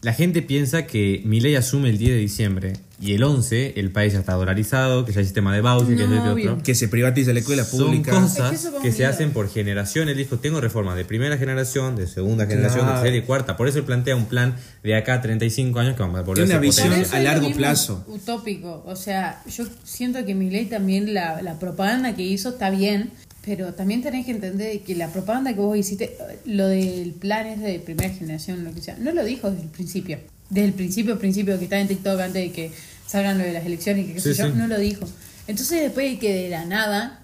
la 0.00 0.12
gente 0.14 0.42
piensa 0.42 0.86
que 0.86 1.22
Milei 1.26 1.54
asume 1.56 1.90
el 1.90 1.98
10 1.98 2.12
de 2.12 2.18
diciembre 2.18 2.72
y 3.00 3.14
el 3.14 3.22
11 3.22 3.74
el 3.76 3.90
país 3.92 4.12
ya 4.12 4.18
está 4.20 4.32
dolarizado, 4.34 5.04
que 5.04 5.12
ya 5.12 5.20
hay 5.20 5.24
sistema 5.24 5.54
de 5.54 5.60
voucher, 5.60 5.96
que 5.96 6.06
No, 6.06 6.16
es 6.16 6.24
de 6.24 6.30
obvio. 6.30 6.52
otro. 6.52 6.62
Que 6.64 6.74
se 6.74 6.88
privatiza 6.88 7.32
la 7.32 7.38
escuela 7.40 7.64
Son 7.64 7.80
pública. 7.86 8.10
cosas 8.12 8.52
Es 8.52 8.70
que 8.70 8.78
que 8.82 8.92
se 8.92 9.06
hacen 9.06 9.30
por 9.32 9.48
generación. 9.48 10.08
Él 10.08 10.16
dijo, 10.16 10.38
tengo 10.38 10.60
reformas 10.60 10.96
de 10.96 11.04
primera 11.04 11.36
generación, 11.38 11.94
de 11.96 12.06
segunda 12.06 12.46
generación, 12.46 12.80
Claro. 12.86 12.96
de 12.98 13.02
tercera 13.04 13.24
y 13.24 13.26
cuarta. 13.26 13.56
Por 13.56 13.68
eso 13.68 13.78
él 13.78 13.84
plantea 13.84 14.16
un 14.16 14.26
plan 14.26 14.56
de 14.82 14.96
acá 14.96 15.14
a 15.14 15.20
35 15.20 15.78
años 15.78 15.94
que 15.96 16.02
vamos 16.02 16.18
a 16.18 16.22
volver 16.22 16.44
Tiene 16.44 16.58
una 16.58 16.60
visión 16.60 16.88
Por 16.88 16.96
potente. 16.96 17.06
eso 17.08 17.16
a 17.16 17.18
es 17.18 17.24
largo 17.24 17.50
plazo. 17.56 18.04
Utópico. 18.08 18.82
O 18.86 18.96
sea, 18.96 19.42
yo 19.48 19.64
siento 19.84 20.24
que 20.26 20.34
mi 20.34 20.50
ley 20.50 20.66
también, 20.66 21.14
la, 21.14 21.40
la 21.42 21.58
propaganda 21.58 22.14
que 22.16 22.22
hizo 22.22 22.50
está 22.50 22.70
bien, 22.70 23.10
pero 23.44 23.72
también 23.74 24.02
tenés 24.02 24.26
que 24.26 24.32
entender 24.32 24.80
que 24.80 24.94
la 24.96 25.08
propaganda 25.08 25.54
que 25.54 25.60
vos 25.60 25.76
hiciste, 25.78 26.16
lo 26.44 26.66
del 26.66 27.12
plan 27.12 27.46
es 27.46 27.60
de 27.60 27.78
primera 27.78 28.12
generación, 28.12 28.64
lo 28.64 28.74
que 28.74 28.80
sea, 28.82 28.96
no 28.98 29.12
lo 29.12 29.24
dijo 29.24 29.50
desde 29.50 29.62
el 29.62 29.70
principio. 29.70 30.18
Desde 30.50 30.68
el 30.68 30.74
principio, 30.74 31.18
principio 31.18 31.58
que 31.58 31.64
está 31.64 31.78
en 31.78 31.88
TikTok 31.88 32.20
antes 32.20 32.42
de 32.42 32.52
que 32.52 32.72
salgan 33.06 33.38
lo 33.38 33.44
de 33.44 33.52
las 33.52 33.64
elecciones 33.66 34.04
y 34.04 34.08
que 34.08 34.14
qué 34.14 34.20
Sí, 34.20 34.34
sé 34.34 34.42
yo, 34.42 34.48
sí. 34.48 34.52
no 34.56 34.66
lo 34.66 34.78
dijo. 34.78 35.06
Entonces 35.46 35.82
después 35.82 36.10
de 36.10 36.18
que 36.18 36.32
de 36.34 36.48
la 36.50 36.64
nada 36.64 37.20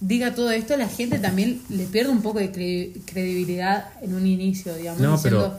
diga 0.00 0.34
todo 0.34 0.50
esto, 0.50 0.76
la 0.76 0.88
gente 0.88 1.18
también 1.18 1.60
le 1.70 1.84
pierde 1.84 2.10
un 2.10 2.22
poco 2.22 2.38
de 2.38 2.52
cre- 2.52 2.92
credibilidad 3.06 3.86
en 4.02 4.14
un 4.14 4.26
inicio, 4.26 4.74
digamos. 4.74 5.00
No, 5.00 5.12
diciendo, 5.16 5.56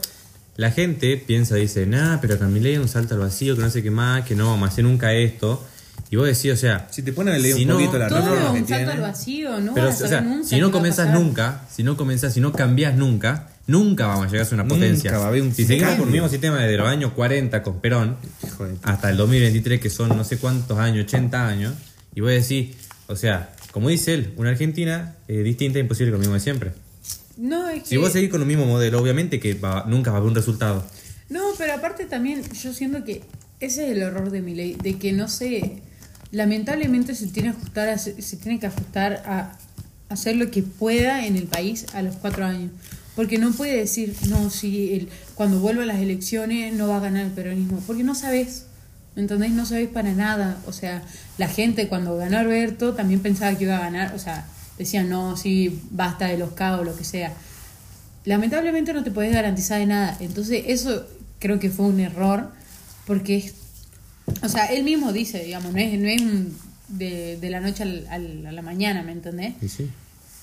la 0.56 0.70
gente 0.70 1.16
piensa, 1.16 1.56
dice, 1.56 1.86
nah, 1.86 2.18
pero 2.20 2.38
que 2.38 2.44
a 2.44 2.48
Milei 2.48 2.74
es 2.74 2.78
un 2.78 2.88
salto 2.88 3.14
al 3.14 3.20
vacío, 3.20 3.56
que 3.56 3.62
no 3.62 3.70
sé 3.70 3.82
qué 3.82 3.90
más, 3.90 4.24
que 4.24 4.34
no 4.34 4.46
vamos 4.50 4.68
a 4.68 4.72
hacer 4.72 4.84
nunca 4.84 5.12
esto. 5.12 5.64
Y 6.10 6.16
vos 6.16 6.26
decís, 6.26 6.52
o 6.52 6.56
sea, 6.56 6.86
Si 6.90 7.02
te 7.02 7.12
ponen 7.12 7.34
a 7.34 7.38
leer 7.38 7.56
Si 7.56 7.62
un 7.62 7.68
no, 7.68 7.74
poquito 7.74 7.98
la 7.98 8.06
es 8.06 8.12
que 8.12 8.18
un 8.18 8.22
salto 8.30 8.66
tiene. 8.66 8.92
al 8.92 9.00
vacío, 9.00 9.60
¿no? 9.60 9.74
pero 9.74 9.86
van 9.86 9.92
a 9.92 9.96
o 9.96 9.98
saber 9.98 10.08
sea, 10.10 10.20
nunca 10.20 10.48
si 10.48 10.60
no 10.60 10.70
comenzás 10.70 11.10
nunca, 11.12 11.62
si 11.74 11.82
no 11.82 11.96
comenzás, 11.96 12.34
si 12.34 12.40
no 12.40 12.52
cambiás 12.52 12.94
nunca, 12.96 13.48
nunca 13.66 14.06
vamos 14.06 14.26
a 14.26 14.28
llegar 14.28 14.42
a 14.42 14.44
ser 14.44 14.54
una 14.54 14.62
Nunca 14.64 14.74
potencia. 14.76 15.18
va 15.18 15.24
a 15.24 15.28
haber 15.28 15.42
un 15.42 15.54
si 15.54 15.64
seguimos 15.64 15.94
con 15.96 16.06
el 16.06 16.12
mismo 16.12 16.28
sistema 16.28 16.58
desde 16.60 16.76
los 16.76 16.86
años 16.88 17.12
40 17.12 17.62
con 17.62 17.80
Perón, 17.80 18.16
hasta 18.82 19.10
el 19.10 19.16
2023, 19.16 19.80
que 19.80 19.90
son 19.90 20.08
no 20.10 20.24
sé 20.24 20.38
cuántos 20.38 20.78
años, 20.78 21.04
80 21.06 21.48
años, 21.48 21.74
y 22.14 22.20
voy 22.20 22.32
a 22.32 22.36
decir, 22.36 22.74
o 23.08 23.16
sea, 23.16 23.52
como 23.72 23.88
dice 23.88 24.14
él, 24.14 24.32
una 24.36 24.50
Argentina 24.50 25.16
eh, 25.28 25.38
distinta 25.42 25.78
e 25.78 25.82
imposible 25.82 26.10
con 26.12 26.18
lo 26.18 26.20
mismo 26.20 26.34
de 26.34 26.40
siempre. 26.40 26.72
No, 27.36 27.68
es 27.68 27.82
que... 27.82 27.88
Si 27.90 27.96
vos 27.98 28.12
seguís 28.12 28.30
con 28.30 28.40
el 28.40 28.46
mismo 28.46 28.64
modelo, 28.66 28.98
obviamente 29.00 29.38
que 29.38 29.52
va- 29.54 29.84
nunca 29.86 30.10
va 30.10 30.16
a 30.16 30.20
haber 30.20 30.30
un 30.30 30.34
resultado. 30.36 30.82
No, 31.28 31.42
pero 31.58 31.74
aparte 31.74 32.06
también 32.06 32.42
yo 32.62 32.72
siento 32.72 33.04
que 33.04 33.22
ese 33.60 33.84
es 33.86 33.92
el 33.96 34.02
error 34.02 34.30
de 34.30 34.40
mi 34.40 34.54
ley, 34.54 34.76
de 34.82 34.96
que 34.96 35.12
no 35.12 35.28
sé, 35.28 35.82
lamentablemente 36.30 37.14
se 37.14 37.26
tiene, 37.26 37.50
que 37.50 37.56
ajustar 37.58 37.88
a- 37.88 37.98
se 37.98 38.36
tiene 38.36 38.58
que 38.60 38.66
ajustar 38.66 39.22
a 39.26 39.58
hacer 40.08 40.36
lo 40.36 40.50
que 40.50 40.62
pueda 40.62 41.26
en 41.26 41.36
el 41.36 41.44
país 41.44 41.86
a 41.94 42.02
los 42.02 42.16
cuatro 42.16 42.44
años. 42.44 42.70
Porque 43.16 43.38
no 43.38 43.50
puede 43.52 43.76
decir, 43.78 44.14
no, 44.28 44.50
si 44.50 44.92
el, 44.94 45.08
cuando 45.34 45.58
vuelva 45.58 45.84
las 45.86 45.98
elecciones 45.98 46.72
no 46.74 46.86
va 46.88 46.98
a 46.98 47.00
ganar 47.00 47.24
el 47.24 47.32
peronismo, 47.32 47.82
porque 47.86 48.04
no 48.04 48.14
sabes, 48.14 48.66
¿entendés? 49.16 49.50
No 49.52 49.64
sabes 49.66 49.88
para 49.88 50.12
nada. 50.12 50.60
O 50.66 50.72
sea, 50.72 51.02
la 51.38 51.48
gente 51.48 51.88
cuando 51.88 52.16
ganó 52.16 52.36
Alberto 52.38 52.92
también 52.94 53.20
pensaba 53.20 53.56
que 53.56 53.64
iba 53.64 53.76
a 53.78 53.80
ganar, 53.80 54.14
o 54.14 54.18
sea, 54.18 54.46
decían, 54.78 55.08
no, 55.08 55.36
sí, 55.36 55.80
basta 55.90 56.26
de 56.26 56.36
los 56.38 56.52
caos, 56.52 56.84
lo 56.84 56.94
que 56.96 57.04
sea 57.04 57.32
lamentablemente 58.24 58.92
no 58.92 59.04
te 59.04 59.10
podés 59.10 59.32
garantizar 59.32 59.78
de 59.78 59.86
nada. 59.86 60.16
Entonces, 60.20 60.64
eso 60.66 61.06
creo 61.38 61.58
que 61.58 61.70
fue 61.70 61.86
un 61.86 62.00
error, 62.00 62.50
porque 63.06 63.36
es. 63.36 63.54
O 64.42 64.48
sea, 64.48 64.66
él 64.66 64.82
mismo 64.82 65.12
dice, 65.12 65.44
digamos, 65.44 65.72
no 65.72 65.78
es, 65.78 65.98
no 65.98 66.08
es 66.08 66.20
un 66.20 66.56
de, 66.88 67.36
de 67.40 67.50
la 67.50 67.60
noche 67.60 67.84
al- 67.84 68.06
al- 68.10 68.46
a 68.46 68.52
la 68.52 68.62
mañana, 68.62 69.02
¿me 69.04 69.12
entendés? 69.12 69.54
Y 69.62 69.68
sí. 69.68 69.88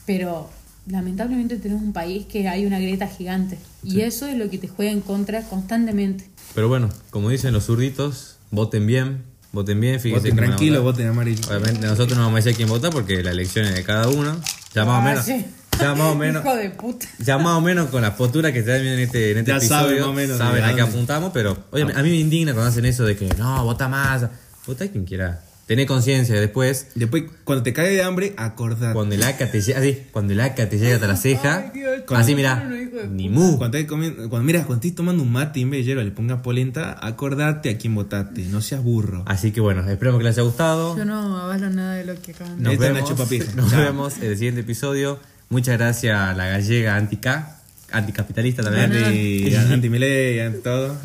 Pero 0.05 0.49
lamentablemente 0.87 1.57
tenemos 1.57 1.83
un 1.83 1.93
país 1.93 2.25
que 2.25 2.47
hay 2.47 2.65
una 2.65 2.79
grieta 2.79 3.07
gigante. 3.07 3.57
Y 3.83 4.01
eso 4.01 4.27
es 4.27 4.37
lo 4.37 4.49
que 4.49 4.57
te 4.57 4.67
juega 4.67 4.91
en 4.91 5.01
contra 5.01 5.41
constantemente. 5.43 6.29
Pero 6.55 6.67
bueno, 6.67 6.89
como 7.09 7.29
dicen 7.29 7.53
los 7.53 7.65
zurditos, 7.65 8.37
voten 8.51 8.85
bien, 8.85 9.23
voten 9.51 9.79
bien, 9.79 9.99
fíjense. 9.99 10.29
Voten 10.31 10.35
tranquilo, 10.45 10.83
voten 10.83 11.07
amarillo. 11.07 11.41
Obviamente 11.49 11.85
nosotros 11.87 12.17
no 12.17 12.25
vamos 12.25 12.37
a 12.37 12.43
decir 12.43 12.55
quién 12.55 12.69
votar 12.69 12.91
porque 12.91 13.23
la 13.23 13.31
elección 13.31 13.65
es 13.65 13.75
de 13.75 13.83
cada 13.83 14.07
uno. 14.09 14.37
Ya 14.73 14.85
más 14.85 14.99
o 14.99 15.01
Ah, 15.01 15.09
menos. 15.09 15.25
sí. 15.25 15.45
Ya 15.79 15.95
más 15.95 16.11
o 16.11 16.15
menos. 16.15 16.43
Hijo 16.45 16.55
de 16.55 16.69
puta. 16.69 17.07
Ya 17.19 17.37
más 17.37 17.57
o 17.57 17.61
menos 17.61 17.89
con 17.89 18.01
la 18.03 18.15
postura 18.15 18.51
que 18.53 18.59
están 18.59 18.75
viendo 18.81 18.93
en 18.99 18.99
este, 19.05 19.31
en 19.31 19.37
este 19.39 19.51
Ya 19.51 19.59
saben 19.59 19.85
episodio, 19.95 20.01
más 20.01 20.09
o 20.09 20.13
menos 20.13 20.37
saben 20.37 20.63
a 20.63 20.75
qué 20.75 20.81
apuntamos, 20.81 21.31
pero 21.33 21.57
oye, 21.71 21.83
a 21.83 22.03
mí 22.03 22.09
me 22.09 22.15
indigna 22.17 22.53
cuando 22.53 22.69
hacen 22.69 22.85
eso 22.85 23.03
de 23.05 23.15
que 23.15 23.27
no, 23.37 23.63
vota 23.63 23.87
más, 23.87 24.25
vota 24.67 24.87
quien 24.87 25.05
quiera. 25.05 25.43
Tener 25.65 25.87
conciencia 25.87 26.35
después, 26.39 26.87
Después, 26.93 27.23
cuando 27.45 27.63
te 27.63 27.71
cae 27.71 27.89
de 27.91 28.03
hambre, 28.03 28.33
acordate. 28.35 28.93
cuando 28.93 29.15
el 29.15 29.23
ACA 29.23 29.49
te 29.49 29.61
llega, 29.61 29.79
así, 29.79 29.97
cuando 30.11 30.33
el 30.33 30.41
ACA 30.41 30.67
te 30.67 30.77
llega 30.77 30.95
hasta 30.95 31.07
la 31.07 31.15
ceja, 31.15 31.71
Ay, 31.73 31.79
Dios, 31.79 32.03
así 32.09 32.35
mira, 32.35 32.69
ni 33.09 33.29
mu. 33.29 33.57
Cuando, 33.57 33.77
estés 33.77 33.89
comiendo- 33.89 34.29
cuando 34.29 34.45
miras, 34.45 34.65
cuando 34.65 34.81
estés 34.85 34.95
tomando 34.95 35.23
un 35.23 35.31
mate 35.31 35.59
y 35.59 35.63
en 35.63 35.69
vez 35.69 35.79
de 35.79 35.85
hierba 35.85 36.03
le 36.03 36.11
pongas 36.11 36.41
polenta, 36.41 36.97
acordate 37.01 37.69
a 37.69 37.77
quién 37.77 37.95
votaste, 37.95 38.41
no 38.47 38.61
seas 38.61 38.83
burro. 38.83 39.23
Así 39.25 39.51
que 39.51 39.61
bueno, 39.61 39.89
esperemos 39.89 40.19
que 40.19 40.25
les 40.25 40.35
haya 40.37 40.43
gustado. 40.43 40.97
Yo 40.97 41.05
no 41.05 41.37
avalo 41.39 41.69
nada 41.69 41.95
de 41.95 42.05
lo 42.05 42.21
que 42.21 42.31
acaban 42.33 42.57
de 42.57 42.63
Nos 42.63 42.77
vemos, 42.77 43.09
nos 43.55 43.71
Chao. 43.71 43.81
vemos 43.81 44.17
en 44.17 44.23
el 44.25 44.35
siguiente 44.35 44.61
episodio. 44.61 45.17
Muchas 45.47 45.77
gracias 45.77 46.19
a 46.19 46.33
la 46.33 46.47
gallega 46.47 46.97
anti-K, 46.97 47.59
anticapitalista 47.91 48.63
también, 48.63 48.91
Anti, 48.91 49.55
anti 49.55 49.89
todo. 50.63 50.97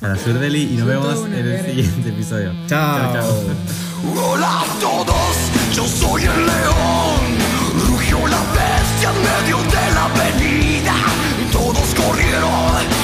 a 0.00 0.08
la 0.08 0.16
Surdeli 0.16 0.62
y 0.64 0.76
nos 0.78 0.88
vemos 0.88 1.26
en 1.26 1.32
el 1.34 1.64
siguiente 1.64 2.08
episodio. 2.08 2.52
Chao. 2.66 3.89
Hola 4.02 4.62
a 4.62 4.80
todos, 4.80 5.36
yo 5.74 5.86
soy 5.86 6.22
el 6.22 6.46
león. 6.46 7.20
Rugió 7.86 8.18
la 8.26 8.40
bestia 8.54 9.10
en 9.10 9.20
medio 9.20 9.58
de 9.58 9.94
la 9.94 10.04
avenida. 10.04 10.94
Todos 11.52 11.94
corrieron 11.94 12.99